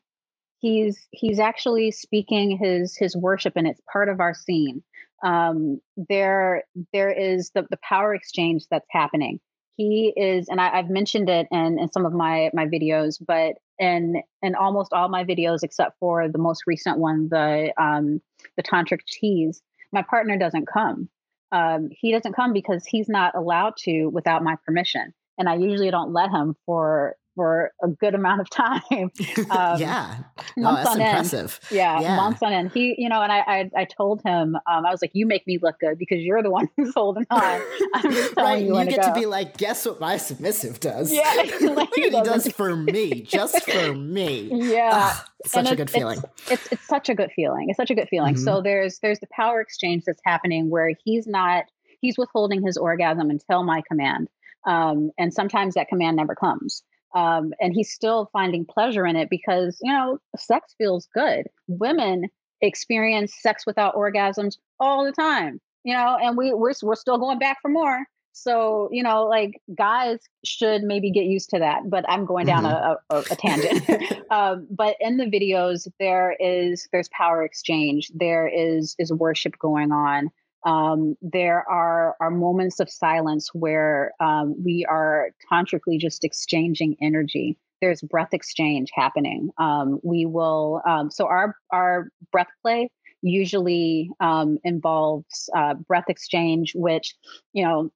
He's 0.59 1.07
he's 1.11 1.39
actually 1.39 1.91
speaking 1.91 2.57
his 2.57 2.95
his 2.97 3.15
worship, 3.15 3.53
and 3.55 3.67
it's 3.67 3.81
part 3.91 4.09
of 4.09 4.19
our 4.19 4.33
scene. 4.33 4.83
Um, 5.23 5.79
there 6.09 6.63
there 6.93 7.11
is 7.11 7.51
the 7.53 7.65
the 7.69 7.79
power 7.83 8.13
exchange 8.13 8.65
that's 8.69 8.87
happening 8.89 9.39
he 9.79 10.11
is 10.17 10.49
and 10.49 10.59
I, 10.59 10.75
have 10.75 10.89
mentioned 10.89 11.29
it 11.29 11.47
in, 11.51 11.79
in 11.79 11.89
some 11.93 12.05
of 12.05 12.11
my 12.11 12.49
my 12.53 12.65
videos 12.65 13.15
but 13.25 13.53
in 13.79 14.21
in 14.41 14.55
almost 14.55 14.91
all 14.91 15.07
my 15.07 15.23
videos 15.23 15.59
except 15.63 15.97
for 16.01 16.27
the 16.27 16.37
most 16.37 16.63
recent 16.67 16.97
one 16.97 17.29
the 17.29 17.71
um 17.81 18.21
the 18.57 18.63
tantric 18.63 18.99
tease 19.07 19.61
my 19.93 20.01
partner 20.01 20.37
doesn't 20.37 20.67
come 20.67 21.07
um 21.51 21.89
he 21.91 22.11
doesn't 22.11 22.35
come 22.35 22.53
because 22.53 22.85
he's 22.85 23.09
not 23.09 23.35
allowed 23.35 23.73
to 23.77 24.07
without 24.07 24.43
my 24.43 24.55
permission. 24.65 25.13
And 25.37 25.47
i 25.49 25.55
usually 25.55 25.91
don't 25.91 26.13
let 26.13 26.29
him 26.31 26.55
for 26.65 27.15
for 27.39 27.71
a 27.81 27.87
good 27.87 28.15
amount 28.15 28.41
of 28.41 28.49
time. 28.49 28.81
Um, 29.49 29.79
yeah, 29.79 30.17
no, 30.57 30.75
that's 30.75 30.95
impressive. 30.95 31.59
End. 31.63 31.77
Yeah, 31.77 31.99
yeah, 32.01 32.15
months 32.17 32.43
on 32.43 32.51
end. 32.51 32.71
He, 32.71 32.93
you 32.97 33.09
know, 33.09 33.21
and 33.21 33.31
I, 33.31 33.39
I, 33.39 33.71
I 33.75 33.85
told 33.85 34.21
him, 34.23 34.55
um, 34.55 34.85
I 34.85 34.91
was 34.91 35.01
like, 35.01 35.11
"You 35.13 35.25
make 35.25 35.47
me 35.47 35.57
look 35.61 35.79
good 35.79 35.97
because 35.97 36.19
you're 36.19 36.43
the 36.43 36.49
one 36.59 36.69
who's 36.75 36.93
holding 36.93 37.25
on." 37.29 37.61
I'm 37.93 38.11
just 38.11 38.33
telling 38.35 38.51
right, 38.51 38.63
you, 38.63 38.77
you 38.77 38.85
get 38.85 39.03
to, 39.03 39.09
to, 39.09 39.13
be 39.13 39.25
like, 39.25 39.57
"Guess 39.57 39.85
what 39.85 39.99
my 39.99 40.17
submissive 40.17 40.79
does?" 40.79 41.11
Yeah, 41.11 41.21
like 41.61 41.89
he, 41.95 42.03
he 42.03 42.09
does 42.09 42.51
for 42.51 42.75
me, 42.75 43.21
just 43.21 43.63
for 43.63 43.93
me. 43.93 44.49
Yeah, 44.51 45.11
Ugh, 45.13 45.27
such 45.45 45.65
and 45.65 45.73
a 45.73 45.75
good 45.75 45.89
feeling. 45.89 46.19
It's, 46.19 46.51
it's, 46.51 46.71
it's 46.73 46.87
such 46.87 47.09
a 47.09 47.15
good 47.15 47.31
feeling. 47.35 47.69
It's 47.69 47.77
such 47.77 47.91
a 47.91 47.95
good 47.95 48.09
feeling. 48.09 48.35
Mm-hmm. 48.35 48.43
So 48.43 48.61
there's 48.61 48.99
there's 48.99 49.19
the 49.19 49.27
power 49.31 49.61
exchange 49.61 50.03
that's 50.05 50.21
happening 50.25 50.69
where 50.69 50.91
he's 51.03 51.27
not 51.27 51.65
he's 52.01 52.17
withholding 52.17 52.61
his 52.61 52.77
orgasm 52.77 53.29
until 53.29 53.63
my 53.63 53.81
command. 53.87 54.29
Um, 54.65 55.11
and 55.17 55.33
sometimes 55.33 55.75
that 55.75 55.87
command 55.87 56.17
never 56.17 56.35
comes 56.35 56.83
um, 57.15 57.53
and 57.59 57.73
he's 57.73 57.91
still 57.91 58.29
finding 58.31 58.65
pleasure 58.65 59.05
in 59.05 59.15
it 59.15 59.29
because 59.29 59.77
you 59.81 59.91
know 59.91 60.19
sex 60.37 60.73
feels 60.77 61.07
good. 61.13 61.47
Women 61.67 62.25
experience 62.61 63.33
sex 63.39 63.65
without 63.65 63.95
orgasms 63.95 64.57
all 64.81 65.05
the 65.05 65.13
time 65.13 65.61
you 65.83 65.93
know 65.93 66.17
and 66.21 66.37
we 66.37 66.53
we're, 66.53 66.73
we're 66.83 66.95
still 66.95 67.17
going 67.17 67.39
back 67.39 67.61
for 67.61 67.69
more. 67.69 68.05
So 68.31 68.89
you 68.91 69.03
know 69.03 69.25
like 69.25 69.61
guys 69.75 70.19
should 70.45 70.83
maybe 70.83 71.11
get 71.11 71.25
used 71.25 71.49
to 71.49 71.59
that 71.59 71.89
but 71.89 72.05
i'm 72.07 72.23
going 72.25 72.45
down 72.45 72.63
mm-hmm. 72.63 72.93
a, 73.09 73.17
a, 73.17 73.19
a, 73.19 73.35
tangent. 73.35 74.15
Um, 74.31 74.67
but 74.69 74.95
in 74.99 75.17
the 75.17 75.25
videos 75.25 75.87
there 75.99 76.35
is 76.39 76.87
there's 76.91 77.09
power 77.09 77.43
exchange. 77.43 78.11
There 78.13 78.47
is 78.47 78.95
is 78.99 79.11
worship 79.11 79.57
going 79.57 79.91
on 79.91 80.29
um, 80.63 81.15
there 81.21 81.67
are, 81.69 82.15
are 82.19 82.31
moments 82.31 82.79
of 82.79 82.89
silence 82.89 83.49
where 83.53 84.11
um, 84.19 84.55
we 84.63 84.85
are 84.89 85.31
tantrically 85.49 85.97
just 85.97 86.23
exchanging 86.23 86.97
energy. 87.01 87.57
There's 87.81 88.01
breath 88.01 88.33
exchange 88.33 88.89
happening. 88.93 89.51
Um, 89.57 89.99
we 90.03 90.25
will, 90.25 90.81
um, 90.85 91.09
so 91.09 91.27
our, 91.27 91.55
our 91.71 92.09
breath 92.31 92.49
play 92.61 92.89
usually 93.21 94.09
um, 94.19 94.57
involves 94.63 95.49
uh, 95.55 95.75
breath 95.75 96.09
exchange, 96.09 96.73
which, 96.75 97.15
you 97.53 97.63
know, 97.63 97.91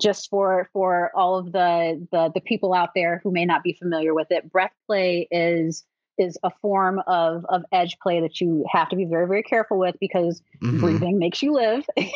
just 0.00 0.30
for 0.30 0.70
for 0.72 1.10
all 1.16 1.36
of 1.36 1.50
the, 1.50 2.06
the 2.12 2.30
the 2.32 2.40
people 2.40 2.72
out 2.72 2.90
there 2.94 3.20
who 3.24 3.32
may 3.32 3.44
not 3.44 3.64
be 3.64 3.72
familiar 3.72 4.14
with 4.14 4.28
it 4.30 4.50
breath 4.52 4.70
play 4.86 5.26
is 5.32 5.84
is 6.20 6.38
a 6.42 6.50
form 6.60 7.00
of 7.06 7.44
of 7.48 7.62
edge 7.72 7.96
play 8.02 8.20
that 8.20 8.40
you 8.40 8.64
have 8.70 8.88
to 8.90 8.96
be 8.96 9.04
very 9.06 9.26
very 9.26 9.42
careful 9.42 9.78
with 9.78 9.96
because 10.00 10.42
mm-hmm. 10.62 10.78
breathing 10.80 11.18
makes 11.18 11.42
you 11.42 11.52
live 11.52 11.84
and 11.96 12.06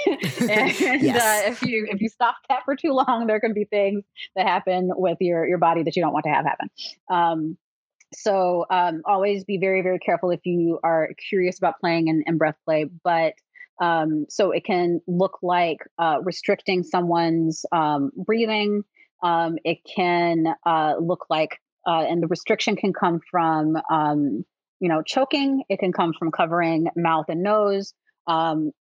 yes. 1.02 1.46
uh, 1.46 1.50
if 1.50 1.62
you 1.62 1.86
if 1.90 2.00
you 2.00 2.08
stop 2.08 2.36
that 2.48 2.62
for 2.64 2.76
too 2.76 2.92
long 2.92 3.26
there 3.26 3.40
can 3.40 3.54
be 3.54 3.64
things 3.64 4.04
that 4.36 4.46
happen 4.46 4.90
with 4.94 5.16
your 5.20 5.46
your 5.46 5.58
body 5.58 5.82
that 5.82 5.96
you 5.96 6.02
don't 6.02 6.12
want 6.12 6.24
to 6.24 6.30
have 6.30 6.44
happen 6.44 6.68
um, 7.10 7.56
so 8.12 8.66
um, 8.70 9.02
always 9.06 9.42
be 9.44 9.58
very 9.58 9.82
very 9.82 9.98
careful 9.98 10.30
if 10.30 10.40
you 10.44 10.78
are 10.84 11.10
curious 11.28 11.58
about 11.58 11.80
playing 11.80 12.08
and, 12.08 12.22
in 12.26 12.36
breath 12.36 12.56
play 12.64 12.84
but 13.02 13.34
um, 13.80 14.26
so 14.28 14.52
it 14.52 14.64
can 14.64 15.00
look 15.08 15.38
like 15.42 15.78
uh, 15.98 16.18
restricting 16.22 16.82
someone's 16.84 17.64
um, 17.72 18.12
breathing 18.14 18.84
um, 19.22 19.56
it 19.64 19.78
can 19.84 20.54
uh, 20.66 20.94
look 21.00 21.26
like 21.30 21.58
uh, 21.86 22.04
and 22.08 22.22
the 22.22 22.26
restriction 22.26 22.76
can 22.76 22.92
come 22.92 23.20
from, 23.30 23.76
um, 23.90 24.44
you 24.80 24.88
know, 24.88 25.02
choking. 25.02 25.62
It 25.68 25.78
can 25.78 25.92
come 25.92 26.12
from 26.18 26.30
covering 26.30 26.88
mouth 26.96 27.26
and 27.28 27.42
nose, 27.42 27.94
um, 28.26 28.72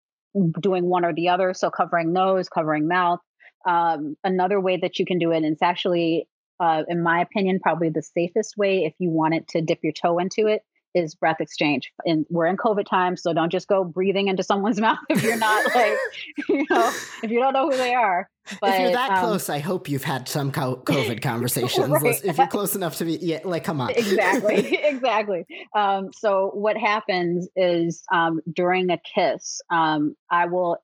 doing 0.61 0.85
one 0.85 1.05
or 1.05 1.15
the 1.15 1.29
other. 1.29 1.55
So 1.55 1.71
covering 1.71 2.13
nose, 2.13 2.49
covering 2.49 2.89
mouth. 2.89 3.21
Um, 3.67 4.17
another 4.25 4.61
way 4.61 4.79
that 4.79 4.99
you 4.99 5.07
can 5.07 5.19
do 5.19 5.31
it, 5.31 5.39
and 5.39 5.47
it's 5.47 5.63
actually, 5.63 6.29
uh, 6.59 6.83
in 6.89 7.03
my 7.03 7.21
opinion, 7.21 7.61
probably 7.61 7.91
the 7.91 8.03
safest 8.03 8.57
way 8.57 8.85
if 8.85 8.95
you 8.99 9.11
wanted 9.11 9.47
to 9.49 9.63
dip 9.63 9.79
your 9.83 9.93
toe 9.93 10.19
into 10.19 10.49
it, 10.49 10.63
is 10.95 11.15
breath 11.15 11.41
exchange. 11.41 11.93
And 12.05 12.27
we're 12.31 12.47
in 12.47 12.57
COVID 12.57 12.87
times, 12.87 13.23
so 13.23 13.33
don't 13.33 13.51
just 13.51 13.69
go 13.69 13.85
breathing 13.85 14.29
into 14.29 14.43
someone's 14.43 14.81
mouth 14.81 14.99
if 15.09 15.23
you're 15.23 15.37
not 15.37 15.75
like, 15.75 15.99
you 16.49 16.67
know, 16.71 16.93
if 17.23 17.31
you 17.31 17.41
don't 17.41 17.53
know 17.53 17.71
who 17.71 17.77
they 17.77 17.95
are. 17.95 18.29
But, 18.61 18.75
if 18.75 18.81
you're 18.81 18.91
that 18.93 19.11
um, 19.13 19.25
close, 19.25 19.49
I 19.49 19.61
hope 19.61 19.89
you've 19.89 20.05
had 20.05 20.29
some 20.29 20.51
COVID 20.53 21.23
conversations. 21.23 21.89
right. 21.89 22.25
If 22.25 22.39
you're 22.39 22.47
close 22.47 22.75
enough 22.75 22.97
to 22.97 23.05
be, 23.05 23.17
yeah, 23.17 23.41
like, 23.45 23.65
come 23.65 23.81
on. 23.81 23.91
exactly, 23.91 24.77
exactly. 24.83 25.47
Um, 25.75 26.11
so 26.13 26.51
what 26.55 26.77
happens 26.77 27.49
is 27.55 28.03
um, 28.13 28.41
during 28.53 28.91
a 28.91 28.99
kiss, 28.99 29.61
um, 29.71 30.17
I 30.31 30.47
will 30.47 30.79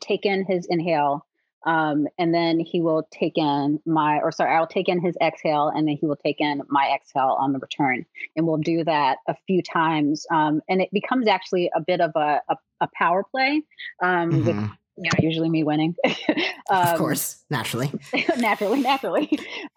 take 0.00 0.24
in 0.24 0.44
his 0.44 0.66
inhale 0.68 1.26
um, 1.64 2.06
and 2.18 2.34
then 2.34 2.60
he 2.60 2.80
will 2.80 3.08
take 3.10 3.36
in 3.36 3.80
my, 3.86 4.20
or 4.20 4.32
sorry, 4.32 4.54
I'll 4.54 4.66
take 4.66 4.88
in 4.88 5.00
his 5.00 5.16
exhale, 5.20 5.68
and 5.74 5.88
then 5.88 5.96
he 5.96 6.06
will 6.06 6.16
take 6.16 6.40
in 6.40 6.62
my 6.68 6.92
exhale 6.94 7.36
on 7.38 7.52
the 7.52 7.58
return. 7.58 8.04
And 8.36 8.46
we'll 8.46 8.58
do 8.58 8.84
that 8.84 9.18
a 9.28 9.34
few 9.46 9.62
times. 9.62 10.26
Um, 10.30 10.60
and 10.68 10.80
it 10.80 10.90
becomes 10.92 11.26
actually 11.26 11.70
a 11.74 11.80
bit 11.80 12.00
of 12.00 12.12
a, 12.14 12.40
a, 12.48 12.56
a 12.80 12.88
power 12.94 13.24
play 13.24 13.62
um, 14.02 14.30
mm-hmm. 14.30 14.46
with 14.46 14.70
you 14.96 15.04
know, 15.04 15.28
usually 15.28 15.48
me 15.48 15.64
winning. 15.64 15.96
um, 16.70 16.88
of 16.88 16.98
course, 16.98 17.44
naturally. 17.50 17.92
naturally, 18.38 18.80
naturally. 18.80 19.28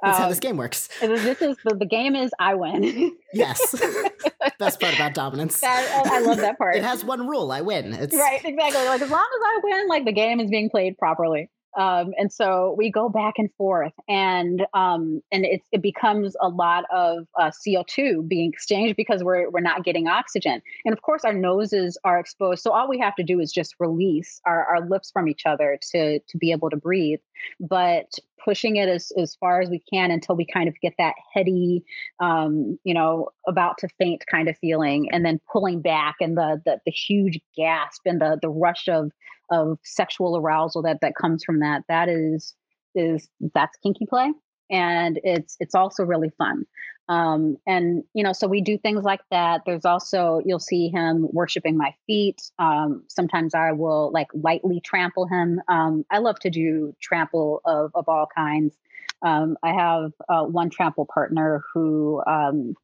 That's 0.03 0.17
um, 0.17 0.23
how 0.23 0.29
this 0.29 0.39
game 0.39 0.57
works. 0.57 0.89
This 1.01 1.41
is 1.41 1.57
the, 1.63 1.75
the 1.75 1.85
game 1.85 2.15
is 2.15 2.31
I 2.39 2.53
win. 2.55 3.15
yes. 3.33 3.75
Best 4.59 4.79
part 4.79 4.93
about 4.93 5.13
dominance. 5.13 5.59
That, 5.59 6.03
I 6.05 6.19
love 6.19 6.37
that 6.37 6.57
part. 6.57 6.75
It 6.75 6.83
has 6.83 7.03
one 7.03 7.27
rule: 7.27 7.51
I 7.51 7.61
win. 7.61 7.93
It's 7.93 8.15
right, 8.15 8.43
exactly. 8.43 8.85
Like 8.85 9.01
as 9.01 9.09
long 9.09 9.27
as 9.27 9.41
I 9.43 9.59
win, 9.63 9.87
like 9.87 10.05
the 10.05 10.11
game 10.11 10.39
is 10.39 10.49
being 10.49 10.69
played 10.69 10.97
properly. 10.97 11.49
Um, 11.77 12.13
and 12.17 12.31
so 12.31 12.73
we 12.75 12.91
go 12.91 13.07
back 13.07 13.35
and 13.37 13.49
forth, 13.53 13.93
and 14.09 14.65
um, 14.73 15.21
and 15.31 15.45
it, 15.45 15.61
it 15.71 15.81
becomes 15.81 16.35
a 16.41 16.49
lot 16.49 16.85
of 16.91 17.27
uh, 17.39 17.51
CO 17.51 17.83
two 17.87 18.23
being 18.27 18.51
exchanged 18.51 18.95
because 18.97 19.23
we're 19.23 19.49
we're 19.51 19.61
not 19.61 19.83
getting 19.83 20.07
oxygen, 20.07 20.61
and 20.85 20.93
of 20.93 21.03
course 21.03 21.23
our 21.23 21.33
noses 21.33 21.97
are 22.03 22.19
exposed. 22.19 22.63
So 22.63 22.71
all 22.71 22.89
we 22.89 22.97
have 22.99 23.15
to 23.15 23.23
do 23.23 23.39
is 23.39 23.51
just 23.51 23.75
release 23.79 24.41
our, 24.45 24.65
our 24.65 24.87
lips 24.87 25.11
from 25.11 25.27
each 25.27 25.45
other 25.45 25.77
to 25.91 26.19
to 26.19 26.37
be 26.37 26.51
able 26.51 26.71
to 26.71 26.77
breathe. 26.77 27.19
But 27.59 28.13
pushing 28.43 28.77
it 28.77 28.87
as, 28.87 29.11
as 29.17 29.35
far 29.35 29.61
as 29.61 29.69
we 29.69 29.81
can 29.91 30.11
until 30.11 30.35
we 30.35 30.45
kind 30.45 30.69
of 30.69 30.75
get 30.81 30.93
that 30.97 31.15
heady, 31.33 31.83
um, 32.19 32.79
you 32.83 32.93
know, 32.93 33.29
about 33.47 33.77
to 33.79 33.89
faint 33.97 34.23
kind 34.29 34.47
of 34.47 34.57
feeling, 34.57 35.09
and 35.11 35.25
then 35.25 35.39
pulling 35.51 35.81
back 35.81 36.15
and 36.21 36.37
the 36.37 36.61
the, 36.65 36.79
the 36.85 36.91
huge 36.91 37.39
gasp 37.55 38.01
and 38.05 38.21
the 38.21 38.37
the 38.41 38.49
rush 38.49 38.87
of 38.87 39.11
of 39.49 39.79
sexual 39.83 40.37
arousal 40.37 40.81
that 40.81 40.99
that 41.01 41.15
comes 41.15 41.43
from 41.43 41.59
that 41.59 41.83
that 41.87 42.09
is 42.09 42.53
is 42.95 43.29
that's 43.53 43.77
kinky 43.77 44.05
play 44.05 44.31
and 44.69 45.19
it's 45.23 45.57
it's 45.59 45.75
also 45.75 46.03
really 46.03 46.31
fun. 46.37 46.65
Um, 47.09 47.57
and 47.65 48.03
you 48.13 48.23
know 48.23 48.33
so 48.33 48.47
we 48.47 48.61
do 48.61 48.77
things 48.77 49.03
like 49.03 49.21
that. 49.31 49.61
There's 49.65 49.85
also 49.85 50.41
you'll 50.45 50.59
see 50.59 50.89
him 50.89 51.27
worshiping 51.31 51.77
my 51.77 51.95
feet. 52.05 52.41
Um, 52.59 53.03
sometimes 53.07 53.53
i 53.55 53.71
will 53.71 54.11
like 54.11 54.27
lightly 54.33 54.81
trample 54.81 55.27
him. 55.27 55.61
Um, 55.67 56.05
i 56.11 56.19
love 56.19 56.39
to 56.39 56.49
do 56.49 56.95
trample 57.01 57.61
of, 57.65 57.91
of 57.95 58.09
all 58.09 58.27
kinds. 58.35 58.75
Um, 59.21 59.57
i 59.63 59.71
have 59.73 60.11
uh, 60.27 60.43
one 60.43 60.69
trample 60.69 61.05
partner 61.05 61.63
who 61.73 62.21
um, 62.27 62.75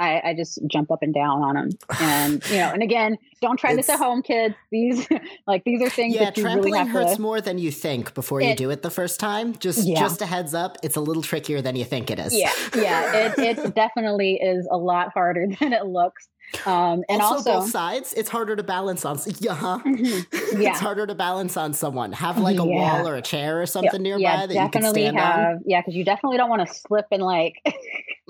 I, 0.00 0.30
I 0.30 0.34
just 0.34 0.58
jump 0.66 0.90
up 0.90 1.02
and 1.02 1.12
down 1.12 1.42
on 1.42 1.54
them. 1.54 1.68
And 2.00 2.44
you 2.50 2.56
know, 2.56 2.70
and 2.70 2.82
again, 2.82 3.18
don't 3.42 3.58
try 3.58 3.76
this 3.76 3.88
at 3.90 3.98
home, 3.98 4.22
kids. 4.22 4.54
These 4.72 5.06
like 5.46 5.62
these 5.64 5.82
are 5.82 5.90
things 5.90 6.14
yeah, 6.14 6.24
that 6.24 6.36
you 6.38 6.42
trampling 6.42 6.72
really 6.72 6.78
have 6.78 6.88
hurts 6.88 7.16
to. 7.16 7.22
more 7.22 7.40
than 7.40 7.58
you 7.58 7.70
think 7.70 8.14
before 8.14 8.40
you 8.40 8.56
do 8.56 8.70
it 8.70 8.82
the 8.82 8.90
first 8.90 9.20
time. 9.20 9.54
Just 9.58 9.86
Yeah. 9.86 10.00
just 10.00 10.22
a 10.22 10.26
heads 10.26 10.54
up, 10.54 10.78
it's 10.82 10.96
a 10.96 11.00
little 11.00 11.22
trickier 11.22 11.60
than 11.60 11.76
you 11.76 11.84
think 11.84 12.10
it 12.10 12.18
is. 12.18 12.34
Yeah, 12.34 12.50
yeah, 12.74 13.26
it, 13.38 13.58
it 13.58 13.74
definitely 13.74 14.36
is 14.36 14.66
a 14.70 14.76
lot 14.78 15.12
harder 15.12 15.46
than 15.60 15.72
it 15.74 15.84
looks. 15.86 16.28
Um, 16.66 17.04
and 17.08 17.22
also, 17.22 17.36
also, 17.36 17.60
both 17.60 17.70
sides, 17.70 18.12
it's 18.14 18.28
harder 18.28 18.56
to 18.56 18.62
balance 18.64 19.04
on. 19.04 19.20
Yeah, 19.38 19.54
huh? 19.54 19.78
Mhm. 19.84 20.26
yeah, 20.60 20.70
it's 20.70 20.80
harder 20.80 21.06
to 21.06 21.14
balance 21.14 21.56
on 21.56 21.74
someone. 21.74 22.10
Have 22.12 22.38
like 22.38 22.58
a 22.58 22.64
Yeah. 22.66 22.96
wall 22.98 23.06
or 23.06 23.14
a 23.14 23.22
chair 23.22 23.62
or 23.62 23.66
something 23.66 24.02
nearby 24.02 24.20
yeah, 24.20 24.46
that 24.46 24.54
you 24.54 24.60
can 24.62 24.70
definitely 24.82 25.02
stand 25.02 25.18
have. 25.18 25.58
Yeah, 25.64 25.80
because 25.80 25.94
you 25.94 26.04
definitely 26.04 26.38
don't 26.38 26.50
want 26.50 26.66
to 26.66 26.74
slip 26.74 27.06
and 27.12 27.22
like 27.22 27.54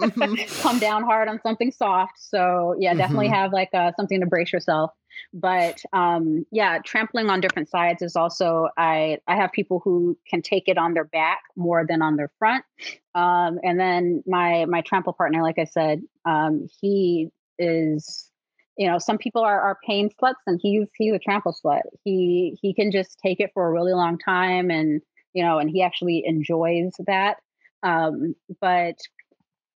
Mhm. 0.01 0.39
come 0.63 0.79
down 0.79 1.03
hard 1.05 1.29
on 1.29 1.41
something 1.43 1.71
soft. 1.73 2.15
So 2.19 2.75
yeah, 2.79 2.95
definitely 2.95 3.29
Mhm. 3.29 3.35
have 3.35 3.53
like 3.53 3.71
uh, 3.75 3.93
something 3.97 4.21
to 4.21 4.27
brace 4.27 4.53
yourself. 4.53 4.93
But 5.33 5.83
um, 5.93 6.47
yeah, 6.51 6.79
trampling 6.85 7.29
on 7.31 7.41
different 7.41 7.69
sides 7.69 8.03
is 8.03 8.17
also 8.17 8.69
I 8.77 9.19
I 9.27 9.37
have 9.37 9.53
people 9.53 9.81
who 9.85 10.19
can 10.29 10.43
take 10.43 10.65
it 10.69 10.79
on 10.79 10.95
their 10.95 11.05
back 11.05 11.43
more 11.57 11.85
than 11.87 12.03
on 12.03 12.17
their 12.17 12.31
front. 12.39 12.65
Um, 13.15 13.59
and 13.63 13.79
then 13.79 14.23
my 14.27 14.65
my 14.67 14.83
trample 14.83 15.13
partner, 15.13 15.43
like 15.43 15.59
I 15.59 15.65
said, 15.65 16.03
um, 16.25 16.67
he 16.81 17.31
is 17.59 18.31
you 18.77 18.89
know 18.91 18.99
some 18.99 19.19
people 19.19 19.43
are, 19.43 19.61
are 19.61 19.79
pain 19.87 20.09
sluts 20.09 20.35
and 20.47 20.59
he's 20.63 20.89
he's 20.97 21.13
a 21.13 21.19
trample 21.19 21.55
slut 21.55 21.83
he 22.05 22.59
he 22.63 22.73
can 22.73 22.91
just 22.91 23.19
take 23.23 23.41
it 23.41 23.51
for 23.53 23.67
a 23.67 23.71
really 23.71 23.93
long 23.93 24.17
time 24.17 24.71
and 24.71 25.03
you 25.35 25.45
know 25.45 25.59
and 25.59 25.69
he 25.69 25.83
actually 25.83 26.23
enjoys 26.25 26.93
that 27.07 27.37
um 27.83 28.35
but 28.61 28.97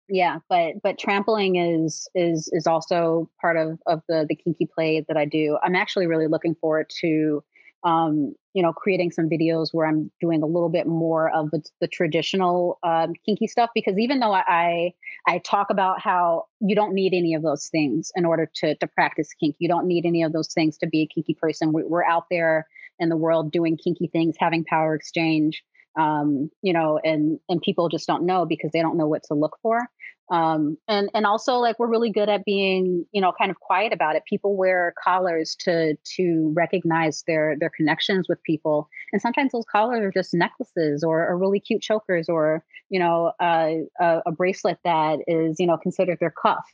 yeah 0.08 0.38
but 0.48 0.74
but 0.82 0.98
trampling 0.98 1.56
is 1.56 2.08
is 2.14 2.48
is 2.52 2.66
also 2.66 3.28
part 3.40 3.56
of 3.56 3.78
of 3.86 4.02
the 4.08 4.26
the 4.28 4.36
kinky 4.36 4.68
play 4.72 5.04
that 5.08 5.16
i 5.16 5.24
do. 5.24 5.58
I'm 5.62 5.74
actually 5.74 6.06
really 6.06 6.26
looking 6.26 6.54
forward 6.54 6.90
to 7.00 7.42
um 7.84 8.34
you 8.54 8.62
know 8.62 8.72
creating 8.72 9.10
some 9.10 9.28
videos 9.28 9.68
where 9.72 9.86
i'm 9.86 10.10
doing 10.20 10.42
a 10.42 10.46
little 10.46 10.70
bit 10.70 10.86
more 10.86 11.30
of 11.30 11.50
the, 11.50 11.62
the 11.80 11.88
traditional 11.88 12.78
um, 12.82 13.12
kinky 13.26 13.46
stuff 13.46 13.70
because 13.74 13.98
even 13.98 14.20
though 14.20 14.32
i 14.32 14.92
i 15.26 15.38
talk 15.38 15.68
about 15.70 16.00
how 16.00 16.44
you 16.60 16.74
don't 16.74 16.94
need 16.94 17.12
any 17.14 17.34
of 17.34 17.42
those 17.42 17.68
things 17.68 18.10
in 18.16 18.24
order 18.24 18.50
to 18.54 18.74
to 18.76 18.86
practice 18.86 19.28
kink 19.38 19.56
you 19.58 19.68
don't 19.68 19.86
need 19.86 20.06
any 20.06 20.22
of 20.22 20.32
those 20.32 20.52
things 20.52 20.78
to 20.78 20.86
be 20.86 21.02
a 21.02 21.06
kinky 21.06 21.34
person. 21.34 21.72
We, 21.72 21.82
we're 21.84 22.04
out 22.04 22.24
there 22.30 22.66
in 22.98 23.08
the 23.08 23.16
world 23.16 23.52
doing 23.52 23.76
kinky 23.76 24.08
things 24.08 24.36
having 24.38 24.64
power 24.64 24.94
exchange 24.94 25.62
um, 25.96 26.50
you 26.62 26.72
know, 26.72 26.98
and 27.02 27.38
and 27.48 27.60
people 27.62 27.88
just 27.88 28.06
don't 28.06 28.26
know 28.26 28.46
because 28.46 28.70
they 28.72 28.80
don't 28.82 28.96
know 28.96 29.06
what 29.06 29.22
to 29.24 29.34
look 29.34 29.58
for. 29.62 29.88
Um, 30.30 30.78
and 30.88 31.10
and 31.12 31.26
also 31.26 31.56
like 31.56 31.78
we're 31.78 31.88
really 31.90 32.10
good 32.10 32.30
at 32.30 32.44
being, 32.44 33.04
you 33.12 33.20
know, 33.20 33.32
kind 33.36 33.50
of 33.50 33.60
quiet 33.60 33.92
about 33.92 34.16
it. 34.16 34.24
People 34.24 34.56
wear 34.56 34.94
collars 35.02 35.54
to 35.60 35.96
to 36.16 36.52
recognize 36.56 37.24
their 37.26 37.56
their 37.58 37.70
connections 37.70 38.26
with 38.28 38.42
people, 38.42 38.88
and 39.12 39.20
sometimes 39.20 39.52
those 39.52 39.66
collars 39.70 40.02
are 40.02 40.10
just 40.10 40.32
necklaces 40.32 41.04
or, 41.04 41.28
or 41.28 41.36
really 41.36 41.60
cute 41.60 41.82
chokers 41.82 42.28
or 42.28 42.64
you 42.88 42.98
know 42.98 43.32
uh, 43.38 43.70
a, 44.00 44.22
a 44.26 44.32
bracelet 44.32 44.78
that 44.84 45.18
is 45.26 45.56
you 45.58 45.66
know 45.66 45.76
considered 45.76 46.18
their 46.20 46.32
cuff. 46.32 46.64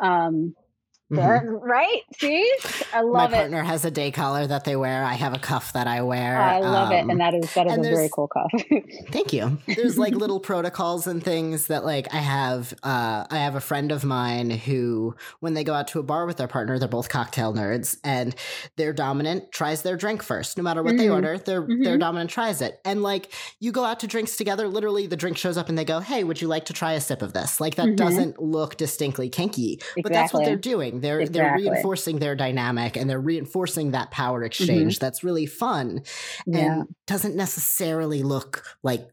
Um, 0.00 0.54
Mhm. 1.10 1.58
right? 1.62 2.02
See, 2.18 2.50
I 2.92 3.00
love 3.00 3.30
it. 3.30 3.34
My 3.36 3.38
partner 3.38 3.62
has 3.62 3.84
a 3.84 3.90
day 3.90 4.10
collar 4.10 4.46
that 4.46 4.64
they 4.64 4.76
wear. 4.76 5.04
I 5.04 5.14
have 5.14 5.32
a 5.34 5.38
cuff 5.38 5.72
that 5.72 5.86
I 5.86 6.02
wear. 6.02 6.38
I 6.38 6.60
love 6.60 6.92
it, 6.92 7.02
Um, 7.04 7.10
and 7.10 7.20
that 7.20 7.34
is 7.34 7.52
that 7.54 7.66
is 7.66 7.78
a 7.78 7.80
very 7.80 8.10
cool 8.12 8.28
cuff. 8.28 8.50
Thank 9.10 9.32
you. 9.32 9.58
There's 9.66 9.98
like 9.98 10.14
little 10.14 10.38
protocols 10.40 11.06
and 11.06 11.22
things 11.22 11.68
that 11.68 11.84
like 11.84 12.12
I 12.12 12.18
have 12.18 12.74
uh 12.82 13.24
I 13.30 13.38
have 13.38 13.54
a 13.54 13.60
friend 13.60 13.90
of 13.90 14.04
mine 14.04 14.50
who 14.50 15.14
when 15.40 15.54
they 15.54 15.64
go 15.64 15.72
out 15.74 15.88
to 15.88 15.98
a 15.98 16.02
bar 16.02 16.26
with 16.26 16.36
their 16.36 16.48
partner, 16.48 16.78
they're 16.78 16.88
both 16.88 17.08
cocktail 17.08 17.54
nerds 17.54 17.96
and 18.04 18.34
their 18.76 18.92
dominant 18.92 19.50
tries 19.52 19.82
their 19.82 19.96
drink 19.96 20.22
first. 20.22 20.56
No 20.58 20.62
matter 20.62 20.82
what 20.82 20.96
they 20.98 21.06
Mhm. 21.06 21.14
order, 21.14 21.38
their 21.38 21.60
their 21.62 21.96
Mhm. 21.96 22.00
dominant 22.00 22.30
tries 22.30 22.60
it. 22.60 22.80
And 22.84 23.02
like 23.02 23.32
you 23.60 23.72
go 23.72 23.84
out 23.84 24.00
to 24.00 24.06
drinks 24.06 24.36
together, 24.36 24.68
literally 24.68 25.06
the 25.06 25.16
drink 25.16 25.38
shows 25.38 25.56
up 25.56 25.68
and 25.70 25.78
they 25.78 25.84
go, 25.84 26.00
"Hey, 26.00 26.22
would 26.24 26.42
you 26.42 26.48
like 26.48 26.66
to 26.66 26.72
try 26.74 26.92
a 26.92 27.00
sip 27.00 27.22
of 27.22 27.32
this?" 27.32 27.60
Like 27.60 27.76
that 27.76 27.86
Mhm. 27.86 27.96
doesn't 27.96 28.42
look 28.42 28.76
distinctly 28.76 29.28
kinky, 29.30 29.80
but 30.02 30.12
that's 30.12 30.32
what 30.34 30.44
they're 30.44 30.56
doing. 30.56 30.97
They're 31.00 31.26
they're 31.26 31.54
reinforcing 31.56 32.18
their 32.18 32.34
dynamic 32.34 32.96
and 32.96 33.08
they're 33.08 33.20
reinforcing 33.20 33.92
that 33.92 34.10
power 34.10 34.44
exchange. 34.44 34.98
That's 34.98 35.22
really 35.24 35.46
fun 35.46 35.78
Mm-hmm. 35.88 36.52
yeah. 36.54 36.80
and 36.80 36.94
doesn't 37.06 37.36
necessarily 37.36 38.22
look 38.22 38.64
like 38.82 39.08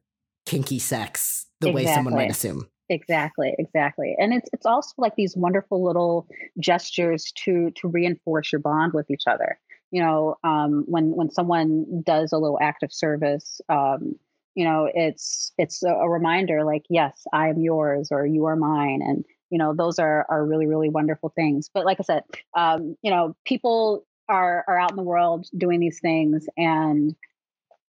kinky 0.46 0.80
sex 0.80 1.46
the 1.62 1.72
way 1.72 1.86
someone 1.86 2.14
might 2.14 2.32
assume. 2.32 2.68
Exactly, 2.90 3.56
exactly. 3.58 4.16
And 4.20 4.34
it's 4.34 4.50
it's 4.54 4.66
also 4.66 4.94
like 4.98 5.16
these 5.16 5.36
wonderful 5.36 5.84
little 5.84 6.28
gestures 6.60 7.32
to 7.44 7.72
to 7.72 7.88
reinforce 7.88 8.52
your 8.52 8.60
bond 8.60 8.94
with 8.94 9.10
each 9.10 9.24
other. 9.28 9.60
You 9.92 10.02
know, 10.04 10.36
um, 10.44 10.84
when 10.88 11.16
when 11.16 11.30
someone 11.32 12.04
does 12.06 12.32
a 12.32 12.38
little 12.38 12.60
act 12.62 12.84
of 12.84 12.94
service, 12.94 13.60
um, 13.70 14.16
you 14.54 14.66
know, 14.66 14.90
it's 14.94 15.52
it's 15.58 15.84
a, 15.84 15.90
a 15.90 16.10
reminder 16.10 16.64
like, 16.64 16.84
yes, 16.90 17.24
I 17.34 17.50
am 17.50 17.60
yours 17.60 18.10
or 18.12 18.26
you 18.26 18.46
are 18.46 18.56
mine. 18.56 19.02
And, 19.02 19.26
you 19.50 19.58
know, 19.58 19.74
those 19.74 20.00
are 20.00 20.26
are 20.30 20.46
really, 20.46 20.68
really 20.68 20.90
wonderful 20.90 21.32
things. 21.36 21.70
But 21.74 21.86
like 21.86 22.00
I 22.00 22.04
said, 22.04 22.24
um, 22.56 22.96
you 23.02 23.12
know, 23.12 23.36
people 23.46 24.06
are 24.28 24.64
are 24.68 24.78
out 24.78 24.92
in 24.92 24.98
the 24.98 25.04
world 25.04 25.48
doing 25.58 25.80
these 25.80 26.00
things 26.00 26.48
and 26.58 27.16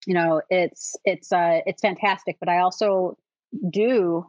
you 0.07 0.15
know, 0.15 0.41
it's 0.51 0.97
it's 1.05 1.33
uh 1.33 1.61
it's 1.67 1.83
fantastic. 1.83 2.37
But 2.39 2.49
I 2.49 2.59
also 2.59 3.19
do 3.71 4.27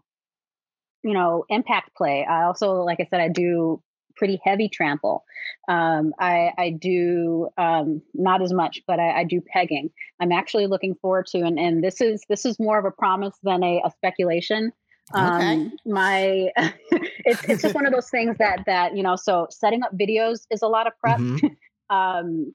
you 1.04 1.14
know 1.14 1.46
impact 1.50 1.96
play 1.96 2.26
i 2.30 2.44
also 2.44 2.82
like 2.82 3.00
i 3.00 3.08
said 3.10 3.20
i 3.20 3.30
do 3.30 3.82
pretty 4.16 4.40
heavy 4.44 4.68
trample 4.68 5.24
um, 5.70 6.12
I, 6.20 6.52
I 6.58 6.72
do 6.72 7.50
um, 7.58 8.02
not 8.16 8.42
as 8.42 8.52
much 8.52 8.82
but 8.88 9.00
I, 9.00 9.20
I 9.20 9.24
do 9.24 9.42
pegging 9.42 9.92
i'm 10.20 10.32
actually 10.32 10.66
looking 10.66 10.96
forward 10.96 11.28
to 11.28 11.40
and, 11.40 11.60
and 11.60 11.84
this 11.84 12.02
is 12.02 12.24
this 12.28 12.44
is 12.46 12.60
more 12.60 12.80
of 12.80 12.86
a 12.86 12.92
promise 12.92 13.36
than 13.44 13.64
a, 13.64 13.82
a 13.86 13.92
speculation 13.92 14.74
um, 15.14 15.40
Okay. 15.40 15.70
my 15.86 16.50
it's, 17.28 17.42
it's 17.48 17.62
just 17.62 17.76
one 17.76 17.86
of 17.86 17.94
those 17.94 18.10
things 18.10 18.36
that 18.40 18.64
that 18.66 18.96
you 18.98 19.04
know 19.04 19.16
so 19.16 19.48
setting 19.52 19.84
up 19.84 19.92
videos 19.96 20.48
is 20.50 20.62
a 20.64 20.68
lot 20.68 20.88
of 20.88 20.94
prep 21.00 21.20
Mhm. 21.20 21.56
um, 21.90 22.54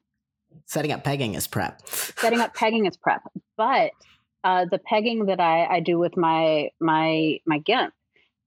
Setting 0.65 0.91
up 0.91 1.03
pegging 1.03 1.33
is 1.35 1.47
prep. 1.47 1.81
setting 1.87 2.41
up 2.41 2.53
pegging 2.55 2.85
is 2.85 2.95
prep 2.97 3.21
but 3.57 3.91
uh, 4.43 4.65
the 4.69 4.77
pegging 4.77 5.25
that 5.27 5.39
I, 5.39 5.65
I 5.65 5.79
do 5.79 5.97
with 5.97 6.17
my 6.17 6.69
my 6.79 7.39
my 7.45 7.59
gimp 7.59 7.93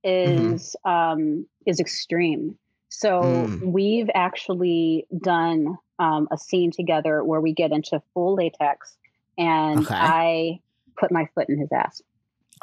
Mm-hmm. 0.04 0.54
is 0.54 0.76
um, 0.84 1.46
is 1.66 1.80
extreme. 1.80 2.56
So 2.90 3.48
Mm. 3.50 3.72
we've 3.72 4.10
actually 4.14 5.04
done 5.20 5.76
um, 5.98 6.28
a 6.30 6.38
scene 6.38 6.70
together 6.70 7.24
where 7.24 7.40
we 7.40 7.52
get 7.52 7.72
into 7.72 8.00
full 8.14 8.34
latex, 8.36 8.96
and 9.36 9.80
Okay. 9.84 9.96
I 9.98 10.60
put 10.96 11.10
my 11.10 11.26
foot 11.34 11.48
in 11.48 11.58
his 11.58 11.70
ass. 11.72 12.02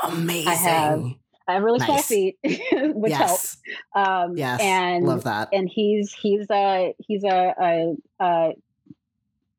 Amazing. 0.04 1.20
I 1.48 1.54
have 1.54 1.64
really 1.64 1.80
small 1.80 2.02
feet, 2.02 2.38
which 2.44 3.12
helps. 3.14 3.58
yes. 3.66 3.88
Um, 3.96 4.38
Yes. 4.38 4.60
and 4.62 5.06
Love 5.06 5.24
that. 5.26 5.50
and 5.52 5.70
he's 5.70 6.14
he's 6.14 6.46
a 6.52 6.94
he's 7.00 7.24
a 7.24 7.54
a 7.60 7.96
a, 8.22 8.54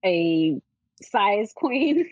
a 0.04 0.60
size 1.04 1.52
queen. 1.54 2.08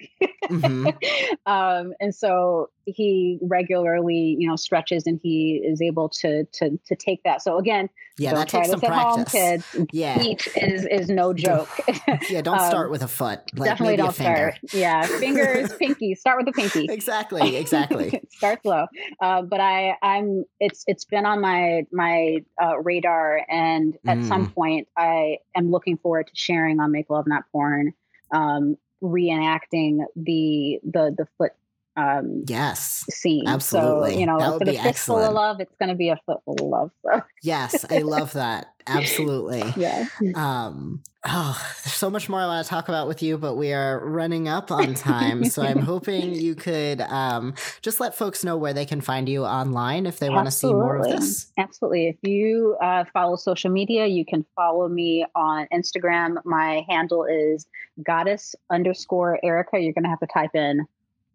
Mhm. 0.49 0.95
um, 1.47 1.93
and 2.01 2.14
so 2.14 2.68
he 2.84 3.38
regularly, 3.43 4.36
you 4.38 4.49
know, 4.49 4.57
stretches 4.57 5.07
and 5.07 5.20
he 5.22 5.62
is 5.64 5.80
able 5.80 6.09
to 6.09 6.45
to 6.53 6.78
to 6.86 6.97
take 6.97 7.22
that. 7.24 7.43
So 7.43 7.59
again, 7.59 7.88
Yeah, 8.18 8.34
that 8.34 8.49
takes 8.49 8.70
some 8.70 8.80
home, 8.80 8.90
practice. 9.24 9.32
kids. 9.32 9.76
Yeah. 9.93 10.18
Feet 10.18 10.49
is 10.57 10.84
is 10.86 11.09
no 11.09 11.32
joke. 11.47 11.68
Yeah, 12.30 12.40
don't 12.43 12.59
Um, 12.59 12.66
start 12.68 12.90
with 12.90 13.03
a 13.03 13.09
foot. 13.09 13.40
Like 13.57 13.70
Definitely 13.70 13.97
don't 13.97 14.14
finger. 14.14 14.55
start. 14.57 14.72
Yeah, 14.72 15.07
fingers, 15.07 15.72
pinky. 15.74 16.14
Start 16.14 16.38
with 16.38 16.47
the 16.47 16.53
pinky. 16.53 16.86
Exactly, 16.90 17.57
exactly. 17.57 18.20
start 18.30 18.62
slow 18.62 18.86
uh, 19.20 19.43
but 19.43 19.61
i 19.61 19.97
i'm 20.03 20.45
it's 20.61 20.84
it's 20.86 21.05
been 21.05 21.24
on 21.26 21.40
my 21.40 21.86
my 21.93 22.38
uh, 22.62 22.78
radar 22.80 23.45
and 23.49 23.97
at 24.07 24.18
Mm. 24.18 24.28
some 24.28 24.51
point 24.51 24.88
i 24.97 25.38
am 25.57 25.70
looking 25.70 25.97
forward 25.99 26.26
to 26.26 26.32
sharing 26.34 26.80
on 26.80 26.90
make 26.93 27.09
love 27.11 27.26
not 27.26 27.45
porn 27.53 27.93
um 28.32 28.76
reenacting 29.02 30.04
the 30.16 30.80
the 30.84 31.14
the 31.16 31.26
foot 31.38 31.52
um 31.97 32.45
yes. 32.47 33.05
scene 33.11 33.47
Absolutely. 33.47 34.12
so 34.14 34.18
you 34.18 34.26
know 34.26 34.38
That 34.38 34.53
would 34.53 34.62
of 34.62 34.74
be 34.74 34.80
fistful 34.80 35.16
of 35.16 35.22
excellent. 35.22 35.34
love 35.34 35.61
it's 35.61 35.74
going 35.78 35.88
to 35.90 35.95
be 35.95 36.09
a 36.09 36.18
footful 36.26 36.55
of 36.55 36.61
love 36.66 36.90
so 37.05 37.22
Yes, 37.43 37.84
I 37.90 37.99
love 37.99 38.32
that. 38.34 38.66
Absolutely. 38.86 39.62
yeah 39.76 40.07
Um, 40.34 41.03
oh, 41.24 41.57
there's 41.84 41.95
so 41.95 42.11
much 42.11 42.28
more 42.28 42.40
I 42.40 42.47
want 42.47 42.64
to 42.64 42.68
talk 42.68 42.88
about 42.88 43.07
with 43.07 43.22
you, 43.22 43.38
but 43.38 43.55
we 43.55 43.72
are 43.72 44.05
running 44.05 44.49
up 44.49 44.72
on 44.72 44.95
time. 44.95 45.45
so 45.45 45.62
I'm 45.62 45.78
hoping 45.78 46.34
you 46.34 46.55
could 46.57 47.01
um, 47.03 47.55
just 47.80 48.01
let 48.01 48.16
folks 48.16 48.43
know 48.43 48.57
where 48.57 48.72
they 48.72 48.84
can 48.86 49.01
find 49.01 49.28
you 49.28 49.45
online 49.45 50.07
if 50.07 50.18
they 50.18 50.30
want 50.30 50.47
to 50.47 50.51
see 50.51 50.72
more 50.72 50.97
of 50.97 51.05
this. 51.05 51.53
Absolutely. 51.59 52.09
If 52.09 52.16
you 52.28 52.76
uh, 52.82 53.05
follow 53.12 53.36
social 53.36 53.70
media, 53.70 54.07
you 54.07 54.24
can 54.24 54.45
follow 54.57 54.88
me 54.88 55.24
on 55.36 55.68
Instagram. 55.72 56.36
My 56.45 56.84
handle 56.88 57.24
is 57.24 57.66
goddess 58.03 58.55
underscore 58.70 59.38
Erica. 59.45 59.78
You're 59.78 59.93
going 59.93 60.05
to 60.05 60.11
have 60.11 60.20
to 60.20 60.26
type 60.26 60.55
in 60.55 60.86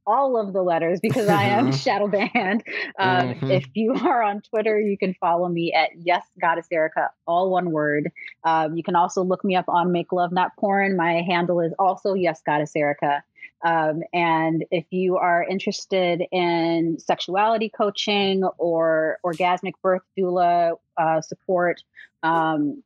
all 0.07 0.37
of 0.37 0.53
the 0.53 0.63
letters 0.63 0.99
because 1.01 1.27
I 1.27 1.43
am 1.43 1.71
shadow 1.71 2.07
banned. 2.07 2.63
Um, 2.97 3.33
mm-hmm. 3.33 3.51
If 3.51 3.67
you 3.73 3.93
are 3.93 4.23
on 4.23 4.41
Twitter, 4.41 4.79
you 4.79 4.97
can 4.97 5.13
follow 5.15 5.49
me 5.49 5.73
at 5.73 5.89
Yes 5.99 6.25
Goddess 6.41 6.67
Erica, 6.71 7.11
all 7.27 7.51
one 7.51 7.71
word. 7.71 8.11
Um, 8.43 8.75
you 8.75 8.83
can 8.83 8.95
also 8.95 9.23
look 9.23 9.43
me 9.43 9.55
up 9.55 9.65
on 9.67 9.91
Make 9.91 10.11
Love 10.11 10.31
Not 10.31 10.55
Porn. 10.57 10.95
My 10.95 11.21
handle 11.21 11.59
is 11.59 11.73
also 11.77 12.13
Yes 12.13 12.41
Goddess 12.43 12.71
Erica. 12.75 13.21
Um, 13.63 14.03
and 14.13 14.65
if 14.71 14.85
you 14.91 15.17
are 15.17 15.43
interested 15.43 16.23
in 16.31 16.97
sexuality 16.99 17.69
coaching 17.69 18.43
or 18.57 19.17
orgasmic 19.25 19.73
birth 19.81 20.03
doula 20.17 20.77
uh, 20.95 21.21
support, 21.21 21.83
um, 22.23 22.81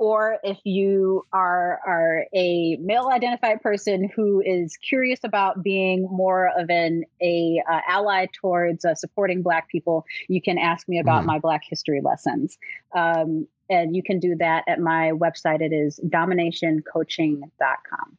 or 0.00 0.38
if 0.42 0.58
you 0.64 1.24
are 1.32 1.78
are 1.86 2.24
a 2.34 2.76
male 2.76 3.08
identified 3.12 3.60
person 3.60 4.10
who 4.16 4.40
is 4.40 4.76
curious 4.78 5.20
about 5.24 5.62
being 5.62 6.08
more 6.10 6.50
of 6.58 6.70
an 6.70 7.04
a 7.22 7.62
uh, 7.70 7.80
ally 7.86 8.26
towards 8.32 8.84
uh, 8.84 8.94
supporting 8.94 9.42
black 9.42 9.68
people 9.68 10.06
you 10.28 10.40
can 10.40 10.58
ask 10.58 10.88
me 10.88 10.98
about 10.98 11.22
mm. 11.22 11.26
my 11.26 11.38
black 11.38 11.62
history 11.68 12.00
lessons. 12.02 12.56
Um, 12.96 13.46
and 13.68 13.94
you 13.94 14.02
can 14.02 14.18
do 14.18 14.34
that 14.36 14.64
at 14.66 14.80
my 14.80 15.12
website. 15.12 15.60
It 15.60 15.72
is 15.72 16.00
dominationcoaching.com 16.04 18.18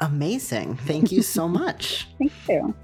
amazing. 0.00 0.76
Thank 0.78 1.12
you 1.12 1.22
so 1.22 1.46
much. 1.46 2.08
Thank 2.18 2.32
you 2.48 2.74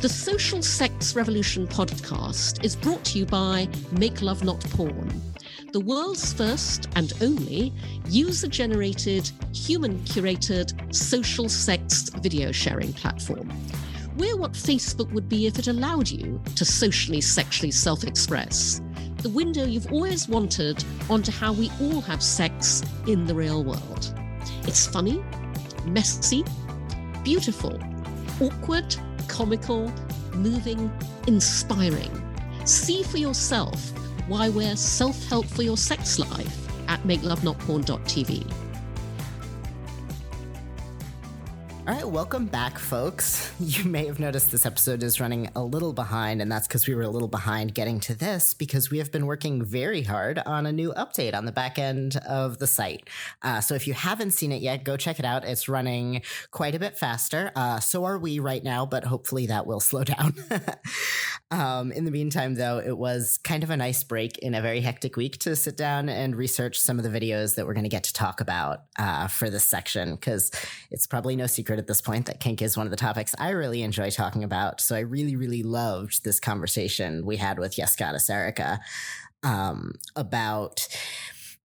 The 0.00 0.08
Social 0.08 0.62
Sex 0.62 1.16
Revolution 1.16 1.66
podcast 1.66 2.64
is 2.64 2.76
brought 2.76 3.02
to 3.06 3.18
you 3.18 3.26
by 3.26 3.66
Make 3.90 4.22
Love 4.22 4.44
Not 4.44 4.60
Porn, 4.70 5.20
the 5.72 5.80
world's 5.80 6.32
first 6.32 6.88
and 6.94 7.12
only 7.20 7.72
user 8.08 8.46
generated, 8.46 9.28
human 9.52 9.98
curated 10.04 10.94
social 10.94 11.48
sex 11.48 12.10
video 12.10 12.52
sharing 12.52 12.92
platform. 12.92 13.52
We're 14.16 14.36
what 14.36 14.52
Facebook 14.52 15.10
would 15.10 15.28
be 15.28 15.48
if 15.48 15.58
it 15.58 15.66
allowed 15.66 16.08
you 16.08 16.40
to 16.54 16.64
socially, 16.64 17.20
sexually 17.20 17.72
self 17.72 18.04
express. 18.04 18.80
The 19.22 19.30
window 19.30 19.64
you've 19.64 19.92
always 19.92 20.28
wanted 20.28 20.84
onto 21.10 21.32
how 21.32 21.52
we 21.52 21.72
all 21.80 22.02
have 22.02 22.22
sex 22.22 22.84
in 23.08 23.24
the 23.26 23.34
real 23.34 23.64
world. 23.64 24.14
It's 24.62 24.86
funny, 24.86 25.24
messy, 25.86 26.44
beautiful, 27.24 27.76
awkward, 28.40 28.94
comical, 29.28 29.92
moving, 30.34 30.90
inspiring. 31.26 32.10
See 32.64 33.02
for 33.02 33.18
yourself 33.18 33.92
why 34.28 34.48
we're 34.48 34.76
self 34.76 35.22
help 35.28 35.46
for 35.46 35.62
your 35.62 35.76
sex 35.76 36.18
life 36.18 36.68
at 36.88 37.02
makelovenotporn.tv. 37.02 38.67
All 41.88 41.94
right, 41.94 42.06
welcome 42.06 42.44
back, 42.44 42.78
folks. 42.78 43.50
You 43.60 43.84
may 43.84 44.06
have 44.06 44.18
noticed 44.18 44.50
this 44.50 44.66
episode 44.66 45.02
is 45.02 45.20
running 45.20 45.50
a 45.54 45.62
little 45.62 45.92
behind, 45.92 46.40
and 46.42 46.50
that's 46.50 46.66
because 46.66 46.86
we 46.86 46.94
were 46.94 47.02
a 47.02 47.08
little 47.08 47.28
behind 47.28 47.74
getting 47.74 48.00
to 48.00 48.14
this 48.14 48.54
because 48.54 48.90
we 48.90 48.98
have 48.98 49.12
been 49.12 49.26
working 49.26 49.64
very 49.64 50.02
hard 50.02 50.38
on 50.44 50.66
a 50.66 50.72
new 50.72 50.92
update 50.94 51.34
on 51.34 51.44
the 51.44 51.52
back 51.52 51.78
end 51.78 52.16
of 52.28 52.58
the 52.58 52.66
site. 52.66 53.08
Uh, 53.42 53.60
so 53.60 53.74
if 53.74 53.86
you 53.86 53.94
haven't 53.94 54.32
seen 54.32 54.52
it 54.52 54.62
yet, 54.62 54.84
go 54.84 54.96
check 54.96 55.18
it 55.18 55.24
out. 55.24 55.44
It's 55.44 55.68
running 55.68 56.22
quite 56.50 56.74
a 56.74 56.78
bit 56.78 56.96
faster. 56.96 57.52
Uh, 57.54 57.80
so 57.80 58.04
are 58.04 58.18
we 58.18 58.38
right 58.38 58.64
now, 58.64 58.86
but 58.86 59.04
hopefully 59.04 59.46
that 59.46 59.66
will 59.66 59.80
slow 59.80 60.04
down. 60.14 60.34
Um, 61.58 61.90
in 61.90 62.04
the 62.04 62.12
meantime, 62.12 62.54
though, 62.54 62.78
it 62.78 62.96
was 62.96 63.38
kind 63.38 63.64
of 63.64 63.70
a 63.70 63.76
nice 63.76 64.04
break 64.04 64.38
in 64.38 64.54
a 64.54 64.62
very 64.62 64.80
hectic 64.80 65.16
week 65.16 65.38
to 65.38 65.56
sit 65.56 65.76
down 65.76 66.08
and 66.08 66.36
research 66.36 66.78
some 66.78 66.98
of 66.98 67.02
the 67.02 67.10
videos 67.10 67.56
that 67.56 67.66
we're 67.66 67.74
going 67.74 67.82
to 67.82 67.90
get 67.90 68.04
to 68.04 68.12
talk 68.12 68.40
about 68.40 68.84
uh, 68.96 69.26
for 69.26 69.50
this 69.50 69.64
section 69.64 70.14
because 70.14 70.52
it's 70.92 71.06
probably 71.08 71.34
no 71.34 71.48
secret 71.48 71.80
at 71.80 71.88
this 71.88 72.00
point 72.00 72.26
that 72.26 72.38
kink 72.38 72.62
is 72.62 72.76
one 72.76 72.86
of 72.86 72.92
the 72.92 72.96
topics 72.96 73.34
I 73.40 73.50
really 73.50 73.82
enjoy 73.82 74.10
talking 74.10 74.44
about. 74.44 74.80
So 74.80 74.94
I 74.94 75.00
really, 75.00 75.34
really 75.34 75.64
loved 75.64 76.22
this 76.22 76.38
conversation 76.38 77.26
we 77.26 77.36
had 77.36 77.58
with 77.58 77.76
Yes 77.76 77.96
Goddess 77.96 78.30
Erica 78.30 78.78
um, 79.42 79.94
about 80.14 80.86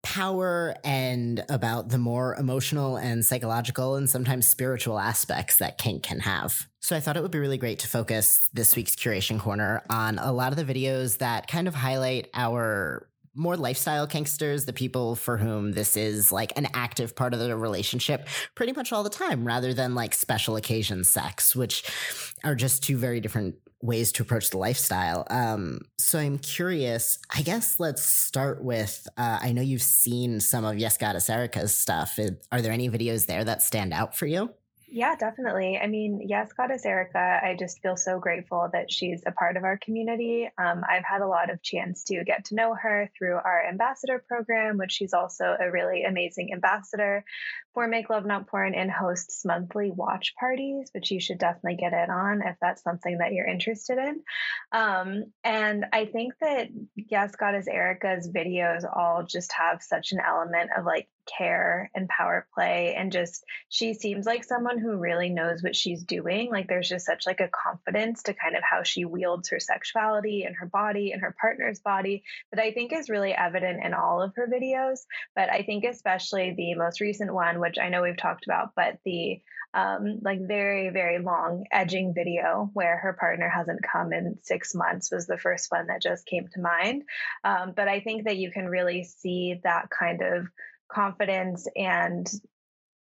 power 0.04 0.76
and 0.84 1.44
about 1.50 1.90
the 1.90 1.98
more 1.98 2.36
emotional 2.36 2.98
and 2.98 3.26
psychological 3.26 3.96
and 3.96 4.10
sometimes 4.10 4.48
spiritual 4.48 5.00
aspects 5.00 5.58
that 5.58 5.78
kink 5.78 6.04
can 6.04 6.20
have. 6.20 6.68
So 6.82 6.96
I 6.96 7.00
thought 7.00 7.16
it 7.16 7.22
would 7.22 7.32
be 7.32 7.40
really 7.40 7.58
great 7.58 7.80
to 7.80 7.88
focus 7.88 8.50
this 8.54 8.76
week's 8.76 8.96
curation 8.96 9.40
corner 9.40 9.82
on 9.90 10.20
a 10.20 10.34
lot 10.34 10.52
of 10.52 10.58
the 10.58 10.72
videos 10.72 11.20
that 11.20 11.48
kind 11.48 11.68
of 11.68 11.74
highlight 11.74 12.30
our 12.34 13.08
more 13.36 13.58
lifestyle 13.58 14.08
kinksters, 14.08 14.66
the 14.66 14.74
people 14.74 15.16
for 15.16 15.38
whom 15.38 15.72
this 15.72 15.98
is 15.98 16.32
like 16.32 16.52
an 16.56 16.68
active 16.76 17.16
part 17.16 17.34
of 17.34 17.40
their 17.40 17.58
relationship 17.58 18.28
pretty 18.54 18.74
much 18.74 18.92
all 18.92 19.02
the 19.04 19.10
time, 19.10 19.48
rather 19.48 19.74
than 19.74 19.96
like 19.96 20.14
special 20.14 20.56
occasion 20.56 21.04
sex, 21.04 21.56
which 21.56 21.84
are 22.44 22.54
just 22.54 22.84
two 22.84 22.98
very 22.98 23.20
different 23.22 23.56
ways 23.84 24.12
to 24.14 24.24
approach 24.24 24.50
the 24.50 24.58
lifestyle. 24.58 25.28
Um, 25.30 25.82
so 25.98 26.18
I'm 26.18 26.40
curious, 26.40 27.20
I 27.36 27.42
guess 27.42 27.80
let's 27.80 28.04
start 28.04 28.64
with 28.64 29.08
uh, 29.18 29.40
I 29.42 29.52
know 29.52 29.62
you've 29.62 29.82
seen 29.82 30.40
some 30.40 30.64
of 30.64 30.78
Yes 30.80 30.98
Goddess 30.98 31.30
Erica's 31.30 31.78
stuff. 31.78 32.18
Are 32.52 32.62
there 32.62 32.72
any 32.72 32.90
videos 32.90 33.26
there 33.26 33.44
that 33.44 33.62
stand 33.62 33.94
out 33.94 34.16
for 34.18 34.26
you? 34.26 34.54
Yeah, 34.96 35.16
definitely. 35.16 35.80
I 35.80 35.88
mean, 35.88 36.22
yes, 36.24 36.54
Goddess 36.54 36.86
Erica, 36.86 37.40
I 37.44 37.56
just 37.58 37.82
feel 37.82 37.98
so 37.98 38.20
grateful 38.20 38.70
that 38.74 38.92
she's 38.92 39.24
a 39.26 39.32
part 39.32 39.58
of 39.58 39.64
our 39.64 39.76
community. 39.76 40.48
Um, 40.56 40.84
I've 40.88 41.04
had 41.04 41.22
a 41.22 41.28
lot 41.28 41.50
of 41.50 41.64
chance 41.64 42.04
to 42.06 42.24
get 42.24 42.46
to 42.46 42.56
know 42.56 42.76
her 42.76 43.10
through 43.18 43.34
our 43.34 43.66
ambassador 43.68 44.24
program, 44.28 44.78
which 44.78 44.92
she's 44.92 45.14
also 45.14 45.58
a 45.60 45.72
really 45.72 46.04
amazing 46.04 46.54
ambassador 46.54 47.26
for 47.74 47.88
Make 47.88 48.12
Love 48.12 48.28
Not 48.28 48.46
Porn 48.46 48.76
and 48.76 48.92
hosts 48.92 49.44
monthly 49.44 49.90
watch 49.90 50.36
parties, 50.40 50.92
which 50.94 51.10
you 51.10 51.20
should 51.20 51.40
definitely 51.40 51.78
get 51.78 51.94
in 51.94 52.12
on 52.12 52.44
if 52.44 52.58
that's 52.62 52.84
something 52.84 53.18
that 53.18 53.34
you're 53.34 53.48
interested 53.48 53.98
in. 53.98 54.22
Um, 54.72 55.24
and 55.44 55.86
I 55.92 56.06
think 56.06 56.36
that 56.40 56.68
Yes, 56.96 57.36
Goddess 57.36 57.68
Erica's 57.68 58.30
videos 58.30 58.84
all 58.86 59.24
just 59.24 59.54
have 59.54 59.82
such 59.82 60.12
an 60.12 60.20
element 60.20 60.70
of 60.78 60.86
like 60.86 61.08
care 61.26 61.90
and 61.96 62.10
power 62.10 62.48
play 62.54 62.96
and 62.98 63.12
just 63.12 63.44
she 63.70 63.94
seems 63.94 64.26
like 64.26 64.44
someone 64.44 64.78
who 64.78 64.98
really 64.98 65.30
knows 65.30 65.64
what 65.64 65.76
she's 65.76 66.04
doing. 66.04 66.50
Like 66.50 66.68
there's 66.68 66.90
just 66.90 67.06
such 67.06 67.26
like 67.26 67.40
a 67.40 67.50
confidence 67.50 68.24
to 68.24 68.34
kind 68.34 68.56
of 68.56 68.64
how 68.64 68.84
she 68.84 69.06
wields 69.06 69.50
her 69.50 69.60
sexuality 69.60 70.44
and 70.44 70.56
her 70.56 70.66
body 70.66 71.12
and 71.12 71.22
her 71.22 71.36
partner's 71.40 71.80
body 71.80 72.24
that 72.52 72.62
i 72.62 72.72
think 72.72 72.94
is 72.94 73.10
really 73.10 73.34
evident 73.34 73.84
in 73.84 73.94
all 73.94 74.22
of 74.22 74.34
her 74.36 74.48
videos. 74.48 75.00
But 75.36 75.50
i 75.50 75.64
think 75.64 75.84
especially 75.84 76.54
the 76.56 76.76
most 76.76 77.02
recent 77.02 77.34
one 77.34 77.60
which 77.60 77.78
i 77.80 77.90
know 77.90 78.02
we've 78.02 78.18
talked 78.18 78.46
about 78.46 78.72
but 78.76 79.00
the 79.06 79.42
um, 79.76 80.20
like 80.22 80.40
very 80.48 80.90
very 80.90 81.20
long 81.20 81.66
edging 81.72 82.14
video 82.14 82.70
where 82.74 82.98
her 82.98 83.14
partner 83.14 83.50
hasn't 83.50 83.80
come 83.82 84.14
in 84.14 84.38
six 84.44 84.76
months 84.76 85.12
was 85.12 85.26
the 85.26 85.38
first 85.38 85.72
one 85.72 85.88
that 85.88 86.02
just 86.02 86.28
came 86.28 86.48
to 86.54 86.62
mind. 86.62 87.04
Um, 87.44 87.74
but 87.76 87.88
i 87.88 88.00
think 88.00 88.26
that 88.26 88.38
you 88.38 88.52
can 88.52 88.68
really 88.68 89.04
see 89.04 89.60
that 89.64 89.90
kind 89.90 90.22
of 90.22 90.48
confidence 90.94 91.68
and 91.76 92.30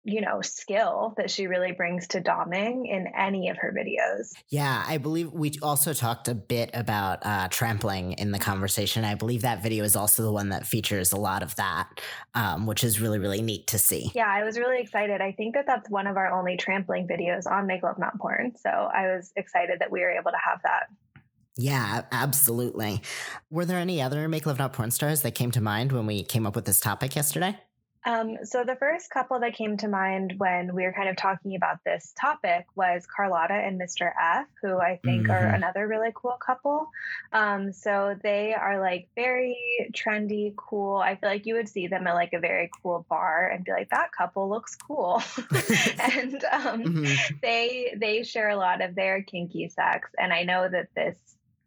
you 0.05 0.21
know 0.21 0.41
skill 0.41 1.13
that 1.17 1.29
she 1.29 1.47
really 1.47 1.73
brings 1.73 2.07
to 2.07 2.21
doming 2.21 2.87
in 2.87 3.07
any 3.17 3.49
of 3.49 3.57
her 3.57 3.73
videos. 3.77 4.31
Yeah 4.49 4.83
i 4.87 4.97
believe 4.97 5.31
we 5.31 5.53
also 5.61 5.93
talked 5.93 6.27
a 6.27 6.35
bit 6.35 6.69
about 6.73 7.19
uh, 7.23 7.47
trampling 7.49 8.13
in 8.13 8.31
the 8.31 8.39
conversation. 8.39 9.03
I 9.03 9.15
believe 9.15 9.41
that 9.41 9.61
video 9.61 9.83
is 9.83 9.95
also 9.95 10.23
the 10.23 10.31
one 10.31 10.49
that 10.49 10.65
features 10.65 11.11
a 11.11 11.17
lot 11.17 11.43
of 11.43 11.55
that 11.57 11.89
um, 12.33 12.65
which 12.65 12.83
is 12.83 13.01
really 13.01 13.19
really 13.19 13.41
neat 13.41 13.67
to 13.67 13.77
see. 13.77 14.11
Yeah 14.15 14.27
i 14.27 14.43
was 14.43 14.57
really 14.57 14.79
excited. 14.81 15.21
I 15.21 15.33
think 15.33 15.55
that 15.55 15.65
that's 15.67 15.89
one 15.89 16.07
of 16.07 16.17
our 16.17 16.31
only 16.31 16.57
trampling 16.57 17.07
videos 17.07 17.49
on 17.49 17.67
make 17.67 17.83
love 17.83 17.99
not 17.99 18.17
porn 18.19 18.53
so 18.55 18.69
i 18.69 19.07
was 19.07 19.31
excited 19.35 19.79
that 19.79 19.91
we 19.91 19.99
were 20.01 20.11
able 20.11 20.31
to 20.31 20.39
have 20.43 20.61
that. 20.63 20.87
Yeah, 21.57 22.03
absolutely. 22.13 23.01
Were 23.49 23.65
there 23.65 23.79
any 23.79 24.01
other 24.01 24.29
Make 24.29 24.45
Love 24.45 24.59
Not 24.59 24.71
Porn 24.71 24.91
stars 24.91 25.23
that 25.23 25.35
came 25.35 25.51
to 25.51 25.59
mind 25.59 25.91
when 25.91 26.05
we 26.05 26.23
came 26.23 26.47
up 26.47 26.55
with 26.55 26.63
this 26.63 26.79
topic 26.79 27.17
yesterday? 27.17 27.57
Um, 28.05 28.37
so 28.43 28.63
the 28.63 28.75
first 28.75 29.09
couple 29.09 29.39
that 29.41 29.55
came 29.55 29.77
to 29.77 29.87
mind 29.87 30.35
when 30.37 30.73
we 30.73 30.83
were 30.83 30.93
kind 30.93 31.09
of 31.09 31.17
talking 31.17 31.55
about 31.55 31.83
this 31.83 32.13
topic 32.19 32.65
was 32.75 33.05
Carlotta 33.05 33.53
and 33.53 33.79
Mr. 33.79 34.11
F, 34.19 34.47
who 34.61 34.77
I 34.77 34.99
think 35.03 35.23
mm-hmm. 35.23 35.31
are 35.31 35.47
another 35.47 35.87
really 35.87 36.11
cool 36.13 36.37
couple. 36.43 36.89
Um, 37.33 37.73
so 37.73 38.15
they 38.23 38.53
are 38.53 38.79
like 38.79 39.09
very 39.15 39.91
trendy, 39.91 40.53
cool. 40.55 40.97
I 40.97 41.15
feel 41.15 41.29
like 41.29 41.45
you 41.45 41.55
would 41.55 41.67
see 41.67 41.87
them 41.87 42.07
at 42.07 42.13
like 42.13 42.33
a 42.33 42.39
very 42.39 42.69
cool 42.81 43.05
bar 43.09 43.49
and 43.49 43.65
be 43.65 43.71
like, 43.71 43.89
that 43.89 44.11
couple 44.11 44.49
looks 44.49 44.75
cool. 44.75 45.21
and 45.99 46.43
um, 46.51 46.83
mm-hmm. 46.83 47.35
they 47.41 47.95
they 47.97 48.23
share 48.23 48.49
a 48.49 48.55
lot 48.55 48.81
of 48.81 48.95
their 48.95 49.23
kinky 49.23 49.67
sex, 49.69 50.09
and 50.17 50.31
I 50.31 50.43
know 50.43 50.69
that 50.69 50.87
this 50.95 51.17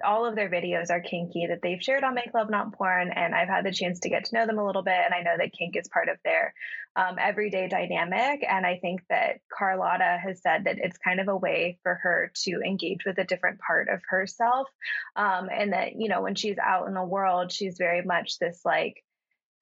all 0.05 0.27
of 0.27 0.35
their 0.35 0.51
videos 0.51 0.91
are 0.91 1.01
kinky 1.01 1.47
that 1.49 1.61
they've 1.63 1.83
shared 1.83 2.05
on 2.05 2.15
Make 2.15 2.35
Love 2.35 2.51
Not 2.51 2.73
Porn, 2.73 3.11
and 3.11 3.35
I've 3.35 3.49
had 3.49 3.65
the 3.65 3.73
chance 3.73 4.01
to 4.01 4.09
get 4.09 4.27
to 4.27 4.35
know 4.35 4.47
them 4.47 4.59
a 4.59 4.67
little 4.67 4.83
bit, 4.83 4.99
and 5.05 5.15
I 5.15 5.23
know 5.23 5.37
that 5.39 5.53
kink 5.53 5.77
is 5.77 5.89
part 5.89 6.09
of 6.09 6.19
their 6.25 6.55
um, 6.95 7.17
everyday 7.19 7.69
dynamic. 7.69 8.45
And 8.49 8.67
I 8.67 8.79
think 8.79 9.03
that 9.09 9.41
Carlotta 9.57 10.19
has 10.23 10.43
said 10.43 10.65
that 10.65 10.79
it's 10.79 10.99
kind 10.99 11.21
of 11.21 11.29
a 11.29 11.37
way 11.37 11.79
for 11.83 11.95
her 12.03 12.33
to 12.45 12.61
engage 12.65 13.05
with 13.05 13.19
a 13.19 13.25
different 13.25 13.61
part 13.61 13.89
of 13.89 14.01
herself, 14.09 14.69
um, 15.17 15.49
and 15.53 15.73
that 15.73 15.97
you 15.97 16.09
know 16.09 16.23
when 16.23 16.35
she's 16.35 16.59
out 16.59 16.89
in 16.89 16.95
the 16.95 17.05
world, 17.05 17.53
she's 17.53 17.79
very 17.79 18.03
much 18.03 18.39
this 18.39 18.61
like 18.65 19.03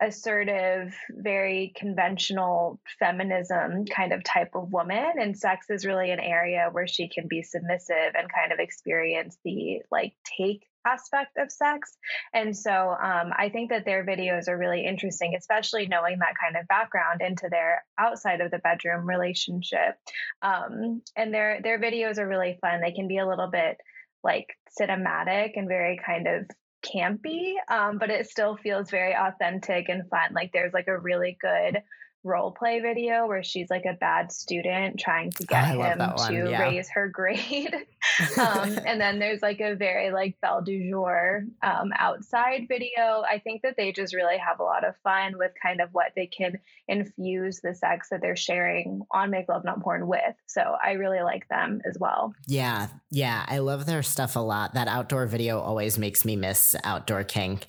assertive, 0.01 0.94
very 1.11 1.72
conventional 1.76 2.80
feminism 2.98 3.84
kind 3.84 4.12
of 4.12 4.24
type 4.24 4.51
of 4.55 4.72
woman. 4.72 5.12
And 5.18 5.36
sex 5.36 5.66
is 5.68 5.84
really 5.84 6.11
an 6.11 6.20
area 6.20 6.68
where 6.72 6.86
she 6.86 7.09
can 7.09 7.28
be 7.28 7.42
submissive 7.42 8.14
and 8.16 8.32
kind 8.32 8.53
of 8.53 8.59
experience 8.59 9.38
the 9.44 9.82
like 9.90 10.14
take 10.24 10.66
aspect 10.86 11.36
of 11.36 11.53
sex. 11.53 11.96
And 12.32 12.57
so 12.57 12.70
um, 12.72 13.32
I 13.36 13.51
think 13.53 13.70
that 13.70 13.84
their 13.84 14.05
videos 14.05 14.48
are 14.48 14.57
really 14.57 14.86
interesting, 14.86 15.34
especially 15.36 15.86
knowing 15.86 16.18
that 16.20 16.34
kind 16.40 16.57
of 16.57 16.66
background 16.68 17.20
into 17.20 17.48
their 17.51 17.84
outside 17.98 18.40
of 18.40 18.51
the 18.51 18.59
bedroom 18.59 19.07
relationship. 19.07 19.96
Um, 20.42 21.03
and 21.16 21.34
their 21.34 21.61
their 21.62 21.78
videos 21.78 22.18
are 22.18 22.28
really 22.28 22.59
fun. 22.61 22.80
They 22.80 22.92
can 22.92 23.09
be 23.09 23.18
a 23.18 23.28
little 23.28 23.51
bit 23.51 23.76
like 24.22 24.48
cinematic 24.80 25.53
and 25.57 25.68
very 25.68 25.98
kind 26.05 26.26
of 26.26 26.46
campy, 26.83 27.55
um, 27.68 27.99
but 27.99 28.11
it 28.11 28.28
still 28.28 28.57
feels 28.57 28.91
very 28.91 29.14
authentic 29.14 29.89
and 29.89 30.09
fun. 30.09 30.33
Like 30.35 30.53
there's 30.53 30.72
like 30.72 30.89
a 30.89 30.99
really 30.99 31.37
good 31.41 31.83
role 32.23 32.53
play 32.53 32.81
video 32.81 33.27
where 33.27 33.43
she's 33.43 33.71
like 33.71 33.85
a 33.87 33.95
bad 33.95 34.31
student 34.31 35.01
trying 35.01 35.31
to 35.31 35.47
get 35.47 35.75
him 35.75 35.99
to 35.99 36.51
yeah. 36.51 36.62
raise 36.62 36.89
her 36.91 37.09
grade. 37.09 37.75
um, 38.39 38.79
and 38.87 39.01
then 39.01 39.18
there's 39.18 39.43
like 39.43 39.61
a 39.61 39.75
very 39.75 40.11
like 40.11 40.37
belle 40.43 40.62
du 40.62 40.91
jour 40.91 41.45
um, 41.62 41.93
outside 41.99 42.66
video. 42.68 43.23
I 43.29 43.41
think 43.43 43.62
that 43.62 43.77
they 43.77 43.93
just 43.93 44.14
really 44.14 44.37
have 44.37 44.61
a 44.61 44.64
lot 44.64 44.85
of 44.85 44.95
fun 45.03 45.39
with 45.39 45.53
kind 45.61 45.81
of 45.81 45.89
what 45.93 46.12
they 46.14 46.27
can 46.27 46.59
infuse 46.89 47.61
the 47.62 47.75
sex 47.75 48.09
that 48.11 48.21
they're 48.21 48.37
sharing 48.37 49.03
on 49.11 49.31
Make 49.31 49.49
Love 49.49 49.64
Not 49.64 49.83
Porn 49.83 50.07
with. 50.07 50.35
So 50.47 50.61
I 50.61 50.93
really 50.93 51.23
like 51.23 51.49
them 51.49 51.81
as 51.89 51.97
well. 51.99 52.35
Yeah. 52.47 52.89
Yeah. 53.11 53.45
I 53.49 53.59
love 53.59 53.87
their 53.87 54.03
stuff 54.03 54.37
a 54.37 54.41
lot. 54.41 54.75
That 54.75 54.89
outdoor 54.89 55.27
video 55.27 55.59
always 55.59 55.99
makes 55.99 56.25
me 56.25 56.37
miss 56.37 56.75
outdoor 56.85 57.25
kink. 57.25 57.66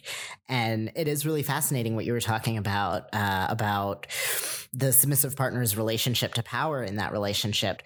And 0.49 0.91
it 0.95 1.07
is 1.07 1.25
really 1.25 1.43
fascinating 1.43 1.95
what 1.95 2.03
you 2.03 2.11
were 2.11 2.19
talking 2.19 2.57
about, 2.57 3.07
uh, 3.13 3.47
about 3.49 4.07
the 4.73 4.91
submissive 4.93 5.35
partner's 5.35 5.77
relationship 5.77 6.33
to 6.35 6.43
power 6.43 6.83
in 6.83 6.97
that 6.97 7.11
relationship. 7.11 7.81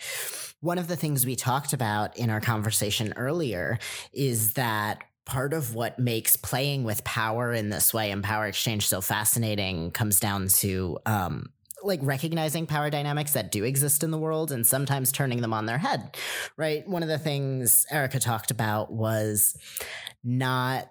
One 0.62 0.78
of 0.78 0.88
the 0.88 0.96
things 0.96 1.26
we 1.26 1.36
talked 1.36 1.74
about 1.74 2.18
in 2.18 2.30
our 2.30 2.42
conversation 2.42 3.14
earlier 3.18 3.78
is 4.14 4.54
that 4.54 5.04
part 5.26 5.54
of 5.54 5.74
what 5.74 5.98
makes 5.98 6.36
playing 6.36 6.84
with 6.84 7.04
power 7.04 7.52
in 7.52 7.70
this 7.70 7.94
way 7.94 8.12
and 8.12 8.24
power 8.24 8.46
exchange 8.46 8.88
so 8.88 9.02
fascinating 9.02 9.92
comes 9.92 10.20
down 10.20 10.48
to 10.48 11.00
um, 11.06 11.50
like 11.84 12.00
recognizing 12.04 12.66
power 12.66 12.90
dynamics 12.90 13.34
that 13.34 13.52
do 13.52 13.64
exist 13.64 14.04
in 14.04 14.12
the 14.12 14.18
world 14.18 14.52
and 14.52 14.66
sometimes 14.66 15.12
turning 15.12 15.42
them 15.42 15.54
on 15.54 15.66
their 15.66 15.78
head, 15.78 16.18
right? 16.58 16.88
One 16.88 17.04
of 17.04 17.10
the 17.10 17.20
things 17.20 17.86
Erica 17.92 18.20
talked 18.20 18.52
about 18.52 18.92
was 18.92 19.58
not 20.24 20.90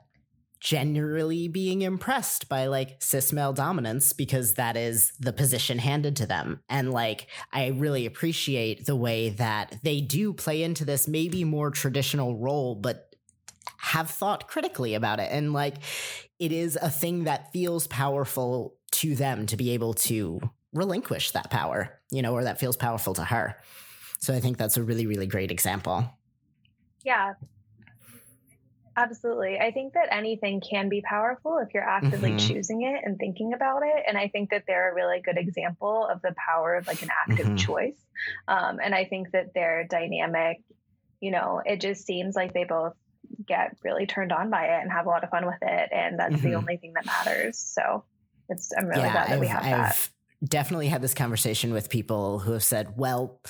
generally 0.64 1.46
being 1.46 1.82
impressed 1.82 2.48
by 2.48 2.66
like 2.66 2.96
cis 2.98 3.34
male 3.34 3.52
dominance 3.52 4.14
because 4.14 4.54
that 4.54 4.78
is 4.78 5.12
the 5.20 5.32
position 5.32 5.78
handed 5.78 6.16
to 6.16 6.26
them. 6.26 6.58
And 6.70 6.90
like, 6.90 7.26
I 7.52 7.66
really 7.68 8.06
appreciate 8.06 8.86
the 8.86 8.96
way 8.96 9.28
that 9.28 9.76
they 9.82 10.00
do 10.00 10.32
play 10.32 10.62
into 10.62 10.86
this 10.86 11.06
maybe 11.06 11.44
more 11.44 11.70
traditional 11.70 12.38
role, 12.38 12.74
but 12.76 13.14
have 13.76 14.08
thought 14.08 14.48
critically 14.48 14.94
about 14.94 15.20
it. 15.20 15.28
And 15.30 15.52
like, 15.52 15.74
it 16.38 16.50
is 16.50 16.78
a 16.80 16.88
thing 16.88 17.24
that 17.24 17.52
feels 17.52 17.86
powerful 17.86 18.74
to 18.92 19.14
them 19.14 19.44
to 19.48 19.58
be 19.58 19.72
able 19.72 19.92
to 19.94 20.40
relinquish 20.72 21.32
that 21.32 21.50
power, 21.50 22.00
you 22.10 22.22
know, 22.22 22.32
or 22.32 22.44
that 22.44 22.58
feels 22.58 22.76
powerful 22.76 23.12
to 23.14 23.24
her. 23.24 23.56
So 24.18 24.32
I 24.32 24.40
think 24.40 24.56
that's 24.56 24.78
a 24.78 24.82
really, 24.82 25.06
really 25.06 25.26
great 25.26 25.50
example. 25.50 26.08
Yeah, 27.04 27.34
Absolutely. 28.96 29.58
I 29.58 29.72
think 29.72 29.94
that 29.94 30.08
anything 30.12 30.60
can 30.60 30.88
be 30.88 31.02
powerful 31.02 31.58
if 31.58 31.74
you're 31.74 31.82
actively 31.82 32.30
mm-hmm. 32.30 32.54
choosing 32.54 32.82
it 32.82 33.00
and 33.04 33.18
thinking 33.18 33.52
about 33.52 33.82
it. 33.82 34.04
And 34.06 34.16
I 34.16 34.28
think 34.28 34.50
that 34.50 34.64
they're 34.66 34.92
a 34.92 34.94
really 34.94 35.20
good 35.20 35.36
example 35.36 36.06
of 36.06 36.22
the 36.22 36.34
power 36.36 36.76
of 36.76 36.86
like 36.86 37.02
an 37.02 37.10
active 37.26 37.46
mm-hmm. 37.46 37.56
choice. 37.56 37.96
Um, 38.46 38.78
and 38.82 38.94
I 38.94 39.04
think 39.04 39.32
that 39.32 39.52
their 39.52 39.84
dynamic, 39.84 40.62
you 41.20 41.32
know, 41.32 41.60
it 41.64 41.80
just 41.80 42.06
seems 42.06 42.36
like 42.36 42.54
they 42.54 42.64
both 42.64 42.94
get 43.44 43.76
really 43.82 44.06
turned 44.06 44.30
on 44.32 44.50
by 44.50 44.66
it 44.66 44.82
and 44.82 44.92
have 44.92 45.06
a 45.06 45.08
lot 45.08 45.24
of 45.24 45.30
fun 45.30 45.44
with 45.46 45.62
it. 45.62 45.88
And 45.90 46.18
that's 46.18 46.36
mm-hmm. 46.36 46.50
the 46.50 46.54
only 46.54 46.76
thing 46.76 46.92
that 46.94 47.04
matters. 47.04 47.58
So 47.58 48.04
it's, 48.48 48.72
I'm 48.76 48.86
really 48.86 49.02
yeah, 49.02 49.12
glad 49.12 49.26
that 49.26 49.34
I've, 49.34 49.40
we 49.40 49.46
have 49.48 49.64
I've, 49.64 49.70
that 49.70 50.10
definitely 50.44 50.88
had 50.88 51.02
this 51.02 51.14
conversation 51.14 51.72
with 51.72 51.90
people 51.90 52.40
who 52.40 52.52
have 52.52 52.64
said, 52.64 52.96
well, 52.96 53.40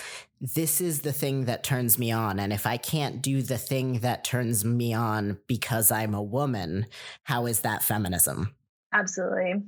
this 0.41 0.81
is 0.81 1.01
the 1.01 1.13
thing 1.13 1.47
that 1.47 1.65
turns 1.65 1.99
me 1.99 2.13
on. 2.13 2.39
And 2.39 2.53
if 2.53 2.67
I 2.67 2.77
can't 2.77 3.23
do 3.23 3.43
the 3.43 3.59
thing 3.59 4.01
that 4.01 4.25
turns 4.25 4.65
me 4.65 4.93
on 4.93 5.39
because 5.47 5.91
I'm 5.91 6.15
a 6.15 6.23
woman, 6.23 6.87
how 7.23 7.47
is 7.47 7.61
that 7.61 7.83
feminism? 7.83 8.55
Absolutely. 8.93 9.63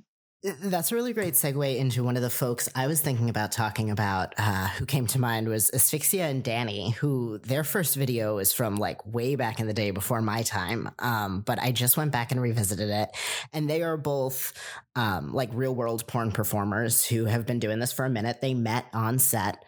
That's 0.47 0.93
a 0.93 0.95
really 0.95 1.13
great 1.13 1.35
segue 1.35 1.77
into 1.77 2.05
one 2.05 2.15
of 2.15 2.23
the 2.23 2.31
folks 2.31 2.69
I 2.73 2.87
was 2.87 3.01
thinking 3.01 3.29
about 3.29 3.51
talking 3.51 3.91
about 3.91 4.33
uh, 4.39 4.69
who 4.69 4.87
came 4.87 5.09
to 5.09 5.21
mind 5.21 5.49
was 5.49 5.73
Asphyxia 5.75 6.29
and 6.29 6.45
Danny, 6.45 6.91
who 6.91 7.39
their 7.39 7.65
first 7.65 7.97
video 7.97 8.39
is 8.39 8.53
from 8.53 8.77
like 8.77 9.05
way 9.05 9.35
back 9.35 9.59
in 9.59 9.67
the 9.67 9.75
day 9.75 9.91
before 9.91 10.23
my 10.23 10.43
time. 10.43 10.89
Um, 11.01 11.41
but 11.41 11.59
I 11.61 11.73
just 11.73 11.97
went 11.97 12.13
back 12.13 12.31
and 12.31 12.41
revisited 12.41 12.91
it. 12.91 13.17
And 13.53 13.69
they 13.69 13.83
are 13.83 13.97
both 13.97 14.53
um, 14.95 15.35
like 15.35 15.51
real 15.53 15.75
world 15.75 16.07
porn 16.07 16.31
performers 16.31 17.05
who 17.05 17.25
have 17.25 17.45
been 17.45 17.59
doing 17.59 17.81
this 17.81 17.93
for 17.93 18.05
a 18.05 18.11
minute. 18.11 18.41
They 18.41 18.55
met 18.55 18.87
on 18.93 19.19
set. 19.19 19.65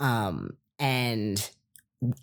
Um, 0.00 0.56
and 0.80 1.50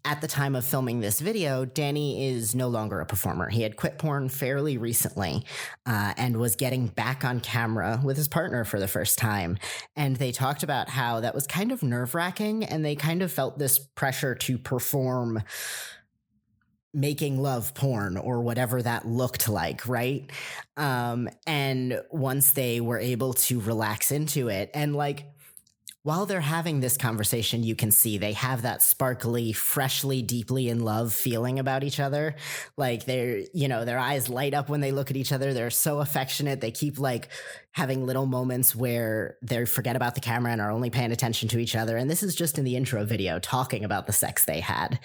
at 0.04 0.22
the 0.22 0.28
time 0.28 0.56
of 0.56 0.66
filming 0.66 1.02
this 1.02 1.20
video, 1.20 1.64
Danny 1.64 2.30
is 2.30 2.56
no 2.56 2.68
longer 2.68 3.00
a 3.00 3.06
performer. 3.06 3.48
He 3.50 3.62
had 3.62 3.76
quit 3.76 4.00
porn 4.00 4.28
fairly 4.28 4.78
recently 4.78 5.46
uh, 5.86 6.14
and 6.18 6.38
was 6.38 6.56
getting 6.56 6.88
back 6.88 7.24
on 7.24 7.40
camera 7.40 8.02
with 8.04 8.18
his 8.18 8.28
partner 8.28 8.64
for 8.64 8.80
the 8.80 8.88
first 8.88 9.20
time. 9.20 9.58
And 9.96 10.16
they 10.16 10.32
talked 10.32 10.64
about 10.64 10.90
how 10.90 11.20
that 11.20 11.36
was 11.36 11.46
kind 11.46 11.72
of 11.72 11.84
nerve 11.84 12.16
wracking 12.16 12.64
and 12.64 12.84
they 12.84 12.96
kind 12.96 13.22
of 13.22 13.32
felt 13.32 13.60
this 13.60 13.78
pressure 13.78 14.34
to 14.34 14.58
perform 14.58 15.44
making 16.94 17.40
love 17.40 17.76
porn 17.76 18.18
or 18.18 18.42
whatever 18.42 18.82
that 18.82 19.08
looked 19.08 19.48
like, 19.48 19.88
right? 19.88 20.32
Um, 20.78 21.30
and 21.46 22.02
once 22.10 22.52
they 22.52 22.82
were 22.82 22.98
able 22.98 23.34
to 23.34 23.60
relax 23.60 24.12
into 24.12 24.48
it 24.48 24.72
and 24.74 24.96
like, 24.96 25.26
while 26.08 26.26
they're 26.26 26.40
having 26.40 26.80
this 26.80 26.96
conversation, 26.96 27.64
you 27.64 27.76
can 27.76 27.92
see 27.92 28.18
they 28.18 28.32
have 28.32 28.62
that 28.62 28.82
sparkly, 28.82 29.52
freshly, 29.52 30.22
deeply 30.22 30.70
in 30.70 30.80
love 30.80 31.12
feeling 31.12 31.60
about 31.60 31.84
each 31.84 32.00
other. 32.00 32.34
Like 32.78 33.04
they're, 33.04 33.42
you 33.54 33.68
know, 33.68 33.84
their 33.84 34.00
eyes 34.00 34.30
light 34.30 34.54
up 34.54 34.70
when 34.70 34.80
they 34.80 34.94
look 34.94 35.12
at 35.12 35.18
each 35.18 35.34
other. 35.34 35.54
They're 35.54 35.70
so 35.70 36.00
affectionate. 36.00 36.62
They 36.62 36.72
keep 36.72 36.98
like 36.98 37.28
having 37.74 38.06
little 38.06 38.26
moments 38.26 38.74
where 38.74 39.36
they 39.42 39.66
forget 39.66 39.98
about 39.98 40.16
the 40.16 40.22
camera 40.22 40.54
and 40.54 40.62
are 40.62 40.72
only 40.72 40.90
paying 40.90 41.12
attention 41.12 41.50
to 41.50 41.60
each 41.60 41.76
other. 41.76 41.98
And 41.98 42.10
this 42.10 42.24
is 42.24 42.36
just 42.36 42.58
in 42.58 42.64
the 42.64 42.78
intro 42.78 43.04
video 43.04 43.38
talking 43.38 43.84
about 43.84 44.08
the 44.08 44.14
sex 44.14 44.46
they 44.46 44.62
had. 44.62 45.00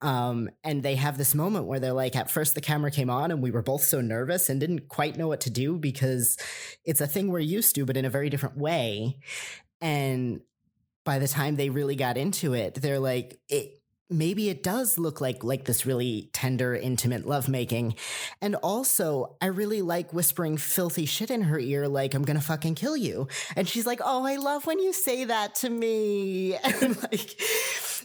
Um, 0.00 0.48
and 0.64 0.82
they 0.82 0.94
have 0.94 1.18
this 1.18 1.34
moment 1.34 1.66
where 1.66 1.80
they're 1.80 1.92
like, 1.92 2.16
at 2.16 2.30
first 2.30 2.54
the 2.54 2.62
camera 2.62 2.90
came 2.90 3.10
on 3.10 3.30
and 3.30 3.42
we 3.42 3.50
were 3.50 3.62
both 3.62 3.82
so 3.82 4.00
nervous 4.00 4.48
and 4.48 4.58
didn't 4.58 4.88
quite 4.88 5.18
know 5.18 5.28
what 5.28 5.42
to 5.42 5.50
do 5.50 5.76
because 5.76 6.38
it's 6.86 7.02
a 7.02 7.06
thing 7.06 7.30
we're 7.30 7.40
used 7.40 7.74
to, 7.74 7.84
but 7.84 7.98
in 7.98 8.06
a 8.06 8.10
very 8.10 8.30
different 8.30 8.56
way. 8.56 9.18
And 9.80 10.40
by 11.04 11.18
the 11.18 11.28
time 11.28 11.56
they 11.56 11.70
really 11.70 11.96
got 11.96 12.16
into 12.16 12.54
it, 12.54 12.74
they're 12.74 12.98
like, 12.98 13.38
it, 13.48 13.80
maybe 14.08 14.48
it 14.48 14.62
does 14.62 14.98
look 14.98 15.20
like 15.20 15.42
like 15.42 15.64
this 15.64 15.84
really 15.84 16.30
tender 16.32 16.74
intimate 16.74 17.26
lovemaking. 17.26 17.94
And 18.40 18.54
also 18.56 19.36
i 19.40 19.46
really 19.46 19.82
like 19.82 20.12
whispering 20.12 20.56
filthy 20.56 21.06
shit 21.06 21.30
in 21.30 21.42
her 21.42 21.58
ear 21.58 21.88
like 21.88 22.14
i'm 22.14 22.22
gonna 22.22 22.40
fucking 22.40 22.76
kill 22.76 22.96
you. 22.96 23.28
And 23.56 23.68
she's 23.68 23.86
like 23.86 24.00
oh 24.04 24.24
i 24.24 24.36
love 24.36 24.66
when 24.66 24.78
you 24.78 24.92
say 24.92 25.24
that 25.24 25.54
to 25.56 25.70
me. 25.70 26.56
And 26.82 27.00
like 27.02 27.40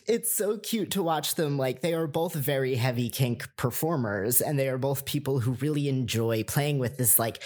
it's 0.08 0.34
so 0.34 0.58
cute 0.58 0.92
to 0.92 1.04
watch 1.04 1.36
them 1.36 1.58
like 1.58 1.82
they 1.82 1.94
are 1.94 2.08
both 2.08 2.34
very 2.34 2.76
heavy 2.76 3.10
kink 3.10 3.48
performers 3.56 4.42
and 4.42 4.58
they 4.58 4.68
are 4.68 4.78
both 4.78 5.06
people 5.06 5.40
who 5.40 5.52
really 5.54 5.88
enjoy 5.88 6.44
playing 6.44 6.80
with 6.80 6.98
this 6.98 7.20
like 7.20 7.44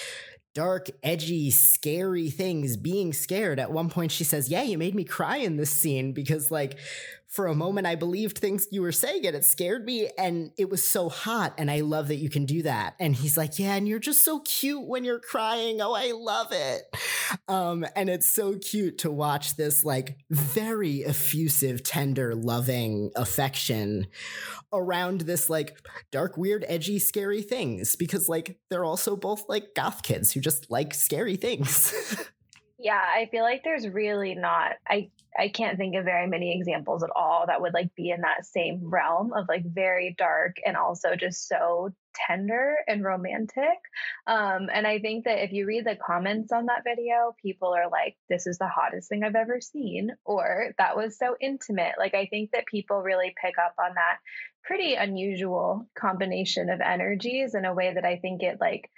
dark, 0.55 0.87
edgy, 1.03 1.51
scary 1.51 2.31
things, 2.31 2.77
being 2.77 3.13
scared. 3.13 3.59
At 3.59 3.71
one 3.71 3.89
point, 3.89 4.11
she 4.11 4.23
says, 4.23 4.49
Yeah, 4.49 4.63
you 4.63 4.79
made 4.79 4.95
me 4.95 5.03
cry 5.03 5.37
in 5.37 5.57
this 5.57 5.69
scene 5.69 6.13
because, 6.13 6.49
like, 6.49 6.79
for 7.27 7.47
a 7.47 7.55
moment 7.55 7.87
I 7.87 7.95
believed 7.95 8.37
things 8.37 8.67
you 8.71 8.81
were 8.81 8.91
saying 8.91 9.25
and 9.25 9.35
it 9.35 9.45
scared 9.45 9.85
me 9.85 10.09
and 10.17 10.51
it 10.57 10.69
was 10.69 10.85
so 10.85 11.09
hot 11.09 11.53
and 11.57 11.69
I 11.69 11.81
love 11.81 12.07
that 12.09 12.17
you 12.17 12.29
can 12.29 12.45
do 12.45 12.61
that. 12.63 12.95
And 12.99 13.15
he's 13.15 13.37
like, 13.37 13.59
"Yeah, 13.59 13.75
and 13.75 13.87
you're 13.87 13.99
just 13.99 14.23
so 14.23 14.39
cute 14.39 14.87
when 14.87 15.03
you're 15.03 15.19
crying. 15.19 15.81
Oh, 15.81 15.93
I 15.93 16.11
love 16.11 16.51
it." 16.51 16.83
Um 17.47 17.85
and 17.95 18.09
it's 18.09 18.27
so 18.27 18.57
cute 18.57 18.99
to 18.99 19.11
watch 19.11 19.55
this 19.55 19.83
like 19.83 20.17
very 20.29 21.03
effusive, 21.03 21.83
tender, 21.83 22.35
loving 22.35 23.11
affection 23.15 24.07
around 24.71 25.21
this 25.21 25.49
like 25.49 25.77
dark, 26.11 26.37
weird, 26.37 26.65
edgy, 26.67 26.99
scary 26.99 27.41
things 27.41 27.95
because 27.95 28.29
like 28.29 28.57
they're 28.69 28.85
also 28.85 29.15
both 29.15 29.43
like 29.47 29.73
goth 29.75 30.03
kids 30.03 30.31
who 30.31 30.39
just 30.39 30.69
like 30.69 30.93
scary 30.93 31.35
things. 31.35 31.93
Yeah, 32.85 33.01
I 33.01 33.27
feel 33.31 33.41
like 33.41 33.63
there's 33.63 33.89
really 33.89 34.35
not 34.35 34.73
I 34.87 35.09
I 35.35 35.49
can't 35.49 35.75
think 35.75 35.95
of 35.95 36.05
very 36.05 36.27
many 36.27 36.55
examples 36.55 37.01
at 37.01 37.09
all 37.15 37.45
that 37.47 37.59
would 37.59 37.73
like 37.73 37.95
be 37.95 38.11
in 38.11 38.21
that 38.21 38.45
same 38.45 38.79
realm 38.83 39.33
of 39.33 39.47
like 39.49 39.65
very 39.65 40.13
dark 40.19 40.57
and 40.63 40.77
also 40.77 41.15
just 41.15 41.47
so 41.47 41.95
tender 42.13 42.75
and 42.87 43.03
romantic. 43.03 43.79
Um, 44.27 44.69
and 44.71 44.85
I 44.85 44.99
think 44.99 45.25
that 45.25 45.43
if 45.43 45.51
you 45.51 45.65
read 45.65 45.83
the 45.87 45.95
comments 45.95 46.51
on 46.51 46.67
that 46.67 46.83
video, 46.83 47.35
people 47.41 47.73
are 47.73 47.89
like, 47.89 48.17
this 48.29 48.45
is 48.45 48.59
the 48.59 48.67
hottest 48.67 49.09
thing 49.09 49.23
I've 49.23 49.35
ever 49.35 49.59
seen, 49.61 50.11
or 50.23 50.75
that 50.77 50.95
was 50.95 51.17
so 51.17 51.35
intimate. 51.41 51.95
Like, 51.97 52.13
I 52.13 52.27
think 52.27 52.51
that 52.51 52.67
people 52.67 53.01
really 53.01 53.33
pick 53.43 53.55
up 53.57 53.73
on 53.79 53.95
that 53.95 54.19
pretty 54.63 54.93
unusual 54.93 55.89
combination 55.97 56.69
of 56.69 56.81
energies 56.81 57.55
in 57.55 57.65
a 57.65 57.73
way 57.73 57.95
that 57.95 58.05
I 58.05 58.17
think 58.17 58.43
it 58.43 58.59
like 58.61 58.91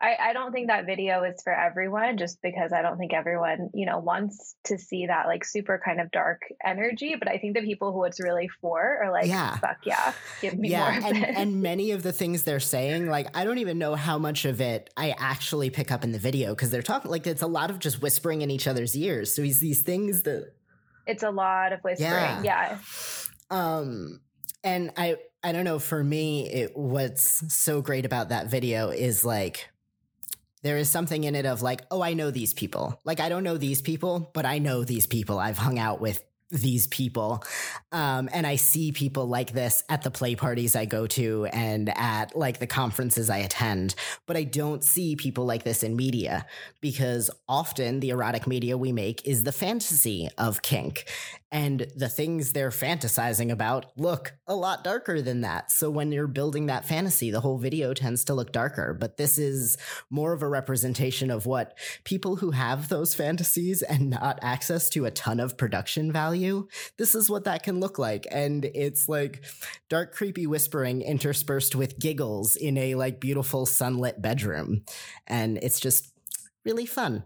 I, 0.00 0.16
I 0.20 0.32
don't 0.32 0.52
think 0.52 0.68
that 0.68 0.86
video 0.86 1.22
is 1.22 1.40
for 1.42 1.52
everyone 1.54 2.18
just 2.18 2.42
because 2.42 2.72
I 2.72 2.82
don't 2.82 2.98
think 2.98 3.14
everyone, 3.14 3.70
you 3.72 3.86
know, 3.86 3.98
wants 4.00 4.54
to 4.64 4.76
see 4.76 5.06
that 5.06 5.26
like 5.26 5.44
super 5.44 5.80
kind 5.82 6.00
of 6.00 6.10
dark 6.10 6.42
energy. 6.64 7.14
But 7.18 7.28
I 7.28 7.38
think 7.38 7.56
the 7.56 7.62
people 7.62 7.92
who 7.92 8.04
it's 8.04 8.20
really 8.20 8.48
for 8.60 8.98
are 9.02 9.10
like, 9.10 9.26
yeah. 9.26 9.56
fuck 9.58 9.78
yeah, 9.84 10.12
give 10.42 10.58
me 10.58 10.70
yeah, 10.70 10.98
more. 11.00 11.10
and, 11.10 11.24
and 11.24 11.62
many 11.62 11.92
of 11.92 12.02
the 12.02 12.12
things 12.12 12.42
they're 12.42 12.60
saying, 12.60 13.06
like, 13.06 13.34
I 13.36 13.44
don't 13.44 13.58
even 13.58 13.78
know 13.78 13.94
how 13.94 14.18
much 14.18 14.44
of 14.44 14.60
it 14.60 14.90
I 14.96 15.14
actually 15.16 15.70
pick 15.70 15.90
up 15.90 16.04
in 16.04 16.12
the 16.12 16.18
video 16.18 16.54
because 16.54 16.70
they're 16.70 16.82
talking 16.82 17.10
like 17.10 17.26
it's 17.26 17.42
a 17.42 17.46
lot 17.46 17.70
of 17.70 17.78
just 17.78 18.02
whispering 18.02 18.42
in 18.42 18.50
each 18.50 18.66
other's 18.66 18.96
ears. 18.96 19.34
So 19.34 19.42
he's 19.42 19.60
these 19.60 19.82
things 19.82 20.22
that 20.22 20.52
it's 21.06 21.22
a 21.22 21.30
lot 21.30 21.72
of 21.72 21.80
whispering. 21.80 22.10
Yeah. 22.10 22.42
yeah. 22.42 22.78
Um, 23.50 24.20
and 24.64 24.90
I, 24.96 25.16
I 25.42 25.52
don't 25.52 25.64
know, 25.64 25.78
for 25.78 26.02
me, 26.02 26.48
it, 26.50 26.76
what's 26.76 27.54
so 27.54 27.80
great 27.80 28.04
about 28.04 28.30
that 28.30 28.48
video 28.48 28.88
is 28.90 29.24
like, 29.24 29.70
there 30.64 30.78
is 30.78 30.90
something 30.90 31.24
in 31.24 31.34
it 31.34 31.46
of 31.46 31.62
like, 31.62 31.82
oh, 31.90 32.02
I 32.02 32.14
know 32.14 32.30
these 32.30 32.54
people. 32.54 32.98
Like, 33.04 33.20
I 33.20 33.28
don't 33.28 33.44
know 33.44 33.58
these 33.58 33.82
people, 33.82 34.30
but 34.32 34.46
I 34.46 34.58
know 34.58 34.82
these 34.82 35.06
people. 35.06 35.38
I've 35.38 35.58
hung 35.58 35.78
out 35.78 36.00
with 36.00 36.24
these 36.50 36.86
people. 36.86 37.42
Um, 37.92 38.28
and 38.32 38.46
I 38.46 38.56
see 38.56 38.92
people 38.92 39.26
like 39.26 39.52
this 39.52 39.82
at 39.88 40.02
the 40.02 40.10
play 40.10 40.36
parties 40.36 40.76
I 40.76 40.84
go 40.84 41.06
to 41.08 41.46
and 41.46 41.90
at 41.98 42.36
like 42.36 42.58
the 42.58 42.66
conferences 42.66 43.28
I 43.28 43.38
attend. 43.38 43.94
But 44.26 44.36
I 44.36 44.44
don't 44.44 44.84
see 44.84 45.16
people 45.16 45.44
like 45.44 45.64
this 45.64 45.82
in 45.82 45.96
media 45.96 46.46
because 46.80 47.30
often 47.48 48.00
the 48.00 48.10
erotic 48.10 48.46
media 48.46 48.78
we 48.78 48.92
make 48.92 49.26
is 49.26 49.44
the 49.44 49.52
fantasy 49.52 50.28
of 50.38 50.62
kink 50.62 51.06
and 51.54 51.86
the 51.94 52.08
things 52.08 52.52
they're 52.52 52.70
fantasizing 52.70 53.52
about 53.52 53.86
look 53.96 54.34
a 54.48 54.56
lot 54.56 54.82
darker 54.82 55.22
than 55.22 55.42
that. 55.42 55.70
So 55.70 55.88
when 55.88 56.10
you're 56.10 56.26
building 56.26 56.66
that 56.66 56.84
fantasy, 56.84 57.30
the 57.30 57.40
whole 57.40 57.58
video 57.58 57.94
tends 57.94 58.24
to 58.24 58.34
look 58.34 58.50
darker. 58.50 58.92
But 58.92 59.18
this 59.18 59.38
is 59.38 59.78
more 60.10 60.32
of 60.32 60.42
a 60.42 60.48
representation 60.48 61.30
of 61.30 61.46
what 61.46 61.78
people 62.02 62.34
who 62.34 62.50
have 62.50 62.88
those 62.88 63.14
fantasies 63.14 63.82
and 63.82 64.10
not 64.10 64.40
access 64.42 64.90
to 64.90 65.04
a 65.04 65.12
ton 65.12 65.38
of 65.38 65.56
production 65.56 66.10
value, 66.10 66.66
this 66.98 67.14
is 67.14 67.30
what 67.30 67.44
that 67.44 67.62
can 67.62 67.78
look 67.78 68.00
like. 68.00 68.26
And 68.32 68.64
it's 68.64 69.08
like 69.08 69.44
dark, 69.88 70.12
creepy 70.12 70.48
whispering 70.48 71.02
interspersed 71.02 71.76
with 71.76 72.00
giggles 72.00 72.56
in 72.56 72.76
a 72.76 72.96
like 72.96 73.20
beautiful 73.20 73.64
sunlit 73.64 74.20
bedroom. 74.20 74.82
And 75.28 75.58
it's 75.58 75.78
just 75.78 76.12
really 76.64 76.86
fun. 76.86 77.22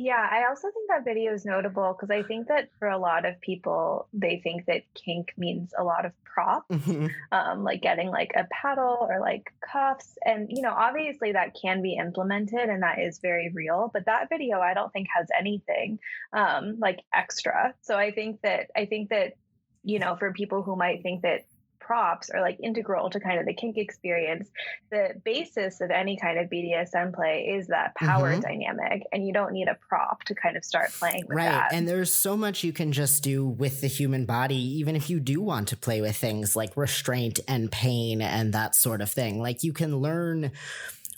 Yeah, 0.00 0.24
I 0.30 0.46
also 0.48 0.68
think 0.70 0.88
that 0.88 1.04
video 1.04 1.34
is 1.34 1.44
notable 1.44 1.92
because 1.92 2.08
I 2.08 2.22
think 2.22 2.46
that 2.46 2.70
for 2.78 2.86
a 2.86 2.96
lot 2.96 3.24
of 3.26 3.40
people, 3.40 4.06
they 4.12 4.40
think 4.44 4.66
that 4.66 4.82
kink 4.94 5.32
means 5.36 5.74
a 5.76 5.82
lot 5.82 6.06
of 6.06 6.12
props, 6.22 6.68
mm-hmm. 6.70 7.08
um, 7.32 7.64
like 7.64 7.82
getting 7.82 8.08
like 8.08 8.30
a 8.36 8.46
paddle 8.52 9.08
or 9.10 9.18
like 9.20 9.52
cuffs. 9.60 10.16
And, 10.24 10.48
you 10.50 10.62
know, 10.62 10.70
obviously 10.70 11.32
that 11.32 11.56
can 11.60 11.82
be 11.82 11.96
implemented 11.96 12.68
and 12.68 12.84
that 12.84 13.00
is 13.00 13.18
very 13.18 13.50
real. 13.52 13.90
But 13.92 14.06
that 14.06 14.28
video, 14.28 14.60
I 14.60 14.72
don't 14.72 14.92
think 14.92 15.08
has 15.12 15.26
anything 15.36 15.98
um, 16.32 16.76
like 16.78 17.00
extra. 17.12 17.74
So 17.80 17.96
I 17.96 18.12
think 18.12 18.40
that, 18.42 18.70
I 18.76 18.84
think 18.84 19.10
that, 19.10 19.32
you 19.82 19.98
know, 19.98 20.14
for 20.14 20.32
people 20.32 20.62
who 20.62 20.76
might 20.76 21.02
think 21.02 21.22
that 21.22 21.40
props 21.88 22.28
are 22.28 22.42
like 22.42 22.58
integral 22.62 23.08
to 23.08 23.18
kind 23.18 23.40
of 23.40 23.46
the 23.46 23.54
kink 23.54 23.78
experience. 23.78 24.46
The 24.90 25.14
basis 25.24 25.80
of 25.80 25.90
any 25.90 26.18
kind 26.18 26.38
of 26.38 26.50
BDSM 26.50 27.14
play 27.14 27.54
is 27.56 27.68
that 27.68 27.94
power 27.94 28.32
mm-hmm. 28.32 28.42
dynamic, 28.42 29.04
and 29.10 29.26
you 29.26 29.32
don't 29.32 29.52
need 29.52 29.68
a 29.68 29.76
prop 29.88 30.22
to 30.24 30.34
kind 30.34 30.58
of 30.58 30.64
start 30.64 30.92
playing 30.92 31.24
with 31.26 31.38
right. 31.38 31.46
that. 31.46 31.72
And 31.72 31.88
there's 31.88 32.12
so 32.12 32.36
much 32.36 32.62
you 32.62 32.74
can 32.74 32.92
just 32.92 33.22
do 33.22 33.46
with 33.46 33.80
the 33.80 33.86
human 33.86 34.26
body, 34.26 34.78
even 34.78 34.96
if 34.96 35.08
you 35.08 35.18
do 35.18 35.40
want 35.40 35.68
to 35.68 35.78
play 35.78 36.02
with 36.02 36.14
things 36.14 36.54
like 36.54 36.76
restraint 36.76 37.40
and 37.48 37.72
pain 37.72 38.20
and 38.20 38.52
that 38.52 38.74
sort 38.74 39.00
of 39.00 39.10
thing. 39.10 39.40
Like 39.40 39.64
you 39.64 39.72
can 39.72 39.96
learn 39.96 40.52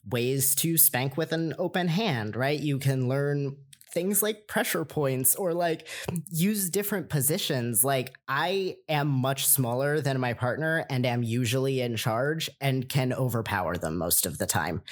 ways 0.08 0.54
to 0.56 0.78
spank 0.78 1.16
with 1.16 1.32
an 1.32 1.52
open 1.58 1.88
hand, 1.88 2.36
right? 2.36 2.58
You 2.58 2.78
can 2.78 3.08
learn 3.08 3.56
things 3.92 4.22
like 4.22 4.46
pressure 4.46 4.84
points 4.84 5.34
or 5.34 5.52
like 5.52 5.88
use 6.30 6.70
different 6.70 7.08
positions. 7.08 7.84
Like 7.84 8.14
I 8.28 8.76
am 8.88 9.08
much 9.08 9.46
smaller 9.46 10.00
than 10.00 10.20
my 10.20 10.32
partner 10.32 10.86
and 10.90 11.04
am 11.06 11.22
usually 11.22 11.80
in 11.80 11.96
charge 11.96 12.50
and 12.60 12.88
can 12.88 13.12
overpower 13.12 13.76
them 13.76 13.96
most 13.96 14.26
of 14.26 14.38
the 14.38 14.46
time. 14.46 14.82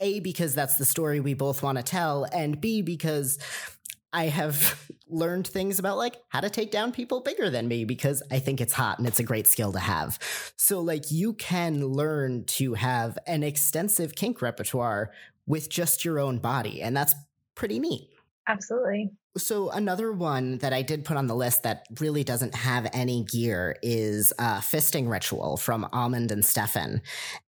A, 0.00 0.20
because 0.20 0.54
that's 0.54 0.76
the 0.76 0.84
story 0.84 1.20
we 1.20 1.34
both 1.34 1.62
want 1.62 1.78
to 1.78 1.82
tell, 1.82 2.24
and 2.24 2.60
B, 2.60 2.82
because 2.82 3.38
I 4.12 4.26
have 4.28 4.90
learned 5.08 5.46
things 5.46 5.78
about 5.78 5.98
like 5.98 6.16
how 6.28 6.40
to 6.40 6.50
take 6.50 6.70
down 6.70 6.92
people 6.92 7.20
bigger 7.20 7.50
than 7.50 7.68
me 7.68 7.84
because 7.84 8.22
I 8.30 8.38
think 8.38 8.60
it's 8.60 8.72
hot 8.72 8.98
and 8.98 9.06
it's 9.06 9.20
a 9.20 9.24
great 9.24 9.46
skill 9.46 9.72
to 9.72 9.78
have. 9.78 10.18
So 10.56 10.80
like 10.80 11.12
you 11.12 11.34
can 11.34 11.86
learn 11.86 12.44
to 12.44 12.74
have 12.74 13.18
an 13.26 13.42
extensive 13.42 14.14
kink 14.14 14.42
repertoire 14.42 15.12
with 15.46 15.68
just 15.68 16.04
your 16.04 16.18
own 16.18 16.38
body 16.38 16.82
and 16.82 16.96
that's 16.96 17.14
pretty 17.54 17.78
neat. 17.78 18.08
Absolutely. 18.48 19.10
So 19.36 19.70
another 19.70 20.12
one 20.12 20.58
that 20.58 20.72
I 20.72 20.82
did 20.82 21.04
put 21.04 21.16
on 21.16 21.26
the 21.26 21.34
list 21.34 21.64
that 21.64 21.86
really 22.00 22.24
doesn't 22.24 22.54
have 22.54 22.88
any 22.92 23.24
gear 23.24 23.76
is 23.82 24.32
uh, 24.38 24.60
Fisting 24.60 25.10
Ritual 25.10 25.56
from 25.56 25.86
Almond 25.92 26.32
and 26.32 26.44
Stefan. 26.44 27.02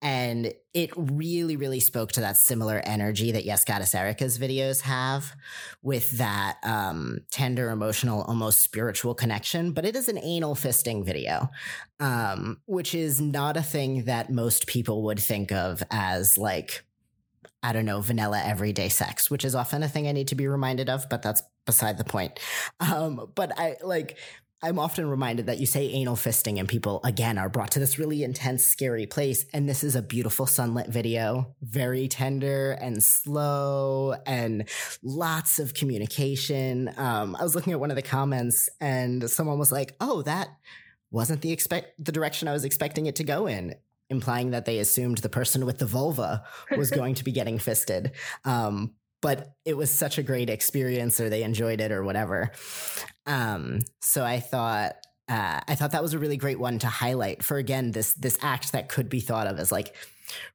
And 0.02 0.52
it 0.74 0.90
really, 0.96 1.56
really 1.56 1.80
spoke 1.80 2.12
to 2.12 2.20
that 2.22 2.36
similar 2.36 2.80
energy 2.84 3.32
that 3.32 3.44
Yes 3.44 3.64
Goddess 3.64 3.94
Erica's 3.94 4.38
videos 4.38 4.80
have 4.80 5.36
with 5.82 6.18
that 6.18 6.56
um, 6.64 7.18
tender, 7.30 7.70
emotional, 7.70 8.22
almost 8.22 8.62
spiritual 8.62 9.14
connection. 9.14 9.72
But 9.72 9.84
it 9.84 9.94
is 9.96 10.08
an 10.08 10.18
anal 10.18 10.54
fisting 10.54 11.04
video, 11.04 11.50
um, 12.00 12.60
which 12.66 12.94
is 12.94 13.20
not 13.20 13.56
a 13.56 13.62
thing 13.62 14.04
that 14.04 14.30
most 14.30 14.66
people 14.66 15.04
would 15.04 15.20
think 15.20 15.52
of 15.52 15.82
as 15.90 16.36
like 16.36 16.85
I 17.66 17.72
don't 17.72 17.84
know, 17.84 18.00
vanilla 18.00 18.40
everyday 18.44 18.88
sex, 18.88 19.28
which 19.28 19.44
is 19.44 19.56
often 19.56 19.82
a 19.82 19.88
thing 19.88 20.06
I 20.06 20.12
need 20.12 20.28
to 20.28 20.36
be 20.36 20.46
reminded 20.46 20.88
of, 20.88 21.08
but 21.08 21.20
that's 21.20 21.42
beside 21.66 21.98
the 21.98 22.04
point. 22.04 22.38
Um, 22.78 23.32
but 23.34 23.50
I 23.58 23.74
like, 23.82 24.18
I'm 24.62 24.78
often 24.78 25.10
reminded 25.10 25.46
that 25.46 25.58
you 25.58 25.66
say 25.66 25.88
anal 25.88 26.14
fisting 26.14 26.60
and 26.60 26.68
people 26.68 27.00
again 27.02 27.38
are 27.38 27.48
brought 27.48 27.72
to 27.72 27.80
this 27.80 27.98
really 27.98 28.22
intense, 28.22 28.64
scary 28.64 29.04
place. 29.04 29.46
And 29.52 29.68
this 29.68 29.82
is 29.82 29.96
a 29.96 30.02
beautiful 30.02 30.46
sunlit 30.46 30.86
video, 30.86 31.56
very 31.60 32.06
tender 32.06 32.72
and 32.80 33.02
slow 33.02 34.14
and 34.26 34.68
lots 35.02 35.58
of 35.58 35.74
communication. 35.74 36.94
Um, 36.96 37.34
I 37.34 37.42
was 37.42 37.56
looking 37.56 37.72
at 37.72 37.80
one 37.80 37.90
of 37.90 37.96
the 37.96 38.02
comments 38.02 38.68
and 38.80 39.28
someone 39.28 39.58
was 39.58 39.72
like, 39.72 39.96
Oh, 40.00 40.22
that 40.22 40.50
wasn't 41.10 41.42
the 41.42 41.50
expect 41.50 41.92
the 42.04 42.12
direction 42.12 42.46
I 42.46 42.52
was 42.52 42.64
expecting 42.64 43.06
it 43.06 43.16
to 43.16 43.24
go 43.24 43.48
in 43.48 43.74
implying 44.10 44.50
that 44.50 44.64
they 44.64 44.78
assumed 44.78 45.18
the 45.18 45.28
person 45.28 45.66
with 45.66 45.78
the 45.78 45.86
vulva 45.86 46.44
was 46.76 46.90
going 46.92 47.14
to 47.16 47.24
be 47.24 47.32
getting 47.32 47.58
fisted. 47.58 48.12
Um, 48.44 48.94
but 49.22 49.54
it 49.64 49.76
was 49.76 49.90
such 49.90 50.18
a 50.18 50.22
great 50.22 50.50
experience, 50.50 51.18
or 51.20 51.28
they 51.28 51.42
enjoyed 51.42 51.80
it, 51.80 51.90
or 51.90 52.04
whatever. 52.04 52.52
Um, 53.26 53.80
so 54.00 54.24
I 54.24 54.40
thought 54.40 54.96
uh, 55.28 55.60
I 55.66 55.74
thought 55.74 55.92
that 55.92 56.02
was 56.02 56.14
a 56.14 56.18
really 56.18 56.36
great 56.36 56.60
one 56.60 56.78
to 56.80 56.86
highlight 56.86 57.42
for 57.42 57.56
again 57.56 57.92
this 57.92 58.12
this 58.14 58.38
act 58.42 58.72
that 58.72 58.88
could 58.88 59.08
be 59.08 59.20
thought 59.20 59.46
of 59.46 59.58
as 59.58 59.72
like 59.72 59.94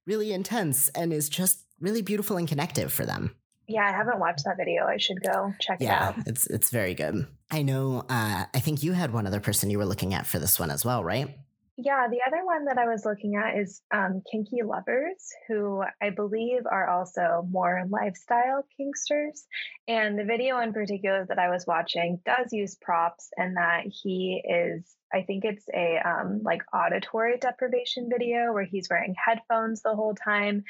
really 0.06 0.32
intense 0.32 0.90
and 0.90 1.12
is 1.12 1.28
just 1.28 1.66
really 1.80 2.02
beautiful 2.02 2.38
and 2.38 2.48
connective 2.48 2.94
for 2.94 3.06
them. 3.06 3.36
Yeah, 3.68 3.88
I 3.88 3.92
haven't 3.92 4.20
watched 4.20 4.44
that 4.46 4.58
video. 4.58 4.86
I 4.86 4.98
should 4.98 5.22
go 5.24 5.54
check 5.60 5.78
yeah, 5.80 6.10
it 6.10 6.20
out. 6.20 6.28
It's 6.28 6.48
it's 6.48 6.70
very 6.70 6.94
good. 6.94 7.28
I 7.50 7.64
know. 7.64 8.06
Uh, 8.10 8.46
I 8.54 8.60
think 8.60 8.84
you 8.84 8.94
had 8.94 9.14
one 9.14 9.28
other 9.28 9.40
person 9.40 9.70
you 9.70 9.78
were 9.78 9.86
looking 9.86 10.14
at 10.14 10.26
for 10.26 10.40
this 10.40 10.60
one 10.60 10.72
as 10.72 10.86
well, 10.86 11.04
right? 11.04 11.38
Yeah, 11.78 12.08
the 12.10 12.20
other 12.28 12.46
one 12.46 12.66
that 12.66 12.78
I 12.78 12.88
was 12.88 13.06
looking 13.06 13.36
at 13.36 13.58
is 13.58 13.82
um, 13.92 14.22
Kinky 14.30 14.62
Lovers, 14.64 15.30
who 15.48 15.84
I 16.02 16.10
believe 16.10 16.62
are 16.70 16.88
also 16.88 17.48
more 17.50 17.86
lifestyle 17.90 18.64
kinksters. 18.80 19.46
And 19.88 20.20
the 20.20 20.26
video 20.26 20.60
in 20.60 20.74
particular 20.74 21.26
that 21.28 21.40
I 21.40 21.50
was 21.50 21.66
watching 21.66 22.20
does 22.26 22.52
use 22.52 22.76
props, 22.76 23.30
and 23.38 23.56
that 23.58 23.84
he 23.86 24.44
is 24.48 24.84
I 25.14 25.24
think 25.24 25.46
it's 25.46 25.66
a 25.74 26.00
um, 26.04 26.42
like 26.44 26.62
auditory 26.74 27.38
deprivation 27.38 28.10
video 28.10 28.54
where 28.54 28.64
he's 28.64 28.88
wearing 28.90 29.16
headphones 29.18 29.82
the 29.82 29.96
whole 29.96 30.16
time. 30.16 30.64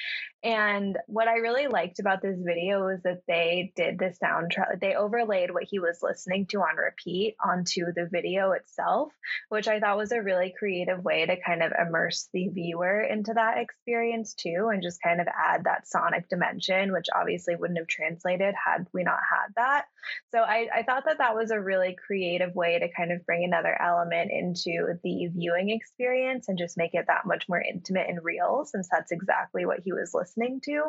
And 0.44 0.98
what 1.08 1.28
I 1.28 1.38
really 1.38 1.68
liked 1.68 2.00
about 2.00 2.22
this 2.22 2.40
video 2.40 2.86
was 2.86 3.02
that 3.04 3.22
they 3.28 3.72
did 3.76 4.00
the 4.00 4.14
soundtrack, 4.24 4.80
they 4.80 4.96
overlaid 4.96 5.52
what 5.52 5.66
he 5.70 5.80
was 5.80 6.00
listening 6.02 6.48
to 6.48 6.58
on 6.62 6.76
repeat 6.76 7.36
onto 7.44 7.94
the 7.94 8.08
video 8.12 8.52
itself, 8.52 9.12
which 9.50 9.68
I 9.68 9.80
thought 9.80 9.98
was 9.98 10.12
a 10.12 10.22
really 10.22 10.54
creative 10.58 11.04
way 11.04 11.26
to 11.26 11.36
kind 11.40 11.62
of 11.62 11.74
immerse 11.80 12.28
the 12.34 12.48
viewer 12.48 13.02
into 13.02 13.34
that 13.34 13.58
experience 13.58 14.34
too, 14.34 14.70
and 14.74 14.82
just 14.82 15.02
kind 15.02 15.22
of 15.22 15.28
add 15.28 15.66
that 15.66 15.88
sonic 15.88 16.30
dimension, 16.30 16.92
which 16.92 17.08
obviously 17.16 17.56
wouldn't 17.56 17.80
have 17.80 17.88
translated 17.88 18.56
had 18.56 18.88
we 18.94 19.04
not 19.04 19.20
had 19.30 19.54
that. 19.56 19.86
So 20.32 20.40
I, 20.40 20.68
I 20.74 20.84
thought 20.84 21.06
that 21.06 21.20
that 21.20 21.36
was 21.36 21.52
a 21.52 21.62
really 21.62 21.96
creative 22.06 22.56
way 22.56 22.80
to 22.80 22.92
kind 22.92 23.12
of 23.12 23.26
bring 23.26 23.44
another 23.44 23.80
element 23.80 24.31
into 24.32 25.00
the 25.04 25.28
viewing 25.28 25.70
experience 25.70 26.48
and 26.48 26.58
just 26.58 26.78
make 26.78 26.94
it 26.94 27.06
that 27.08 27.26
much 27.26 27.48
more 27.50 27.62
intimate 27.62 28.10
and 28.10 28.24
real, 28.24 28.64
since 28.66 28.88
that's 28.90 29.12
exactly 29.12 29.66
what 29.66 29.82
he 29.84 29.94
was 29.94 30.14
listening 30.14 30.62
to. 30.62 30.82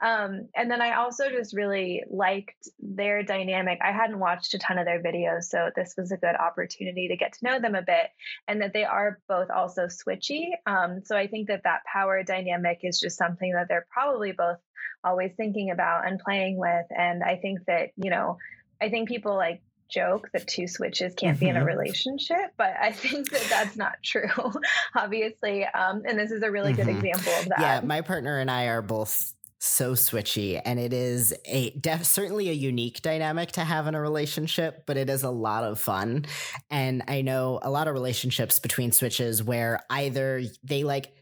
Um, 0.00 0.48
and 0.54 0.70
then 0.70 0.80
I 0.80 0.96
also 0.96 1.30
just 1.30 1.56
really 1.56 2.04
liked 2.10 2.68
their 2.78 3.22
dynamic. 3.22 3.78
I 3.82 3.92
hadn't 3.92 4.18
watched 4.18 4.54
a 4.54 4.58
ton 4.58 4.78
of 4.78 4.84
their 4.84 5.02
videos, 5.02 5.44
so 5.44 5.70
this 5.74 5.94
was 5.96 6.12
a 6.12 6.16
good 6.16 6.36
opportunity 6.36 7.08
to 7.08 7.16
get 7.16 7.32
to 7.34 7.44
know 7.44 7.60
them 7.60 7.74
a 7.74 7.82
bit, 7.82 8.08
and 8.46 8.60
that 8.60 8.72
they 8.72 8.84
are 8.84 9.18
both 9.28 9.50
also 9.50 9.86
switchy. 9.86 10.50
Um, 10.66 11.02
so 11.04 11.16
I 11.16 11.26
think 11.26 11.48
that 11.48 11.62
that 11.64 11.84
power 11.90 12.22
dynamic 12.22 12.80
is 12.82 13.00
just 13.00 13.18
something 13.18 13.52
that 13.52 13.68
they're 13.68 13.86
probably 13.90 14.32
both 14.32 14.58
always 15.02 15.32
thinking 15.36 15.70
about 15.70 16.06
and 16.06 16.18
playing 16.18 16.58
with. 16.58 16.86
And 16.90 17.22
I 17.22 17.36
think 17.36 17.60
that, 17.66 17.90
you 17.96 18.10
know, 18.10 18.38
I 18.80 18.88
think 18.88 19.08
people 19.08 19.34
like 19.36 19.62
joke 19.94 20.28
that 20.32 20.46
two 20.46 20.66
switches 20.66 21.14
can't 21.14 21.36
mm-hmm. 21.36 21.44
be 21.44 21.48
in 21.48 21.56
a 21.56 21.60
mm-hmm. 21.60 21.68
relationship, 21.68 22.52
but 22.56 22.74
I 22.80 22.92
think 22.92 23.30
that 23.30 23.46
that's 23.48 23.76
not 23.76 24.02
true, 24.02 24.28
obviously. 24.96 25.64
Um, 25.64 26.02
and 26.06 26.18
this 26.18 26.30
is 26.30 26.42
a 26.42 26.50
really 26.50 26.72
mm-hmm. 26.72 26.82
good 26.82 26.96
example 26.96 27.32
of 27.40 27.48
that. 27.50 27.60
Yeah, 27.60 27.80
my 27.84 28.00
partner 28.00 28.38
and 28.38 28.50
I 28.50 28.66
are 28.66 28.82
both 28.82 29.32
so 29.64 29.92
switchy 29.92 30.60
and 30.62 30.78
it 30.78 30.92
is 30.92 31.32
a 31.46 31.70
def- 31.70 32.04
certainly 32.04 32.50
a 32.50 32.52
unique 32.52 33.00
dynamic 33.00 33.50
to 33.50 33.62
have 33.62 33.86
in 33.86 33.94
a 33.94 34.00
relationship 34.00 34.84
but 34.84 34.98
it 34.98 35.08
is 35.08 35.22
a 35.22 35.30
lot 35.30 35.64
of 35.64 35.80
fun 35.80 36.26
and 36.68 37.02
i 37.08 37.22
know 37.22 37.58
a 37.62 37.70
lot 37.70 37.88
of 37.88 37.94
relationships 37.94 38.58
between 38.58 38.92
switches 38.92 39.42
where 39.42 39.80
either 39.88 40.42
they 40.62 40.84
like 40.84 41.14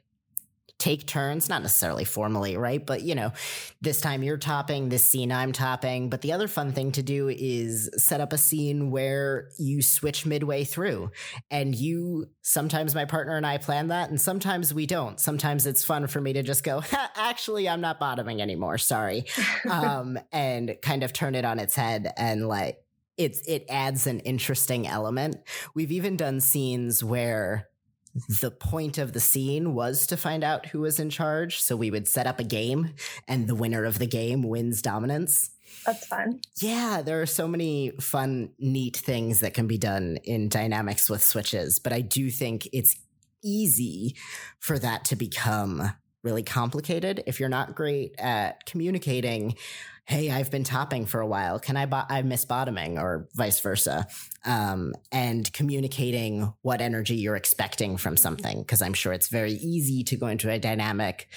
take 0.82 1.06
turns, 1.06 1.48
not 1.48 1.62
necessarily 1.62 2.04
formally, 2.04 2.56
right? 2.56 2.84
But 2.84 3.02
you 3.02 3.14
know, 3.14 3.32
this 3.80 4.00
time 4.00 4.24
you're 4.24 4.36
topping, 4.36 4.88
this 4.88 5.08
scene 5.08 5.30
I'm 5.30 5.52
topping. 5.52 6.10
But 6.10 6.22
the 6.22 6.32
other 6.32 6.48
fun 6.48 6.72
thing 6.72 6.90
to 6.92 7.04
do 7.04 7.28
is 7.28 7.88
set 7.96 8.20
up 8.20 8.32
a 8.32 8.38
scene 8.38 8.90
where 8.90 9.48
you 9.58 9.80
switch 9.80 10.26
midway 10.26 10.64
through. 10.64 11.12
And 11.52 11.72
you 11.76 12.30
sometimes 12.40 12.96
my 12.96 13.04
partner 13.04 13.36
and 13.36 13.46
I 13.46 13.58
plan 13.58 13.88
that, 13.88 14.10
and 14.10 14.20
sometimes 14.20 14.74
we 14.74 14.86
don't. 14.86 15.20
Sometimes 15.20 15.66
it's 15.66 15.84
fun 15.84 16.08
for 16.08 16.20
me 16.20 16.32
to 16.32 16.42
just 16.42 16.64
go, 16.64 16.82
actually, 17.14 17.68
I'm 17.68 17.80
not 17.80 18.00
bottoming 18.00 18.42
anymore. 18.42 18.76
Sorry. 18.78 19.26
um, 19.70 20.18
and 20.32 20.76
kind 20.82 21.04
of 21.04 21.12
turn 21.12 21.36
it 21.36 21.44
on 21.44 21.60
its 21.60 21.76
head 21.76 22.12
and 22.16 22.48
like 22.48 22.78
it's 23.18 23.46
it 23.46 23.66
adds 23.68 24.08
an 24.08 24.18
interesting 24.20 24.88
element. 24.88 25.36
We've 25.74 25.92
even 25.92 26.16
done 26.16 26.40
scenes 26.40 27.04
where 27.04 27.68
the 28.40 28.50
point 28.50 28.98
of 28.98 29.12
the 29.12 29.20
scene 29.20 29.74
was 29.74 30.06
to 30.08 30.16
find 30.16 30.44
out 30.44 30.66
who 30.66 30.80
was 30.80 31.00
in 31.00 31.10
charge. 31.10 31.62
So 31.62 31.76
we 31.76 31.90
would 31.90 32.08
set 32.08 32.26
up 32.26 32.40
a 32.40 32.44
game, 32.44 32.94
and 33.26 33.46
the 33.46 33.54
winner 33.54 33.84
of 33.84 33.98
the 33.98 34.06
game 34.06 34.42
wins 34.42 34.82
dominance. 34.82 35.50
That's 35.86 36.06
fun. 36.06 36.40
Yeah, 36.60 37.02
there 37.02 37.22
are 37.22 37.26
so 37.26 37.48
many 37.48 37.92
fun, 38.00 38.50
neat 38.58 38.96
things 38.96 39.40
that 39.40 39.54
can 39.54 39.66
be 39.66 39.78
done 39.78 40.18
in 40.24 40.48
dynamics 40.48 41.08
with 41.08 41.22
switches, 41.22 41.78
but 41.78 41.92
I 41.92 42.00
do 42.02 42.30
think 42.30 42.68
it's 42.72 42.96
easy 43.42 44.16
for 44.60 44.78
that 44.78 45.04
to 45.06 45.16
become 45.16 45.92
really 46.22 46.42
complicated 46.42 47.22
if 47.26 47.40
you're 47.40 47.48
not 47.48 47.74
great 47.74 48.14
at 48.18 48.64
communicating 48.64 49.56
hey, 50.04 50.30
I've 50.30 50.50
been 50.50 50.64
topping 50.64 51.06
for 51.06 51.20
a 51.20 51.26
while. 51.26 51.58
Can 51.58 51.76
I, 51.76 51.86
bo- 51.86 52.04
I 52.08 52.22
miss 52.22 52.44
bottoming 52.44 52.98
or 52.98 53.28
vice 53.34 53.60
versa? 53.60 54.06
Um, 54.44 54.94
and 55.12 55.50
communicating 55.52 56.52
what 56.62 56.80
energy 56.80 57.14
you're 57.14 57.36
expecting 57.36 57.96
from 57.96 58.16
something. 58.16 58.64
Cause 58.64 58.82
I'm 58.82 58.94
sure 58.94 59.12
it's 59.12 59.28
very 59.28 59.52
easy 59.52 60.02
to 60.04 60.16
go 60.16 60.26
into 60.26 60.50
a 60.50 60.58
dynamic 60.58 61.28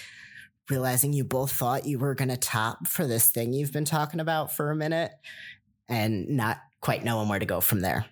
realizing 0.69 1.13
you 1.13 1.23
both 1.23 1.51
thought 1.51 1.85
you 1.85 1.99
were 1.99 2.15
going 2.15 2.29
to 2.29 2.37
top 2.37 2.87
for 2.87 3.05
this 3.05 3.29
thing 3.29 3.53
you've 3.53 3.71
been 3.71 3.85
talking 3.85 4.19
about 4.19 4.55
for 4.55 4.71
a 4.71 4.75
minute 4.75 5.11
and 5.87 6.29
not 6.29 6.57
quite 6.81 7.03
knowing 7.03 7.29
where 7.29 7.39
to 7.39 7.45
go 7.45 7.61
from 7.61 7.81
there. 7.81 8.05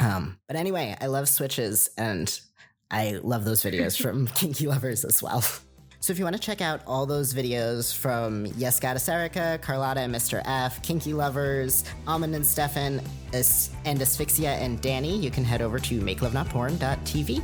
Um, 0.00 0.38
but 0.46 0.56
anyway, 0.56 0.96
I 1.00 1.06
love 1.06 1.28
switches 1.28 1.90
and 1.98 2.40
I 2.90 3.18
love 3.22 3.44
those 3.44 3.62
videos 3.62 4.00
from 4.02 4.26
Kinky 4.34 4.66
Lovers 4.66 5.04
as 5.04 5.22
well. 5.22 5.44
So 6.00 6.12
if 6.12 6.18
you 6.18 6.24
want 6.24 6.36
to 6.36 6.42
check 6.42 6.60
out 6.60 6.80
all 6.86 7.06
those 7.06 7.34
videos 7.34 7.94
from 7.94 8.46
Yes 8.56 8.78
Goddess 8.78 9.08
Erica, 9.08 9.58
Carlotta 9.60 10.00
and 10.00 10.14
Mr. 10.14 10.40
F, 10.44 10.80
Kinky 10.82 11.12
Lovers, 11.12 11.84
Almond 12.06 12.36
and 12.36 12.46
Stefan, 12.46 13.00
and 13.32 14.00
Asphyxia 14.00 14.52
and 14.52 14.80
Danny, 14.80 15.18
you 15.18 15.30
can 15.30 15.44
head 15.44 15.60
over 15.60 15.80
to 15.80 16.00
makelovenotporn.tv. 16.00 17.42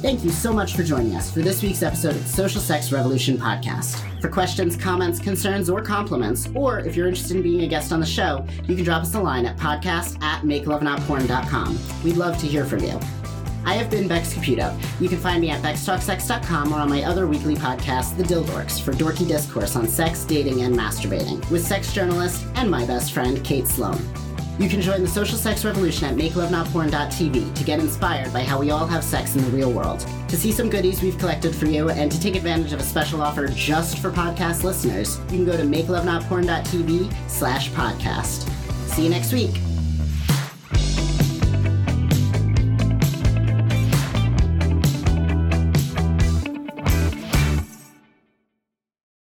Thank 0.00 0.24
you 0.24 0.30
so 0.30 0.50
much 0.50 0.74
for 0.74 0.82
joining 0.82 1.14
us 1.14 1.30
for 1.30 1.40
this 1.40 1.62
week's 1.62 1.82
episode 1.82 2.16
of 2.16 2.22
the 2.22 2.28
Social 2.32 2.58
Sex 2.58 2.90
Revolution 2.90 3.36
podcast. 3.36 4.00
For 4.22 4.30
questions, 4.30 4.74
comments, 4.74 5.18
concerns, 5.18 5.68
or 5.68 5.82
compliments, 5.82 6.48
or 6.54 6.78
if 6.78 6.96
you're 6.96 7.06
interested 7.06 7.36
in 7.36 7.42
being 7.42 7.64
a 7.64 7.68
guest 7.68 7.92
on 7.92 8.00
the 8.00 8.06
show, 8.06 8.46
you 8.66 8.74
can 8.74 8.82
drop 8.82 9.02
us 9.02 9.14
a 9.14 9.20
line 9.20 9.44
at 9.44 9.58
podcast 9.58 10.20
at 10.22 10.42
makelovenotporn.com. 10.42 11.78
We'd 12.02 12.16
love 12.16 12.38
to 12.38 12.46
hear 12.46 12.64
from 12.64 12.82
you. 12.82 12.98
I 13.66 13.74
have 13.74 13.90
been 13.90 14.08
Bex 14.08 14.32
Caputo. 14.32 14.74
You 15.02 15.10
can 15.10 15.18
find 15.18 15.38
me 15.42 15.50
at 15.50 15.62
bextalksex.com 15.62 16.72
or 16.72 16.78
on 16.78 16.88
my 16.88 17.02
other 17.02 17.26
weekly 17.26 17.54
podcast, 17.54 18.16
The 18.16 18.22
Dildorks, 18.22 18.80
for 18.80 18.92
dorky 18.92 19.28
discourse 19.28 19.76
on 19.76 19.86
sex, 19.86 20.24
dating, 20.24 20.62
and 20.62 20.74
masturbating, 20.74 21.48
with 21.50 21.66
sex 21.66 21.92
journalist 21.92 22.46
and 22.54 22.70
my 22.70 22.86
best 22.86 23.12
friend, 23.12 23.44
Kate 23.44 23.66
Sloan. 23.66 23.98
You 24.60 24.68
can 24.68 24.82
join 24.82 25.00
the 25.00 25.08
social 25.08 25.38
sex 25.38 25.64
revolution 25.64 26.06
at 26.06 26.16
makelovenotporn.tv 26.16 27.54
to 27.54 27.64
get 27.64 27.80
inspired 27.80 28.30
by 28.30 28.42
how 28.42 28.60
we 28.60 28.70
all 28.70 28.86
have 28.86 29.02
sex 29.02 29.34
in 29.34 29.42
the 29.42 29.50
real 29.50 29.72
world. 29.72 30.06
To 30.28 30.36
see 30.36 30.52
some 30.52 30.68
goodies 30.68 31.00
we've 31.00 31.16
collected 31.16 31.56
for 31.56 31.64
you 31.64 31.88
and 31.88 32.12
to 32.12 32.20
take 32.20 32.36
advantage 32.36 32.74
of 32.74 32.80
a 32.80 32.82
special 32.82 33.22
offer 33.22 33.48
just 33.48 34.00
for 34.00 34.10
podcast 34.10 34.62
listeners, 34.62 35.18
you 35.30 35.38
can 35.38 35.44
go 35.46 35.56
to 35.56 35.62
makelovenotporn.tv 35.62 37.30
slash 37.30 37.70
podcast. 37.70 38.50
See 38.90 39.04
you 39.04 39.08
next 39.08 39.32
week. 39.32 39.69